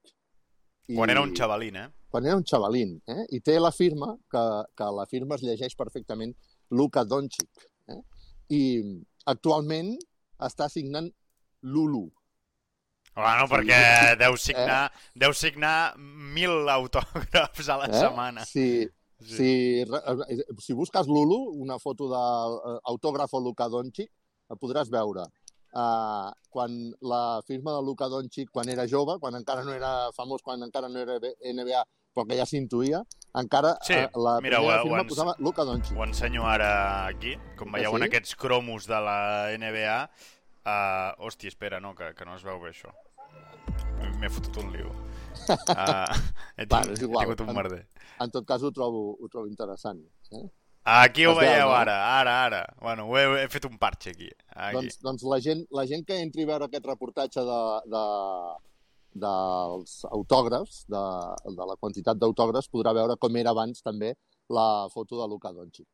I- 0.89 0.95
Quan 0.97 1.11
era 1.11 1.21
un 1.21 1.35
xavalín, 1.37 1.77
eh? 1.77 1.89
quan 2.09 2.25
era 2.25 2.37
un 2.37 2.45
xavalín, 2.45 3.03
eh? 3.07 3.27
i 3.37 3.41
té 3.45 3.59
la 3.61 3.71
firma, 3.73 4.15
que, 4.31 4.45
que 4.75 4.85
la 4.97 5.05
firma 5.07 5.35
es 5.37 5.43
llegeix 5.45 5.75
perfectament 5.77 6.33
Luka 6.71 7.05
Doncic. 7.05 7.67
Eh? 7.89 8.01
I 8.49 8.63
actualment 9.27 9.95
està 10.41 10.69
signant 10.73 11.11
Lulu. 11.63 12.07
Bueno, 13.19 13.47
Sí. 13.49 13.53
perquè 13.53 14.17
deu 14.17 14.37
signar, 14.39 14.93
deu 15.15 15.33
signar 15.35 15.97
mil 15.99 16.69
autògrafs 16.71 17.69
a 17.69 17.77
la 17.83 17.89
Eh? 17.91 17.99
setmana. 18.01 18.45
Si, 18.47 18.87
Sí. 19.21 19.35
si, 19.37 19.81
eh, 19.83 20.45
si 20.63 20.73
busques 20.73 21.09
Lulu, 21.09 21.41
una 21.61 21.79
foto 21.83 22.07
d'autògrafo 22.09 23.41
Luka 23.43 23.69
Doncic, 23.69 24.09
la 24.49 24.57
podràs 24.57 24.89
veure. 24.89 25.25
Uh, 25.73 26.31
quan 26.51 26.73
la 27.01 27.41
firma 27.47 27.75
de 27.77 27.83
Luka 27.85 28.09
Doncic, 28.09 28.49
quan 28.51 28.69
era 28.73 28.87
jove, 28.89 29.19
quan 29.21 29.35
encara 29.37 29.65
no 29.65 29.73
era 29.75 30.11
famós, 30.17 30.41
quan 30.43 30.63
encara 30.65 30.89
no 30.89 30.99
era 30.99 31.19
NBA, 31.21 31.83
però 32.15 32.25
que 32.27 32.39
ja 32.39 32.47
s'intuïa, 32.49 33.03
encara 33.37 33.75
Sí, 33.85 33.93
eh, 33.95 34.09
la 34.17 34.39
mira, 34.41 34.57
primera 34.59 34.79
ho- 34.79 34.81
ho 34.81 34.83
firma 34.89 35.03
ens- 35.03 35.09
posava 35.13 35.35
Luka 35.39 35.65
Doncic. 35.65 35.97
Ho 35.97 36.05
ensenyo 36.05 36.47
ara 36.49 37.07
aquí. 37.07 37.37
Com 37.59 37.71
veieu 37.73 37.91
sí? 37.93 37.97
en 37.97 38.09
aquests 38.09 38.35
cromos 38.37 38.87
de 38.89 39.01
la 39.01 39.19
NBA... 39.59 40.01
Uh, 40.69 41.15
hòstia, 41.25 41.49
espera, 41.49 41.79
no, 41.81 41.95
que, 41.97 42.11
que 42.13 42.27
no 42.29 42.35
es 42.37 42.43
veu 42.45 42.59
bé 42.61 42.69
això. 42.75 42.91
M'he 44.21 44.29
fotut 44.29 44.59
un 44.65 44.73
liu. 44.75 44.91
Uh, 45.49 46.13
he, 46.59 46.67
Va, 46.67 46.83
tingut, 46.83 46.91
és 46.93 47.01
he 47.01 47.07
igual. 47.07 47.23
tingut 47.25 47.41
un 47.47 47.55
merder. 47.57 47.79
En 48.21 48.29
tot 48.35 48.45
cas, 48.45 48.61
ho 48.67 48.69
trobo, 48.75 49.15
ho 49.17 49.29
trobo 49.33 49.47
interessant. 49.49 50.03
Eh? 50.35 50.43
Aquí 50.89 51.27
ho 51.29 51.35
veieu 51.37 51.67
no? 51.69 51.75
ara, 51.77 51.97
ara, 52.19 52.35
ara. 52.47 52.63
Bueno, 52.81 53.05
ho 53.09 53.19
he, 53.19 53.27
he 53.43 53.49
fet 53.53 53.67
un 53.69 53.77
parche 53.79 54.15
aquí. 54.15 54.31
aquí. 54.55 54.75
Doncs, 54.79 54.99
doncs 55.05 55.27
la, 55.29 55.39
gent, 55.45 55.67
la 55.75 55.85
gent 55.91 56.07
que 56.09 56.17
entri 56.23 56.47
a 56.47 56.53
veure 56.55 56.69
aquest 56.69 56.89
reportatge 56.89 57.45
de, 57.45 57.61
de, 57.93 58.05
dels 59.27 59.99
autògrafs, 60.09 60.85
de, 60.89 61.05
de 61.59 61.69
la 61.71 61.77
quantitat 61.77 62.21
d'autògrafs, 62.21 62.71
podrà 62.73 62.95
veure 62.97 63.19
com 63.21 63.37
era 63.37 63.53
abans 63.53 63.85
també 63.85 64.15
la 64.49 64.89
foto 64.95 65.21
de 65.21 65.29
Luka 65.29 65.53
Doncic. 65.53 65.89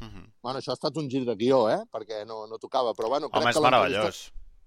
Mhm. 0.00 0.26
Bueno, 0.42 0.58
això 0.58 0.74
ha 0.74 0.78
estat 0.78 0.98
un 1.00 1.08
gir 1.10 1.24
de 1.24 1.36
guió, 1.38 1.66
eh? 1.70 1.80
Perquè 1.92 2.24
no, 2.26 2.44
no 2.50 2.58
tocava, 2.58 2.92
però 2.98 3.08
bueno... 3.14 3.30
Home, 3.32 3.50
és 3.50 3.56
que 3.56 3.64
meravellós. 3.64 4.20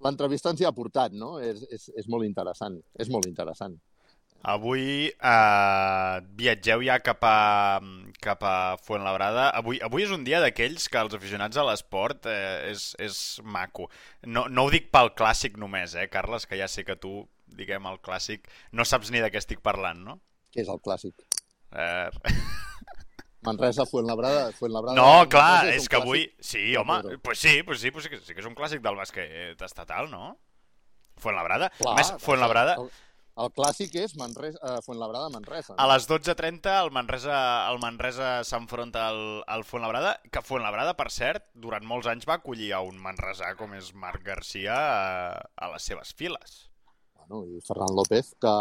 l'entrevista 0.05 0.53
ens 0.53 0.63
hi 0.63 0.65
ha 0.65 0.75
portat, 0.75 1.13
no? 1.13 1.37
És, 1.43 1.61
és, 1.69 1.89
és 1.99 2.07
molt 2.07 2.25
interessant, 2.25 2.79
és 2.97 3.11
molt 3.11 3.27
interessant. 3.27 3.75
Avui 4.47 5.09
eh, 5.11 6.19
viatgeu 6.39 6.83
ja 6.85 6.99
cap 7.03 7.23
a, 7.27 7.79
cap 8.23 8.43
a 8.47 8.77
Fuenlabrada. 8.85 9.49
Avui, 9.59 9.81
avui 9.83 10.05
és 10.05 10.13
un 10.15 10.23
dia 10.23 10.39
d'aquells 10.39 10.87
que 10.87 11.01
els 11.01 11.15
aficionats 11.17 11.59
a 11.59 11.65
l'esport 11.67 12.29
eh, 12.31 12.69
és, 12.71 12.93
és 13.03 13.17
maco. 13.43 13.89
No, 14.23 14.45
no 14.47 14.65
ho 14.65 14.71
dic 14.71 14.87
pel 14.95 15.11
clàssic 15.19 15.59
només, 15.59 15.97
eh, 15.99 16.07
Carles, 16.11 16.47
que 16.47 16.59
ja 16.59 16.69
sé 16.71 16.85
que 16.87 16.95
tu, 16.95 17.25
diguem, 17.59 17.89
el 17.91 17.99
clàssic, 18.05 18.47
no 18.71 18.87
saps 18.87 19.11
ni 19.11 19.19
de 19.19 19.27
què 19.33 19.41
estic 19.43 19.59
parlant, 19.65 19.99
no? 20.07 20.21
Què 20.53 20.63
és 20.63 20.71
el 20.71 20.79
clàssic? 20.87 21.27
Eh... 21.75 22.09
Manresa, 23.47 23.85
Fuenlabrada... 23.87 24.49
Fuenlabrada 24.55 24.95
no, 24.95 25.27
clar, 25.31 25.65
Manresa 25.65 25.75
és, 25.75 25.83
un 25.83 25.91
que 25.91 25.99
avui... 25.99 26.23
Sí, 26.43 26.63
home, 26.79 27.01
Pedro. 27.03 27.19
pues 27.23 27.39
sí, 27.39 27.59
pues 27.63 27.83
sí, 27.83 27.91
pues 27.91 28.07
sí, 28.07 28.11
que, 28.11 28.23
sí 28.23 28.35
que 28.35 28.43
és 28.43 28.47
un 28.47 28.55
clàssic 28.55 28.83
del 28.83 28.99
bàsquet 28.99 29.67
estatal, 29.67 30.07
no? 30.11 30.33
Fuenlabrada. 31.19 31.69
Clar, 31.79 31.95
més, 31.99 32.11
Fuenlabrada, 32.23 32.75
El, 32.79 32.91
el 33.43 33.51
clàssic 33.55 33.95
és 34.01 34.15
Manresa, 34.19 34.59
uh, 34.61 34.81
Fuenlabrada-Manresa. 34.85 35.75
a 35.77 35.85
les 35.93 36.07
12.30 36.09 36.73
el 36.83 36.91
Manresa, 36.95 37.37
el 37.71 37.79
Manresa 37.79 38.31
s'enfronta 38.47 39.07
al, 39.09 39.21
al 39.47 39.63
Fuenlabrada, 39.63 40.17
que 40.31 40.41
Fuenlabrada, 40.45 40.95
per 40.99 41.09
cert, 41.15 41.45
durant 41.53 41.85
molts 41.87 42.09
anys 42.11 42.27
va 42.29 42.39
acollir 42.39 42.73
a 42.73 42.81
un 42.85 42.99
manresà 42.99 43.53
com 43.59 43.73
és 43.77 43.93
Marc 43.93 44.25
Garcia 44.25 44.75
a, 44.75 45.47
a 45.55 45.71
les 45.73 45.87
seves 45.91 46.13
files. 46.13 46.59
Bueno, 47.19 47.45
I 47.47 47.61
Ferran 47.65 47.95
López, 47.95 48.35
que 48.41 48.53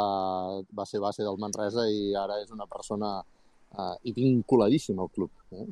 va 0.79 0.87
ser 0.87 1.01
base 1.01 1.27
del 1.27 1.39
Manresa 1.41 1.89
i 1.91 2.15
ara 2.15 2.41
és 2.45 2.51
una 2.55 2.67
persona 2.71 3.19
uh, 3.21 3.95
i 4.05 4.13
vinculadíssima 4.13 5.03
al 5.03 5.11
club. 5.11 5.31
Eh? 5.53 5.67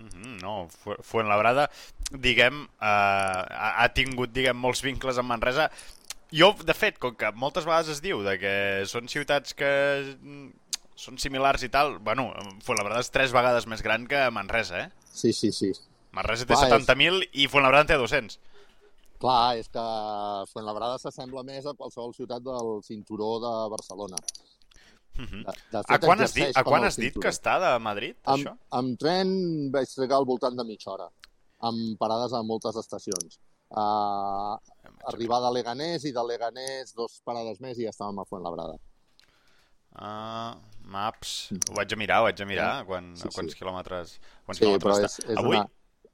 -hmm, 0.00 0.40
no, 0.42 0.68
Fu- 0.68 0.96
Fuenlabrada, 1.02 1.70
diguem, 2.10 2.62
eh, 2.80 3.44
ha 3.80 3.88
tingut, 3.94 4.32
diguem, 4.32 4.56
molts 4.56 4.82
vincles 4.82 5.18
amb 5.18 5.28
Manresa. 5.28 5.70
Jo, 6.32 6.52
de 6.62 6.74
fet, 6.76 6.98
com 7.02 7.14
que 7.18 7.30
moltes 7.34 7.64
vegades 7.66 7.88
es 7.96 8.00
diu 8.04 8.20
de 8.22 8.36
que 8.38 8.52
són 8.86 9.08
ciutats 9.10 9.54
que 9.58 9.70
mm, 10.14 10.50
són 11.00 11.16
similars 11.18 11.64
i 11.66 11.70
tal, 11.72 11.96
bueno, 11.98 12.28
Fuenlabrada 12.62 13.00
és 13.02 13.10
tres 13.10 13.32
vegades 13.34 13.66
més 13.66 13.82
gran 13.82 14.06
que 14.06 14.20
Manresa, 14.30 14.84
eh? 14.86 14.90
Sí, 15.10 15.32
sí, 15.32 15.50
sí. 15.52 15.72
Manresa 16.14 16.46
té 16.46 16.54
Clar, 16.54 16.68
és- 16.68 16.86
70.000 16.86 17.26
i 17.32 17.48
Fuenlabrada 17.50 17.82
en 17.86 17.90
té 17.90 17.98
200. 17.98 18.38
Clar, 19.20 19.56
és 19.60 19.68
que 19.68 19.82
Fuenlabrada 20.52 20.98
s'assembla 21.02 21.42
més 21.44 21.66
a 21.66 21.74
qualsevol 21.76 22.14
ciutat 22.16 22.42
del 22.46 22.78
cinturó 22.86 23.34
de 23.42 23.52
Barcelona. 23.74 24.16
Mhm. 25.18 25.42
De, 25.44 25.52
de 25.72 25.78
A 25.78 25.82
fet, 25.84 26.04
quan 26.06 26.20
has 26.24 26.32
dit, 26.32 26.56
a 26.56 26.62
quan 26.64 26.84
has 26.86 26.96
dit 26.96 27.16
que 27.20 27.28
està 27.28 27.58
de 27.60 27.72
Madrid, 27.82 28.16
Amb, 28.24 28.38
això? 28.46 28.54
amb 28.78 28.98
tren 29.02 29.70
vaig 29.74 29.90
trigar 29.92 30.16
al 30.22 30.24
voltant 30.24 30.56
de 30.56 30.64
mitja 30.64 30.92
hora, 30.94 31.08
amb 31.60 31.98
parades 31.98 32.32
a 32.32 32.40
moltes 32.46 32.76
estacions. 32.80 33.40
Uh, 33.70 34.56
arribar 35.08 35.40
de 35.42 35.50
Leganés 35.54 36.04
i 36.04 36.12
de 36.12 36.22
Leganés 36.24 36.94
dos 36.94 37.20
parades 37.24 37.60
més 37.60 37.78
i 37.78 37.82
ja 37.86 37.90
estàvem 37.94 38.18
a 38.20 38.24
Fuenlabrada. 38.28 38.76
Ah, 39.96 40.54
maps. 40.86 41.48
Ho 41.70 41.74
vaig 41.74 41.92
a 41.92 41.96
mirar, 41.98 42.20
ho 42.20 42.24
vaig 42.28 42.40
a 42.42 42.46
mirar, 42.46 42.84
quan, 42.86 43.16
Sí, 43.16 43.26
a 43.26 43.30
quants 43.34 43.52
sí. 43.52 43.58
quilòmetres, 43.58 44.18
a 44.20 44.22
quants 44.46 44.58
Sí, 44.58 44.64
però 44.64 44.78
quilòmetres 44.78 45.04
és, 45.04 45.18
està. 45.18 45.32
és, 45.32 45.38
Avui, 45.38 45.56
una, 45.56 45.66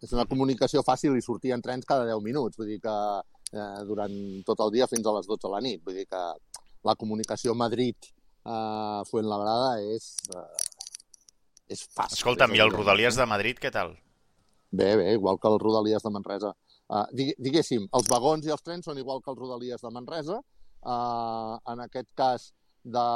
és 0.02 0.12
una 0.16 0.24
comunicació 0.30 0.82
fàcil 0.86 1.16
i 1.16 1.22
sortien 1.22 1.62
trens 1.62 1.84
cada 1.84 2.04
10 2.08 2.22
minuts, 2.24 2.56
vull 2.56 2.66
dir 2.70 2.80
que 2.80 2.96
eh, 3.52 3.84
durant 3.88 4.16
tot 4.46 4.60
el 4.64 4.70
dia 4.72 4.86
fins 4.88 5.06
a 5.06 5.12
les 5.18 5.26
12 5.28 5.42
de 5.46 5.50
la 5.52 5.60
nit. 5.60 5.82
Vull 5.84 5.94
dir 6.00 6.06
que 6.08 6.22
la 6.86 6.94
comunicació 6.96 7.54
Madrid-Fuenlabrada 7.54 9.80
és, 9.92 10.16
eh, 10.34 10.56
és 11.68 11.86
fàcil. 11.92 12.16
escolta'm, 12.20 12.50
és 12.52 12.56
i 12.58 12.60
el. 12.64 12.70
Rodalies 12.72 13.16
de 13.16 13.26
Madrid, 13.26 13.58
què 13.60 13.70
tal? 13.72 13.96
Bé, 14.70 14.96
bé, 14.96 15.12
igual 15.14 15.38
que 15.38 15.48
el 15.48 15.58
Rodalies 15.60 16.02
de 16.02 16.10
Manresa. 16.10 16.54
Uh, 16.86 17.06
diguéssim, 17.14 17.88
els 17.98 18.10
vagons 18.10 18.46
i 18.46 18.52
els 18.54 18.62
trens 18.62 18.86
són 18.86 18.98
igual 18.98 19.22
que 19.22 19.32
el 19.32 19.38
Rodalies 19.38 19.82
de 19.82 19.90
Manresa. 19.90 20.38
Uh, 20.86 21.56
en 21.72 21.82
aquest 21.82 22.12
cas, 22.14 22.52
de 22.86 23.06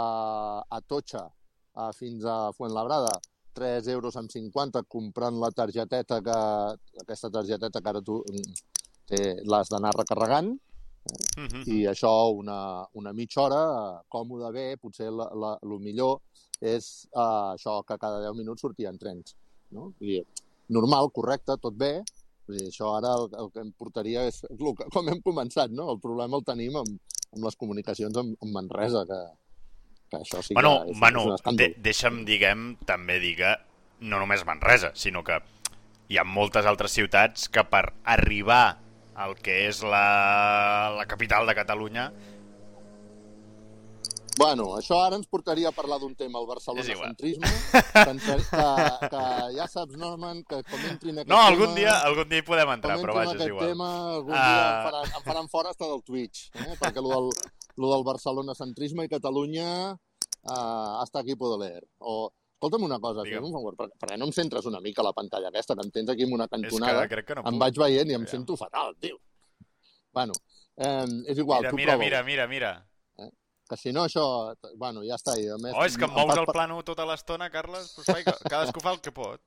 Atocha 0.75 1.23
uh, 1.29 1.93
fins 1.95 2.25
a 2.27 2.51
Fuenlabrada, 2.57 3.13
3 3.55 3.87
euros 3.95 4.17
amb 4.19 4.31
50 4.31 4.83
comprant 4.91 5.39
la 5.39 5.53
targeteta 5.55 6.19
que, 6.27 6.39
aquesta 7.03 7.31
targeteta 7.31 7.81
que 7.83 7.91
ara 7.93 8.03
tu 8.03 8.19
mm, 8.23 9.47
l'has 9.51 9.71
d'anar 9.71 9.95
recarregant 9.95 10.57
Mm 11.37 11.47
-hmm. 11.47 11.63
i 11.67 11.87
això 11.89 12.11
una, 12.37 12.87
una 12.93 13.13
mitja 13.13 13.41
hora, 13.43 13.63
eh, 13.73 14.05
còmode 14.09 14.53
bé, 14.53 14.77
potser 14.77 15.11
la, 15.11 15.27
la, 15.43 15.59
el 15.63 15.79
millor 15.81 16.21
és 16.61 17.09
uh, 17.13 17.57
això 17.57 17.83
que 17.89 17.97
cada 17.97 18.21
10 18.21 18.37
minuts 18.37 18.61
sortien 18.61 18.99
trens. 18.99 19.35
No? 19.71 19.93
Dir, 19.99 20.27
normal, 20.69 21.11
correcte, 21.11 21.57
tot 21.57 21.75
bé, 21.75 22.03
Vull 22.51 22.59
dir, 22.59 22.67
això 22.73 22.91
ara 22.97 23.15
el, 23.15 23.29
el 23.39 23.51
que 23.55 23.63
em 23.63 23.71
portaria 23.79 24.27
és, 24.27 24.43
el 24.51 24.75
que, 24.75 24.89
com 24.91 25.09
hem 25.13 25.23
començat, 25.23 25.71
no? 25.71 25.93
El 25.95 26.01
problema 26.03 26.41
el 26.41 26.47
tenim 26.49 26.81
amb, 26.81 26.97
amb 27.37 27.47
les 27.47 27.59
comunicacions 27.61 28.19
amb, 28.19 28.35
amb 28.43 28.57
Manresa, 28.57 29.05
que, 29.07 29.21
que 30.11 30.23
això 30.25 30.43
sí 30.43 30.57
Bueno, 30.59 30.81
que 30.83 30.97
és, 30.97 30.99
bueno 30.99 31.23
és 31.23 31.29
un 31.29 31.31
de, 31.31 31.39
escàndol. 31.39 31.79
deixa'm, 31.87 32.21
diguem, 32.27 32.67
també 32.91 33.21
dir 33.23 33.37
que 33.39 33.55
no 34.11 34.19
només 34.19 34.43
Manresa, 34.49 34.91
sinó 34.99 35.23
que 35.23 35.39
hi 36.11 36.19
ha 36.19 36.27
moltes 36.27 36.67
altres 36.67 36.97
ciutats 36.97 37.47
que 37.55 37.63
per 37.71 37.85
arribar 38.17 38.81
al 39.21 39.37
que 39.39 39.61
és 39.69 39.85
la, 39.85 40.97
la 40.97 41.07
capital 41.07 41.47
de 41.47 41.55
Catalunya 41.55 42.11
Bueno, 44.39 44.77
això 44.79 44.97
ara 45.05 45.17
ens 45.19 45.27
portaria 45.29 45.69
a 45.69 45.73
parlar 45.77 45.99
d'un 46.01 46.15
tema, 46.17 46.39
el 46.41 46.47
barcelonacentrisme, 46.49 47.47
que, 47.73 48.37
que, 49.11 49.23
ja 49.57 49.67
saps, 49.69 49.97
Norman, 50.01 50.43
que 50.49 50.63
com 50.65 50.85
entri 50.89 51.11
en 51.13 51.19
aquest 51.21 51.29
No, 51.29 51.37
tema... 51.37 51.47
algun 51.51 51.75
dia, 51.77 51.95
algun 52.07 52.29
dia 52.31 52.41
hi 52.41 52.47
podem 52.47 52.73
entrar, 52.77 52.97
però 53.03 53.17
vaja, 53.19 53.35
és 53.37 53.47
igual. 53.51 53.67
tema, 53.69 53.89
algun 54.17 54.35
Ah. 54.35 54.45
dia 54.47 54.65
em 54.71 54.85
faran, 54.87 55.07
em 55.19 55.25
faran 55.27 55.49
fora 55.53 55.71
hasta 55.75 55.85
del 55.91 56.03
Twitch, 56.07 56.49
eh? 56.55 56.77
perquè 56.81 57.03
lo 57.05 57.11
del, 57.13 57.31
lo 57.77 57.93
del 57.95 58.05
barcelonacentrisme 58.05 59.05
i 59.05 59.13
Catalunya 59.13 59.69
uh, 59.93 61.01
hasta 61.03 61.21
aquí 61.21 61.37
puedo 61.37 61.59
leer. 61.61 61.85
O, 61.99 62.33
escolta'm 62.55 62.83
una 62.85 62.99
cosa, 63.01 63.23
Digue'm. 63.23 63.41
fes 63.43 63.49
un 63.51 63.57
favor, 63.59 63.77
per, 63.77 63.91
per 63.99 64.09
què 64.15 64.19
no 64.21 64.27
em 64.31 64.33
centres 64.33 64.65
una 64.67 64.81
mica 64.81 65.03
a 65.03 65.09
la 65.11 65.13
pantalla 65.17 65.49
aquesta, 65.53 65.75
que 65.77 65.85
em 65.85 65.91
tens 65.91 66.11
aquí 66.15 66.23
en 66.25 66.33
una 66.33 66.45
És 66.49 66.51
cantonada, 66.57 67.03
que 67.09 67.15
crec 67.19 67.27
que 67.29 67.35
no 67.35 67.45
em 67.45 67.59
vaig 67.61 67.77
veient 67.77 68.09
i 68.09 68.15
em 68.17 68.23
Aviam. 68.25 68.31
sento 68.39 68.57
fatal, 68.57 68.95
tio. 69.01 69.19
Bueno, 70.13 70.33
eh, 70.77 71.07
és 71.29 71.39
igual, 71.39 71.61
Mira, 71.61 71.71
tu 71.71 71.77
mira, 71.77 71.93
prova 71.93 72.05
mira, 72.05 72.23
mira, 72.25 72.47
mira. 72.49 72.73
Que 73.71 73.77
si 73.79 73.93
no 73.95 74.03
això... 74.09 74.25
Bueno, 74.77 75.05
ja 75.07 75.15
està. 75.15 75.37
A 75.39 75.59
més, 75.63 75.73
Oh, 75.79 75.85
és 75.87 75.95
que 75.97 76.05
em 76.09 76.11
mous 76.17 76.35
el 76.35 76.49
plano 76.51 76.81
tota 76.87 77.07
l'estona, 77.07 77.47
Carles. 77.55 77.93
Pues, 77.95 78.09
vai, 78.11 78.25
cadascú 78.27 78.83
fa 78.83 78.91
el 78.97 79.01
que 79.05 79.13
pot. 79.15 79.39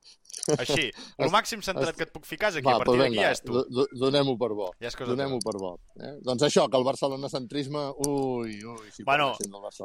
Així. 0.58 0.88
El 1.24 1.30
màxim 1.34 1.62
centrat 1.64 1.96
que 2.00 2.08
et 2.08 2.14
puc 2.16 2.26
ficar 2.26 2.50
és 2.54 2.58
aquí. 2.62 2.66
Va, 2.66 2.78
a 2.80 2.84
partir 2.84 3.02
d'aquí 3.04 3.20
ja 3.20 3.30
és 3.36 3.44
tu. 3.44 3.54
do- 3.54 3.66
do- 3.70 3.88
donem-ho 4.06 4.34
per 4.40 4.50
bo. 4.58 4.70
Ja 4.82 4.90
Donem-ho 4.98 5.38
per 5.44 5.54
bo. 5.62 5.74
Eh? 6.00 6.14
Doncs 6.26 6.48
això, 6.48 6.66
que 6.72 6.80
el 6.80 6.88
barcelonacentrisme... 6.88 7.84
Ui, 8.08 8.56
ui, 8.64 8.92
si 8.96 9.04
Bueno. 9.06 9.34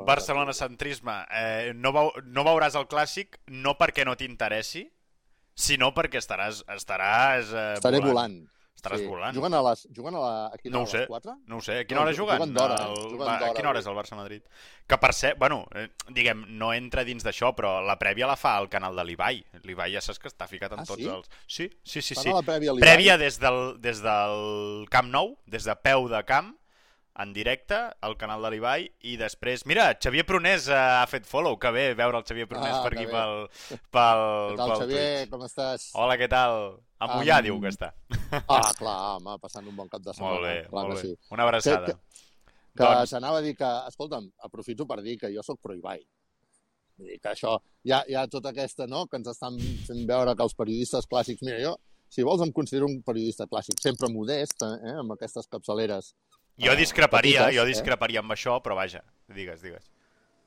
Barcelona-centrisme. 0.09 1.17
Eh, 1.31 1.73
no, 1.75 1.93
veu, 1.93 2.13
no 2.33 2.45
veuràs 2.47 2.79
el 2.79 2.87
clàssic 2.91 3.39
no 3.55 3.75
perquè 3.79 4.05
no 4.09 4.15
t'interessi, 4.19 4.85
sinó 5.59 5.91
perquè 5.97 6.21
estaràs, 6.23 6.63
estaràs 6.77 7.53
eh, 7.53 7.67
Estaré 7.79 8.01
volant. 8.05 8.39
Estaràs 8.79 9.03
volant. 9.03 9.35
Juguen 9.35 9.55
a 9.59 9.61
les... 9.67 9.81
Juguen 9.95 10.15
a 10.15 10.21
la... 10.23 10.33
A 10.55 10.59
quina 10.61 10.77
No 10.77 10.85
ho 10.85 10.87
hora, 10.87 10.91
sé. 10.93 10.99
a 10.99 11.01
les 11.01 11.09
4? 11.09 11.33
No 11.51 11.57
ho 11.59 11.61
sé, 11.67 11.79
a 11.81 11.85
quina 11.85 11.99
No, 11.99 12.05
hora 12.07 12.15
juguen 12.17 12.39
juguen? 12.39 12.53
d'hora, 12.55 12.77
El- 12.85 13.09
juguen 13.11 13.29
a 13.33 13.49
quina 13.57 13.73
hora 13.73 13.81
és 13.83 13.89
el 13.91 13.97
Barça-Madrid? 13.99 14.43
Que 14.87 14.99
per 15.03 15.11
ser, 15.19 15.33
bueno, 15.41 15.65
eh, 15.75 15.89
diguem, 16.15 16.45
no 16.61 16.71
entra 16.77 17.03
dins 17.05 17.27
d'això, 17.27 17.51
però 17.59 17.81
la 17.85 17.99
prèvia 17.99 18.29
la 18.31 18.37
fa 18.39 18.55
al 18.57 18.69
canal 18.71 18.95
de 18.97 19.05
l'Ibai. 19.05 19.43
L'Ibai 19.65 19.93
ja 19.97 20.01
saps 20.05 20.23
que 20.23 20.31
està 20.31 20.47
ficat 20.47 20.73
en 20.79 20.85
Ah, 20.85 20.87
tots 20.87 21.03
sí? 21.03 21.09
els... 21.11 21.27
Sí, 21.49 21.67
sí, 21.83 22.01
sí. 22.01 22.15
Sí. 22.15 22.31
a 22.31 22.39
la 22.39 22.43
prèvia? 22.47 22.77
Prèvia 22.79 23.19
des 23.19 23.41
del, 23.43 23.81
des 23.83 24.01
del 24.07 24.87
Camp 24.95 25.11
Nou, 25.11 25.35
des 25.47 25.65
de 25.67 25.75
peu 25.83 26.07
de 26.09 26.23
camp, 26.25 26.55
en 27.19 27.33
directe, 27.35 27.75
al 28.01 28.17
canal 28.17 28.43
de 28.47 28.51
l'Ibai, 28.55 28.85
i 29.11 29.17
després... 29.19 29.65
Mira, 29.67 29.89
Xavier 29.99 30.25
Prunés 30.27 30.69
eh, 30.71 30.75
ha 30.77 31.07
fet 31.11 31.27
follow, 31.27 31.57
que 31.59 31.71
bé 31.75 31.87
veure 31.99 32.21
el 32.21 32.25
Xavier 32.29 32.47
Prunés 32.51 32.77
Ah, 32.77 32.83
per 32.85 32.93
que 32.95 33.01
aquí 33.03 33.07
bé. 33.07 33.13
pel, 33.13 33.79
pel, 33.91 34.23
Què 34.53 34.59
tal, 34.61 34.71
pel 34.71 34.83
Xavier? 34.85 35.07
Twitch. 35.19 35.33
Com 35.33 35.43
estàs? 35.49 35.89
Hola, 35.99 36.17
què 36.21 36.29
tal? 36.31 36.59
A 36.99 37.09
Mollà 37.17 37.39
Am- 37.41 37.45
diu 37.49 37.59
que 37.63 37.73
està. 37.75 37.93
Ah, 38.47 38.71
clar, 38.79 38.97
home, 39.17 39.35
passant 39.43 39.67
un 39.67 39.75
bon 39.79 39.89
cap 39.91 40.03
de 40.07 40.15
setmana. 40.15 40.37
Molt 40.37 40.47
bé, 40.47 40.55
clar 40.71 40.85
molt 40.87 40.95
que 40.95 41.03
bé. 41.03 41.09
Sí. 41.17 41.33
Una 41.35 41.47
abraçada. 41.49 41.87
Que- 41.87 41.99
Que 42.79 42.85
Doncs- 42.87 43.11
s'anava 43.11 43.39
a 43.39 43.43
dir 43.43 43.57
que... 43.59 43.69
Escolta'm, 43.91 44.31
aprofito 44.47 44.87
per 44.87 45.01
dir 45.03 45.17
que 45.19 45.33
jo 45.35 45.43
sóc 45.43 45.59
pro-Ibai. 45.61 45.99
Vull 46.99 47.09
dir 47.11 47.19
que 47.19 47.33
això... 47.33 47.57
Hi 47.83 47.91
ha, 47.97 48.05
hi 48.07 48.15
ha 48.15 48.27
tota 48.31 48.53
aquesta, 48.55 48.87
no?, 48.87 49.07
que 49.11 49.19
ens 49.19 49.27
estan 49.33 49.59
fent 49.89 50.05
veure 50.07 50.37
que 50.39 50.45
els 50.47 50.55
periodistes 50.55 51.09
clàssics... 51.11 51.43
Mira, 51.43 51.59
jo, 51.65 51.73
si 52.09 52.23
vols, 52.23 52.45
em 52.47 52.53
considero 52.55 52.87
un 52.87 53.01
periodista 53.03 53.49
clàssic, 53.51 53.81
sempre 53.83 54.07
modest, 54.15 54.63
eh, 54.63 54.95
amb 55.01 55.11
aquestes 55.17 55.51
capçaleres. 55.51 56.13
Jo 56.59 56.75
eh, 56.75 56.81
discreparia, 56.81 57.45
petites, 57.45 57.57
jo 57.57 57.65
eh? 57.65 57.71
discreparia 57.71 58.23
amb 58.25 58.35
això, 58.35 58.59
però 58.65 58.77
vaja, 58.79 59.03
digues, 59.35 59.63
digues. 59.63 59.87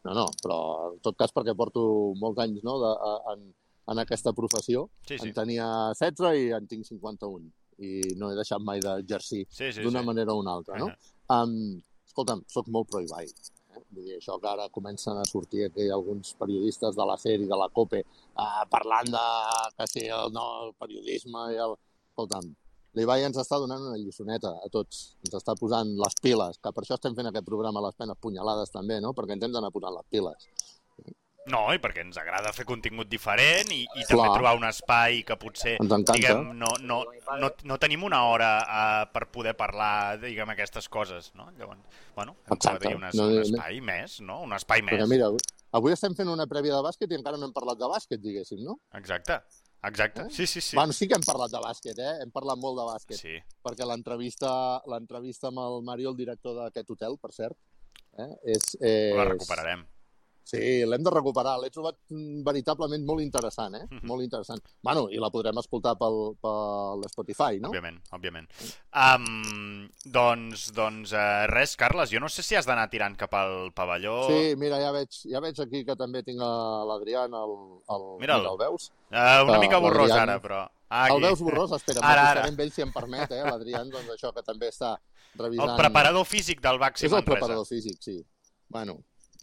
No, 0.03 0.15
no, 0.17 0.25
però 0.41 0.57
en 0.89 0.99
tot 1.05 1.17
cas 1.17 1.33
perquè 1.33 1.53
porto 1.57 1.81
molts 2.19 2.41
anys 2.41 2.63
no, 2.65 2.77
de, 2.81 2.91
en, 3.33 3.45
en 3.93 4.01
aquesta 4.03 4.33
professió. 4.37 4.87
Sí, 5.07 5.17
sí. 5.17 5.29
En 5.29 5.35
tenia 5.37 5.67
16 5.93 6.41
i 6.41 6.51
en 6.57 6.67
tinc 6.69 6.87
51. 6.89 7.51
I 7.81 8.15
no 8.19 8.29
he 8.29 8.37
deixat 8.37 8.61
mai 8.61 8.81
d'exercir 8.83 9.45
Sí, 9.49 9.71
sí, 9.73 9.81
d'una 9.81 10.03
sí. 10.03 10.05
manera 10.05 10.35
o 10.35 10.41
una 10.41 10.53
altra, 10.59 10.77
no? 10.77 10.91
Um, 11.33 11.79
escolta'm, 12.05 12.43
sóc 12.51 12.67
molt 12.69 12.89
pro-Ibai. 12.91 13.29
Eh? 13.71 13.81
Vull 13.95 14.05
dir, 14.05 14.17
això 14.19 14.35
que 14.41 14.49
ara 14.51 14.67
comencen 14.73 15.17
a 15.17 15.25
sortir 15.25 15.65
aquí 15.65 15.87
alguns 15.89 16.35
periodistes 16.37 16.97
de 16.97 17.07
la 17.07 17.17
SER 17.17 17.39
i 17.41 17.49
de 17.49 17.57
la 17.57 17.69
COPE 17.73 18.03
uh, 18.03 18.65
parlant 18.69 19.09
de 19.15 19.23
que 19.77 19.87
si 19.89 20.05
el, 20.09 20.33
no, 20.35 20.47
el 20.67 20.75
periodisme 20.81 21.47
i 21.55 21.61
el... 21.67 21.77
Escolta'm, 22.11 22.49
l'Ibai 22.97 23.23
ens 23.27 23.39
està 23.39 23.59
donant 23.61 23.83
una 23.91 23.99
lliçoneta 23.99 24.51
a 24.65 24.71
tots. 24.73 25.03
Ens 25.25 25.37
està 25.39 25.55
posant 25.59 25.93
les 25.99 26.17
piles, 26.23 26.59
que 26.59 26.73
per 26.75 26.83
això 26.83 26.97
estem 26.99 27.15
fent 27.17 27.31
aquest 27.31 27.47
programa 27.47 27.83
Les 27.85 27.95
penes 27.95 28.19
punyalades 28.19 28.73
també, 28.73 28.99
no? 29.03 29.13
Perquè 29.17 29.37
ens 29.37 29.47
hem 29.47 29.55
d'anar 29.55 29.71
posant 29.71 29.95
les 29.95 30.07
piles. 30.11 30.49
No, 31.49 31.63
i 31.73 31.79
perquè 31.81 32.03
ens 32.05 32.19
agrada 32.21 32.51
fer 32.53 32.67
contingut 32.69 33.07
diferent 33.09 33.71
i, 33.73 33.79
i 33.81 34.03
també 34.05 34.27
Clar. 34.27 34.33
trobar 34.35 34.51
un 34.59 34.65
espai 34.67 35.23
que 35.25 35.37
potser, 35.41 35.73
diguem, 35.81 36.51
no, 36.59 36.69
no, 36.85 36.99
no, 37.41 37.49
no 37.65 37.77
tenim 37.81 38.03
una 38.05 38.19
hora 38.29 38.49
uh, 38.61 39.07
per 39.09 39.25
poder 39.33 39.55
parlar, 39.57 40.19
diguem, 40.21 40.51
aquestes 40.53 40.85
coses, 40.93 41.31
no? 41.33 41.47
Llavors, 41.57 41.81
bueno, 42.13 42.35
hem 42.45 42.53
Exacte. 42.59 42.83
trobat 42.85 42.99
un, 42.99 43.07
No, 43.17 43.25
un 43.25 43.39
no, 43.39 43.41
espai 43.47 43.81
més, 43.81 44.19
no? 44.21 44.37
Un 44.45 44.53
espai 44.59 44.85
més. 44.85 44.99
Perquè 44.99 45.09
mira, 45.09 45.31
avui 45.79 45.95
estem 45.95 46.13
fent 46.19 46.29
una 46.29 46.45
prèvia 46.51 46.77
de 46.77 46.85
bàsquet 46.85 47.09
i 47.09 47.17
encara 47.17 47.41
no 47.41 47.49
hem 47.49 47.57
parlat 47.57 47.81
de 47.81 47.89
bàsquet, 47.89 48.21
diguéssim, 48.21 48.61
no? 48.67 48.77
Exacte, 49.01 49.41
exacte. 49.89 50.27
Eh? 50.27 50.31
Sí, 50.31 50.47
sí, 50.47 50.61
sí. 50.61 50.75
Bueno, 50.75 50.93
sí 50.93 51.07
que 51.07 51.17
hem 51.17 51.25
parlat 51.25 51.51
de 51.53 51.61
bàsquet, 51.63 51.99
eh? 51.99 52.13
Hem 52.23 52.31
parlat 52.33 52.59
molt 52.61 52.77
de 52.79 52.87
bàsquet. 52.87 53.19
Sí, 53.19 53.37
perquè 53.65 53.87
l'entrevista 53.87 54.51
l'entrevista 54.91 55.49
amb 55.49 55.63
el 55.65 55.81
Mario, 55.87 56.13
el 56.13 56.19
director 56.19 56.57
d'aquest 56.59 56.93
hotel, 56.95 57.17
per 57.21 57.33
cert, 57.35 57.57
eh, 58.17 58.31
és, 58.55 58.75
és... 58.79 59.15
la 59.17 59.27
recuperarem. 59.33 59.85
Sí, 60.43 60.59
l'hem 60.83 61.03
de 61.05 61.11
recuperar. 61.13 61.53
L'he 61.61 61.69
trobat 61.71 61.95
mm, 62.09 62.41
veritablement 62.43 63.03
molt 63.07 63.21
interessant, 63.23 63.75
eh? 63.77 63.85
Mhm. 63.89 64.07
Molt 64.09 64.23
interessant. 64.25 64.59
Bueno, 64.83 65.05
i 65.13 65.19
la 65.21 65.29
podrem 65.31 65.57
escoltar 65.61 65.93
pel, 65.99 66.17
pel 66.41 67.05
Spotify, 67.11 67.59
no? 67.61 67.69
Òbviament, 67.69 68.01
òbviament. 68.17 68.49
Um, 68.91 69.85
doncs, 70.03 70.71
doncs 70.75 71.13
uh, 71.15 71.45
res, 71.51 71.75
Carles, 71.79 72.11
jo 72.11 72.19
no 72.19 72.27
sé 72.29 72.43
si 72.43 72.57
has 72.59 72.67
d'anar 72.67 72.89
tirant 72.91 73.15
cap 73.19 73.33
al 73.37 73.71
pavelló. 73.77 74.17
Sí, 74.27 74.55
mira, 74.59 74.81
ja 74.81 74.91
veig, 74.95 75.21
ja 75.31 75.39
veig 75.43 75.61
aquí 75.63 75.85
que 75.87 75.95
també 75.95 76.23
tinc 76.27 76.41
l'Adrián, 76.41 77.33
el, 77.37 77.55
el, 77.95 78.05
mira, 78.19 78.41
el 78.41 78.57
veus? 78.59 78.89
Uh, 79.11 79.45
una 79.47 79.59
mica 79.61 79.79
borrós 79.83 80.11
ara, 80.15 80.39
però... 80.43 80.65
Ah, 80.91 81.05
El 81.07 81.21
aquí. 81.21 81.23
veus 81.23 81.39
borrós? 81.39 81.71
Espera, 81.77 82.01
Ara, 82.11 82.23
ara, 82.33 82.41
amb 82.49 82.59
ell 82.59 82.71
si 82.75 82.83
em 82.83 82.89
permet, 82.91 83.31
eh? 83.31 83.45
L'Adrián, 83.47 83.87
doncs 83.93 84.09
això, 84.11 84.33
que 84.35 84.43
també 84.43 84.67
està 84.73 84.97
revisant... 85.39 85.69
El 85.69 85.77
preparador 85.79 86.25
físic 86.27 86.59
del 86.59 86.81
Baxi 86.81 87.05
És 87.05 87.13
el 87.13 87.21
Manresa. 87.21 87.37
preparador 87.37 87.65
físic, 87.69 87.95
sí. 88.03 88.17
Bueno, 88.67 88.97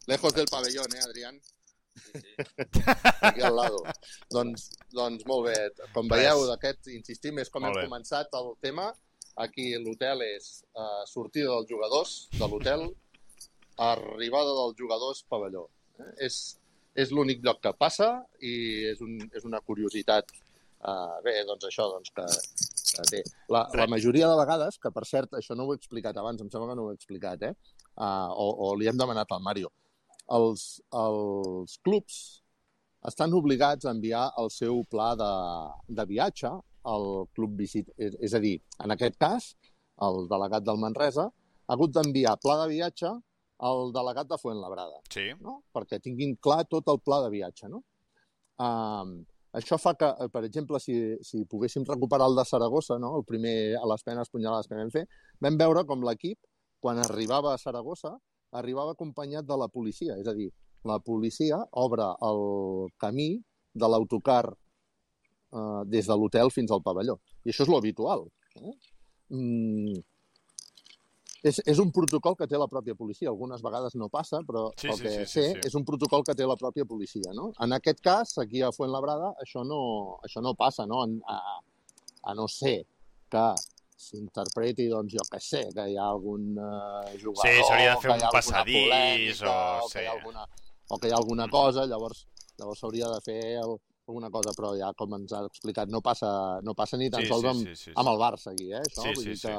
lejos 0.08 0.34
del 0.34 0.46
pabellón, 0.46 0.90
eh, 0.96 1.04
Adrián? 1.04 1.40
Aquí 3.20 3.40
al 3.40 3.56
lado. 3.56 3.82
doncs, 4.30 4.70
doncs 4.90 5.26
molt 5.26 5.48
bé. 5.48 5.56
Com 5.92 6.08
veieu, 6.08 6.44
d'aquest, 6.48 6.88
insistim, 6.94 7.40
és 7.42 7.50
com 7.52 7.62
Molt 7.62 7.76
hem 7.76 7.82
bé. 7.82 7.88
començat 7.90 8.32
el 8.40 8.54
tema. 8.64 8.88
Aquí 9.38 9.70
l'hotel 9.78 10.24
és 10.26 10.48
uh, 10.74 11.04
sortida 11.06 11.52
dels 11.52 11.68
jugadors 11.70 12.14
de 12.34 12.48
l'hotel, 12.48 12.88
arribada 13.78 14.54
dels 14.62 14.78
jugadors 14.78 15.22
pavelló. 15.30 15.68
Eh? 16.00 16.10
És, 16.26 16.58
és 16.98 17.12
l'únic 17.14 17.44
lloc 17.44 17.60
que 17.62 17.74
passa 17.78 18.10
i 18.40 18.54
és, 18.90 19.02
un, 19.04 19.18
és 19.30 19.46
una 19.46 19.60
curiositat. 19.60 20.32
Uh, 20.78 21.18
bé, 21.26 21.34
doncs 21.46 21.66
això, 21.66 21.88
doncs 21.90 22.14
que, 22.14 22.24
que 22.94 23.04
té. 23.10 23.22
La, 23.50 23.64
la 23.74 23.88
majoria 23.90 24.30
de 24.30 24.38
vegades, 24.38 24.78
que 24.78 24.92
per 24.94 25.04
cert, 25.06 25.34
això 25.38 25.56
no 25.58 25.66
ho 25.66 25.74
he 25.74 25.78
explicat 25.78 26.16
abans, 26.18 26.40
em 26.42 26.50
sembla 26.50 26.70
que 26.70 26.78
no 26.78 26.86
ho 26.86 26.92
he 26.92 26.98
explicat, 26.98 27.42
eh? 27.50 27.54
Uh, 27.98 28.30
o, 28.30 28.46
o 28.66 28.72
li 28.78 28.86
hem 28.90 28.98
demanat 28.98 29.34
al 29.34 29.42
Mario. 29.42 29.70
Els, 30.36 30.64
els 30.92 31.78
clubs 31.84 32.18
estan 33.08 33.32
obligats 33.38 33.86
a 33.86 33.94
enviar 33.94 34.26
el 34.40 34.50
seu 34.52 34.82
pla 34.90 35.12
de, 35.16 35.30
de 35.88 36.04
viatge 36.08 36.50
al 36.88 37.06
club 37.36 37.56
visit. 37.58 37.88
És, 37.96 38.34
a 38.34 38.40
dir, 38.42 38.58
en 38.84 38.94
aquest 38.94 39.16
cas, 39.20 39.52
el 40.04 40.26
delegat 40.30 40.66
del 40.66 40.80
Manresa 40.82 41.28
ha 41.28 41.76
hagut 41.76 41.94
d'enviar 41.94 42.36
pla 42.42 42.58
de 42.62 42.68
viatge 42.74 43.10
al 43.68 43.90
delegat 43.94 44.28
de 44.30 44.38
Fuentlabrada 44.38 45.00
Sí, 45.10 45.32
no? 45.42 45.58
perquè 45.74 45.98
tinguin 46.02 46.36
clar 46.40 46.62
tot 46.70 46.86
el 46.92 47.00
pla 47.02 47.22
de 47.24 47.32
viatge. 47.32 47.70
No? 47.72 47.82
Um, 48.62 49.18
això 49.58 49.78
fa 49.80 49.94
que, 49.98 50.08
per 50.32 50.44
exemple, 50.46 50.78
si, 50.82 50.94
si 51.26 51.42
poguéssim 51.50 51.86
recuperar 51.88 52.28
el 52.30 52.38
de 52.38 52.44
Saragossa, 52.46 52.98
no? 53.02 53.16
el 53.18 53.26
primer 53.26 53.56
a 53.80 53.84
les 53.90 54.06
penes 54.06 54.30
punyalades 54.30 54.70
que 54.70 54.78
vam 54.78 54.92
fer, 54.94 55.04
vam 55.42 55.58
veure 55.60 55.84
com 55.88 56.04
l'equip, 56.06 56.38
quan 56.78 57.00
arribava 57.02 57.54
a 57.54 57.60
Saragossa, 57.60 58.14
arribava 58.52 58.94
acompanyat 58.96 59.46
de 59.46 59.56
la 59.58 59.68
policia. 59.68 60.16
És 60.20 60.28
a 60.28 60.34
dir, 60.36 60.50
la 60.88 60.98
policia 61.04 61.60
obre 61.72 62.06
el 62.28 62.42
camí 63.00 63.30
de 63.74 63.88
l'autocar 63.88 64.44
eh, 64.48 65.82
des 65.86 66.06
de 66.06 66.16
l'hotel 66.16 66.52
fins 66.54 66.70
al 66.72 66.82
pavelló. 66.84 67.18
I 67.44 67.52
això 67.52 67.66
és 67.66 67.72
lo 67.72 67.78
habitual. 67.80 68.26
Eh? 68.58 68.76
Mm, 69.34 69.98
és, 71.46 71.60
és 71.70 71.78
un 71.78 71.90
protocol 71.94 72.34
que 72.38 72.48
té 72.50 72.58
la 72.58 72.68
pròpia 72.70 72.96
policia. 72.98 73.30
Algunes 73.30 73.62
vegades 73.62 73.94
no 74.00 74.08
passa, 74.12 74.40
però 74.46 74.68
Sí, 74.76 74.88
el 74.88 74.96
sí, 74.96 75.02
que 75.02 75.10
sí, 75.12 75.18
sí, 75.18 75.32
sé 75.32 75.46
sí. 75.52 75.64
és 75.70 75.78
un 75.78 75.84
protocol 75.86 76.24
que 76.26 76.34
té 76.38 76.46
la 76.46 76.58
pròpia 76.58 76.86
policia. 76.88 77.32
No? 77.36 77.52
En 77.64 77.74
aquest 77.76 78.02
cas, 78.04 78.36
aquí 78.42 78.62
a 78.62 78.72
Fuentlabrada, 78.74 79.34
això 79.44 79.64
no, 79.66 79.80
això 80.26 80.42
no 80.44 80.54
passa, 80.58 80.86
no? 80.86 81.04
En, 81.06 81.18
a, 81.26 81.58
a 82.22 82.34
no 82.34 82.48
ser 82.50 82.80
que 83.30 83.44
s'interpreti, 83.98 84.86
doncs, 84.92 85.12
jo 85.18 85.24
què 85.32 85.40
sé, 85.42 85.64
que 85.74 85.84
hi 85.90 85.96
ha 85.98 86.06
algun 86.12 86.52
uh, 86.56 87.02
jugador... 87.18 87.44
Sí, 87.44 87.60
s'hauria 87.66 87.94
de 87.94 88.00
fer 88.04 88.10
que 88.12 88.16
un 88.18 88.32
passadís 88.32 88.78
polèmica, 88.86 89.50
o- 89.50 89.84
o, 89.84 89.88
que 89.88 89.92
sí. 89.98 90.04
hi 90.04 90.08
ha 90.08 90.12
alguna, 90.14 90.44
o 90.88 90.98
que 91.02 91.08
hi 91.10 91.12
ha 91.14 91.18
alguna 91.18 91.48
cosa, 91.52 91.84
llavors 91.90 92.24
llavors 92.58 92.80
s'hauria 92.82 93.08
de 93.12 93.18
fer 93.26 93.40
el, 93.62 93.74
alguna 94.08 94.30
cosa, 94.34 94.54
però 94.56 94.70
ja, 94.78 94.92
com 94.98 95.12
ens 95.18 95.34
ha 95.36 95.42
explicat, 95.46 95.90
no 95.92 96.00
passa, 96.00 96.30
no 96.66 96.74
passa 96.78 96.96
ni 96.98 97.10
tan 97.10 97.26
Sí, 97.26 97.28
sols 97.32 97.42
sí, 97.44 97.50
amb, 97.50 97.60
sí, 97.66 97.74
sí, 97.74 97.90
sí. 97.90 97.96
amb 97.96 98.12
el 98.14 98.22
Barça 98.22 98.54
aquí, 98.54 98.70
eh, 98.72 98.80
això? 98.86 99.02
Sí, 99.04 99.12
Vull 99.18 99.24
sí, 99.26 99.34
dir 99.34 99.38
sí. 99.42 99.48
que, 99.48 99.58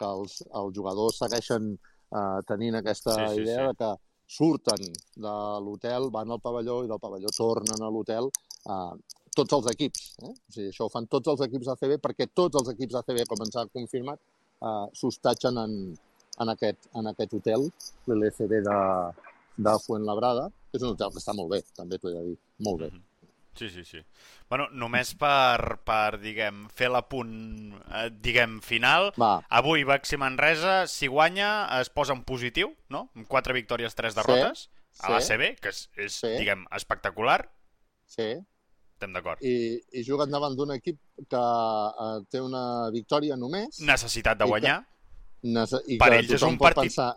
que 0.00 0.10
els, 0.20 0.36
els 0.62 0.76
jugadors 0.76 1.18
segueixen 1.24 1.72
eh, 1.74 2.38
tenint 2.48 2.78
aquesta 2.80 3.16
Sí, 3.28 3.34
sí, 3.34 3.42
idea 3.46 3.64
sí. 3.64 3.72
de 3.72 3.74
que 3.80 3.90
surten 4.30 4.84
de 5.26 5.32
l'hotel, 5.66 6.06
van 6.14 6.30
al 6.30 6.38
pavelló 6.40 6.84
i 6.84 6.88
del 6.92 7.00
pavelló 7.02 7.32
tornen 7.36 7.82
a 7.82 7.88
l'hotel 7.90 8.28
eh, 8.30 8.92
tots 9.40 9.56
els 9.58 9.72
equips. 9.72 10.06
Eh? 10.22 10.30
O 10.30 10.52
sigui, 10.54 10.68
això 10.72 10.86
ho 10.86 10.92
fan 10.92 11.08
tots 11.10 11.32
els 11.32 11.42
equips 11.48 11.72
ACB 11.74 11.98
perquè 12.04 12.28
tots 12.34 12.60
els 12.60 12.72
equips 12.74 13.00
ACB, 13.02 13.24
com 13.30 13.44
ens 13.46 13.56
ha 13.56 13.66
confirmat, 13.72 14.20
eh, 14.60 14.86
s'hostatgen 15.00 15.60
en, 15.64 15.76
en, 16.40 16.54
aquest, 16.54 16.90
en 17.00 17.10
aquest 17.12 17.36
hotel, 17.40 17.68
l'LCB 18.08 18.62
de, 18.66 18.80
de 19.68 19.76
Fuentlabrada, 19.86 20.48
que 20.70 20.80
és 20.80 20.84
un 20.86 20.94
hotel 20.94 21.14
que 21.14 21.22
està 21.22 21.36
molt 21.36 21.54
bé, 21.54 21.62
també 21.76 21.98
t'ho 21.98 22.12
he 22.12 22.18
de 22.18 22.26
dir, 22.32 22.36
molt 22.66 22.84
bé. 22.84 22.90
Mhm. 22.92 23.06
Sí, 23.58 23.66
sí, 23.68 23.82
sí. 23.84 23.98
Bueno, 24.48 24.68
només 24.78 25.10
per, 25.18 25.80
per 25.84 26.20
diguem, 26.22 26.62
fer 26.72 26.86
l'apunt, 26.88 27.32
eh, 27.98 28.04
diguem, 28.22 28.60
final, 28.62 29.10
Va, 29.20 29.32
avui 29.58 29.82
Baxi 29.84 30.16
Manresa, 30.22 30.84
si 30.88 31.10
guanya, 31.10 31.66
es 31.80 31.90
posa 31.90 32.14
en 32.14 32.22
positiu, 32.24 32.70
no? 32.94 33.08
Amb 33.18 33.26
quatre 33.28 33.52
victòries, 33.56 33.96
tres 33.98 34.14
derrotes, 34.16 34.68
sí. 34.94 35.02
a 35.02 35.10
l'ACB, 35.12 35.44
que 35.60 35.74
és, 35.74 35.82
és 35.98 36.20
Sí. 36.22 36.30
diguem, 36.38 36.62
espectacular, 36.78 37.40
sí, 38.06 38.30
estem 39.00 39.14
d'acord. 39.16 39.40
i, 39.42 39.80
i 39.96 40.04
juguen 40.04 40.30
davant 40.30 40.54
d'un 40.56 40.74
equip 40.76 40.98
que 41.28 41.40
eh, 41.40 42.18
té 42.30 42.40
una 42.44 42.90
victòria 42.92 43.36
només 43.40 43.80
Necessitat 43.80 44.36
de 44.38 44.44
I 44.44 44.46
que- 44.46 44.50
guanyar, 44.52 44.78
i 45.88 45.96
Per 45.98 46.10
que 46.10 46.18
ells 46.20 46.32
és 46.36 46.42
un 46.44 46.58
partit- 46.60 46.90
pensar 46.92 47.14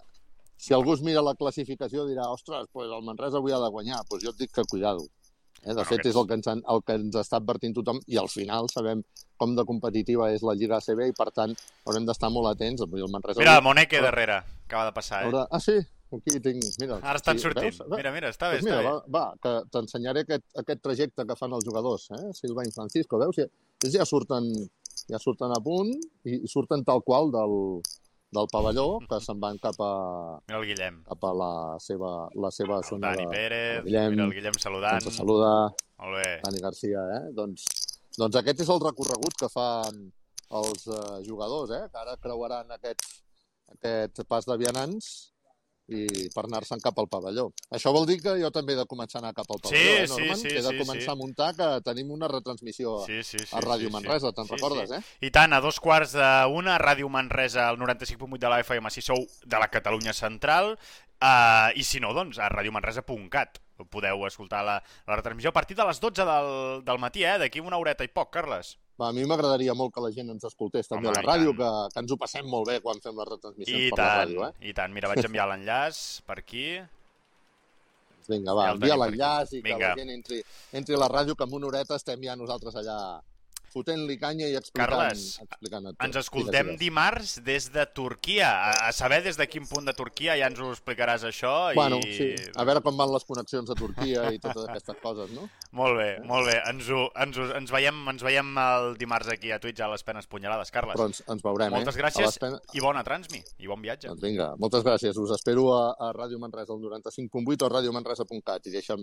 si 0.55 0.73
algú 0.73 0.93
es 0.93 1.01
mira 1.03 1.21
la 1.21 1.33
classificació 1.35 2.05
dirà 2.07 2.29
ostres, 2.31 2.67
pues 2.71 2.87
el 2.87 3.03
Manresa 3.03 3.37
avui 3.37 3.51
ha 3.51 3.59
de 3.59 3.69
guanyar 3.69 3.99
pues 4.07 4.23
jo 4.23 4.29
et 4.31 4.37
dic 4.37 4.51
que 4.55 4.63
cuidado 4.63 5.03
eh? 5.03 5.67
de 5.69 5.73
Bueno, 5.73 5.89
fet 5.89 6.05
és 6.05 6.15
el 6.15 6.27
que, 6.27 6.33
ens 6.39 6.47
han, 6.47 6.61
el 6.69 6.83
que 6.87 6.93
ens 6.93 7.15
està 7.19 7.37
advertint 7.41 7.73
tothom 7.75 7.99
i 8.07 8.17
al 8.17 8.29
final 8.29 8.69
sabem 8.71 9.03
com 9.37 9.55
de 9.57 9.65
competitiva 9.65 10.31
és 10.31 10.41
la 10.41 10.53
Lliga 10.55 10.77
ACB 10.79 11.09
i 11.09 11.13
per 11.17 11.31
tant 11.35 11.51
haurem 11.85 12.05
d'estar 12.07 12.29
molt 12.31 12.47
atents 12.53 12.81
el 13.03 13.11
Manresa 13.11 13.39
Mira, 13.43 13.57
avui 13.57 13.61
Moneque 13.61 13.97
Però- 13.99 14.07
darrere, 14.07 14.39
acaba 14.65 14.85
de 14.85 14.93
passar, 14.93 15.23
eh? 15.23 15.27
haurà... 15.27 15.47
ah 15.51 15.59
sí, 15.59 15.75
aquí 16.17 16.39
tinc 16.43 16.63
mira, 16.81 16.99
Ara 17.01 17.17
estan 17.19 17.37
sí, 17.39 17.43
sortint. 17.47 17.73
veus? 17.79 17.97
Mira, 17.97 18.11
mira, 18.15 18.29
està 18.33 18.49
bé, 18.51 18.59
Pues 18.59 18.65
està 18.65 18.77
mira, 18.77 18.81
bé. 18.81 18.89
va, 18.89 19.17
va 19.17 19.25
que 19.43 19.53
t'ensenyaré 19.73 20.23
aquest, 20.25 20.45
aquest 20.63 20.81
trajecte 20.85 21.25
que 21.27 21.35
fan 21.39 21.53
els 21.57 21.65
jugadors, 21.65 22.07
eh? 22.17 22.31
Silva 22.37 22.65
i 22.67 22.71
Francisco, 22.75 23.19
veus? 23.21 23.35
Ja, 23.41 23.47
ells 23.83 23.93
ja 23.97 24.05
surten, 24.05 24.47
ja 25.09 25.19
surten 25.19 25.51
a 25.51 25.59
punt 25.63 25.91
i, 26.25 26.39
i 26.43 26.47
surten 26.47 26.83
tal 26.87 27.01
qual 27.03 27.31
del, 27.33 27.55
del 28.33 28.47
pavelló 28.51 28.99
que 29.09 29.19
se'n 29.21 29.39
van 29.41 29.57
cap 29.61 29.77
a, 29.83 29.91
Mira 30.47 30.59
el 30.61 30.65
Guillem. 30.69 31.01
cap 31.09 31.23
a 31.29 31.33
la 31.33 31.51
seva, 31.79 32.13
la 32.35 32.51
seva 32.51 32.77
El 32.81 32.87
zona 32.89 33.11
Dani 33.13 33.25
de... 33.25 33.31
Pérez, 33.33 33.77
el 33.79 33.83
Guillem, 33.89 34.09
mira 34.15 34.23
el 34.29 34.33
Guillem 34.37 34.59
saludant. 34.59 35.01
Ens 35.03 35.17
saluda 35.17 35.51
Molt 36.03 36.17
bé. 36.19 36.29
Dani 36.43 36.59
Garcia, 36.63 37.03
eh? 37.17 37.21
Doncs, 37.37 37.65
doncs 38.17 38.35
aquest 38.41 38.61
és 38.65 38.69
el 38.69 38.81
recorregut 38.83 39.37
que 39.39 39.49
fan 39.49 40.01
els 40.53 40.87
eh, 40.87 41.19
jugadors, 41.25 41.71
eh? 41.73 41.85
Que 41.91 41.97
ara 42.01 42.17
creuaran 42.21 42.69
aquest, 42.75 43.05
aquest 43.77 44.23
pas 44.29 44.45
de 44.45 44.57
vianants 44.59 45.32
i 45.87 46.29
per 46.33 46.45
anar-se'n 46.45 46.79
cap 46.79 46.97
al 47.01 47.09
pavelló. 47.11 47.49
Això 47.75 47.91
vol 47.91 48.05
dir 48.07 48.21
que 48.23 48.37
jo 48.39 48.49
també 48.55 48.73
he 48.73 48.79
de 48.79 48.85
començar 48.87 49.19
a 49.19 49.23
anar 49.25 49.33
cap 49.35 49.49
al 49.51 49.59
Sí, 49.63 49.73
pavelló, 49.75 49.95
eh, 50.03 50.07
sí, 50.07 50.13
Norman? 50.13 50.37
sí, 50.39 50.47
he 50.47 50.61
de 50.61 50.69
sí, 50.69 50.77
començar 50.79 51.09
sí. 51.09 51.11
a 51.11 51.15
muntar 51.19 51.49
que 51.57 51.67
tenim 51.83 52.11
una 52.15 52.27
retransmissió 52.31 52.93
Sí, 53.05 53.21
sí, 53.23 53.37
sí, 53.39 53.49
a 53.51 53.59
Ràdio 53.59 53.89
sí, 53.89 53.93
Manresa, 53.93 54.29
sí. 54.31 54.35
te'n 54.37 54.47
Sí, 54.47 54.53
recordes, 54.55 54.89
sí. 54.89 54.95
eh? 54.95 55.27
I 55.27 55.31
tant, 55.35 55.51
a 55.53 55.59
dos 55.61 55.79
quarts 55.83 56.13
d'una, 56.15 56.77
Ràdio 56.79 57.09
Manresa, 57.11 57.67
al 57.67 57.77
95.8 57.77 58.39
de 58.39 58.49
la 58.49 58.61
FM, 58.63 58.89
si 58.95 59.01
sou 59.01 59.27
de 59.45 59.59
la 59.59 59.67
Catalunya 59.67 60.13
Central, 60.13 60.77
uh, 61.19 61.69
i 61.75 61.83
si 61.83 61.99
no, 61.99 62.13
doncs, 62.13 62.39
a 62.39 62.47
radiomanresa.cat. 62.49 63.59
Podeu 63.89 64.23
escoltar 64.27 64.63
la, 64.63 64.77
la 65.07 65.15
retransmissió 65.17 65.49
a 65.49 65.53
partir 65.53 65.75
de 65.75 65.83
les 65.83 65.99
12 65.99 66.23
del, 66.23 66.85
del 66.85 66.99
matí, 67.01 67.25
eh? 67.25 67.37
D'aquí 67.41 67.59
una 67.59 67.77
horeta 67.81 68.05
i 68.05 68.07
poc, 68.07 68.31
Carles. 68.31 68.77
Va, 68.99 69.07
a 69.09 69.13
mi 69.15 69.23
m'agradaria 69.25 69.73
molt 69.73 69.93
que 69.95 70.01
la 70.03 70.11
gent 70.13 70.29
ens 70.29 70.43
escoltés 70.45 70.87
també 70.89 71.09
Home, 71.09 71.17
a 71.17 71.21
la 71.21 71.33
ràdio, 71.33 71.53
que, 71.57 71.69
que 71.93 72.01
ens 72.03 72.11
ho 72.13 72.17
passem 72.21 72.45
molt 72.45 72.69
bé 72.69 72.75
quan 72.83 72.99
fem 73.01 73.17
les 73.17 73.29
retransmissions 73.31 73.79
I 73.79 73.89
per 73.89 73.97
tant, 73.97 74.05
la 74.05 74.19
ràdio, 74.21 74.43
eh? 74.49 74.69
i 74.69 74.73
tant. 74.77 74.93
Mira, 74.93 75.09
vaig 75.09 75.25
enviar 75.25 75.47
l'enllaç 75.49 76.01
per 76.27 76.37
aquí. 76.43 76.67
Vinga, 78.29 78.53
va, 78.55 78.69
Ja 78.69 78.75
envia 78.77 78.97
l'enllaç 79.01 79.55
i 79.57 79.61
que 79.61 79.67
Vinga. 79.71 79.89
la 79.89 79.99
gent 79.99 80.13
entri, 80.13 80.43
entri 80.79 80.95
a 80.95 81.01
la 81.01 81.09
ràdio, 81.11 81.35
que 81.35 81.47
en 81.47 81.55
una 81.57 81.67
horeta 81.71 81.97
estem 81.99 82.21
ja 82.23 82.37
nosaltres 82.39 82.77
allà 82.79 82.97
fotent-li 83.73 84.15
canya 84.21 84.47
i 84.51 84.55
explicant, 84.57 84.91
Carles, 84.91 85.23
explicant 85.43 85.89
tot. 85.89 85.97
Ens 86.05 86.19
escoltem 86.21 86.71
Digues, 86.73 86.79
dimarts 86.81 87.33
des 87.45 87.67
de 87.73 87.85
Turquia. 87.97 88.51
A, 88.69 88.71
a 88.89 88.91
saber 88.95 89.21
des 89.25 89.39
de 89.39 89.47
quin 89.49 89.65
punt 89.69 89.89
de 89.89 89.95
Turquia 89.97 90.37
ja 90.39 90.49
ens 90.51 90.61
ho 90.61 90.69
explicaràs 90.73 91.25
això. 91.29 91.53
Bueno, 91.77 91.99
i... 92.05 92.13
sí, 92.17 92.29
a 92.55 92.65
veure 92.67 92.83
com 92.85 92.97
van 92.99 93.11
les 93.13 93.25
connexions 93.27 93.71
a 93.73 93.77
Turquia 93.79 94.27
i 94.35 94.41
totes 94.43 94.67
aquestes 94.69 94.99
coses, 95.01 95.33
no? 95.35 95.47
Molt 95.79 95.97
bé, 95.97 96.09
molt 96.29 96.45
bé. 96.45 96.59
Ens, 96.69 96.85
ho, 96.93 97.07
ens, 97.23 97.37
ho, 97.41 97.47
ens, 97.57 97.71
veiem, 97.73 97.97
ens 98.11 98.21
veiem 98.21 98.51
el 98.61 98.91
dimarts 98.99 99.31
aquí 99.33 99.49
a 99.51 99.57
Twitch 99.61 99.81
a 99.81 99.87
les 99.89 100.05
penes 100.05 100.27
punyalades. 100.29 100.69
Carles, 100.73 100.93
Però 100.99 101.07
ens, 101.09 101.23
ens 101.33 101.41
veurem, 101.45 101.73
moltes 101.73 101.97
eh? 101.97 102.03
Gràcies 102.03 102.27
les 102.27 102.37
pen- 102.41 102.59
i 102.77 102.83
bona 102.83 103.01
transmi 103.07 103.41
i 103.57 103.69
bon 103.71 103.81
viatge. 103.81 104.11
Doncs 104.11 104.21
vinga, 104.21 104.51
moltes 104.61 104.85
gràcies. 104.85 105.17
Us 105.17 105.33
espero 105.33 105.71
a, 105.73 105.81
a 105.97 106.11
Ràdio 106.13 106.37
Manresa, 106.41 106.75
al 106.75 106.83
95.8 106.85 107.65
o 107.65 107.71
a 107.71 107.73
radiomanresa.cat 107.79 108.69
i 108.69 108.75
deixa'm... 108.77 109.01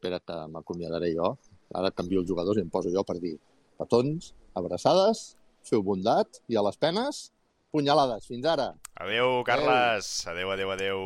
Espera 0.00 0.16
que 0.24 0.36
m'acomiadaré 0.48 1.12
jo. 1.12 1.34
Ara 1.76 1.92
canvio 1.94 2.22
els 2.24 2.28
jugadors 2.30 2.58
i 2.58 2.64
em 2.64 2.70
poso 2.72 2.90
jo 2.90 3.04
per 3.06 3.18
dir 3.22 3.34
petons, 3.80 4.32
abraçades, 4.56 5.30
feu 5.66 5.84
bondat 5.84 6.42
i 6.52 6.58
a 6.60 6.64
les 6.66 6.80
penes, 6.80 7.28
punyalades. 7.72 8.26
Fins 8.28 8.48
ara! 8.54 8.72
Adéu, 9.00 9.40
Carles. 9.48 10.10
Adéu, 10.28 10.50
adéu, 10.52 10.74
adéu. 10.76 11.00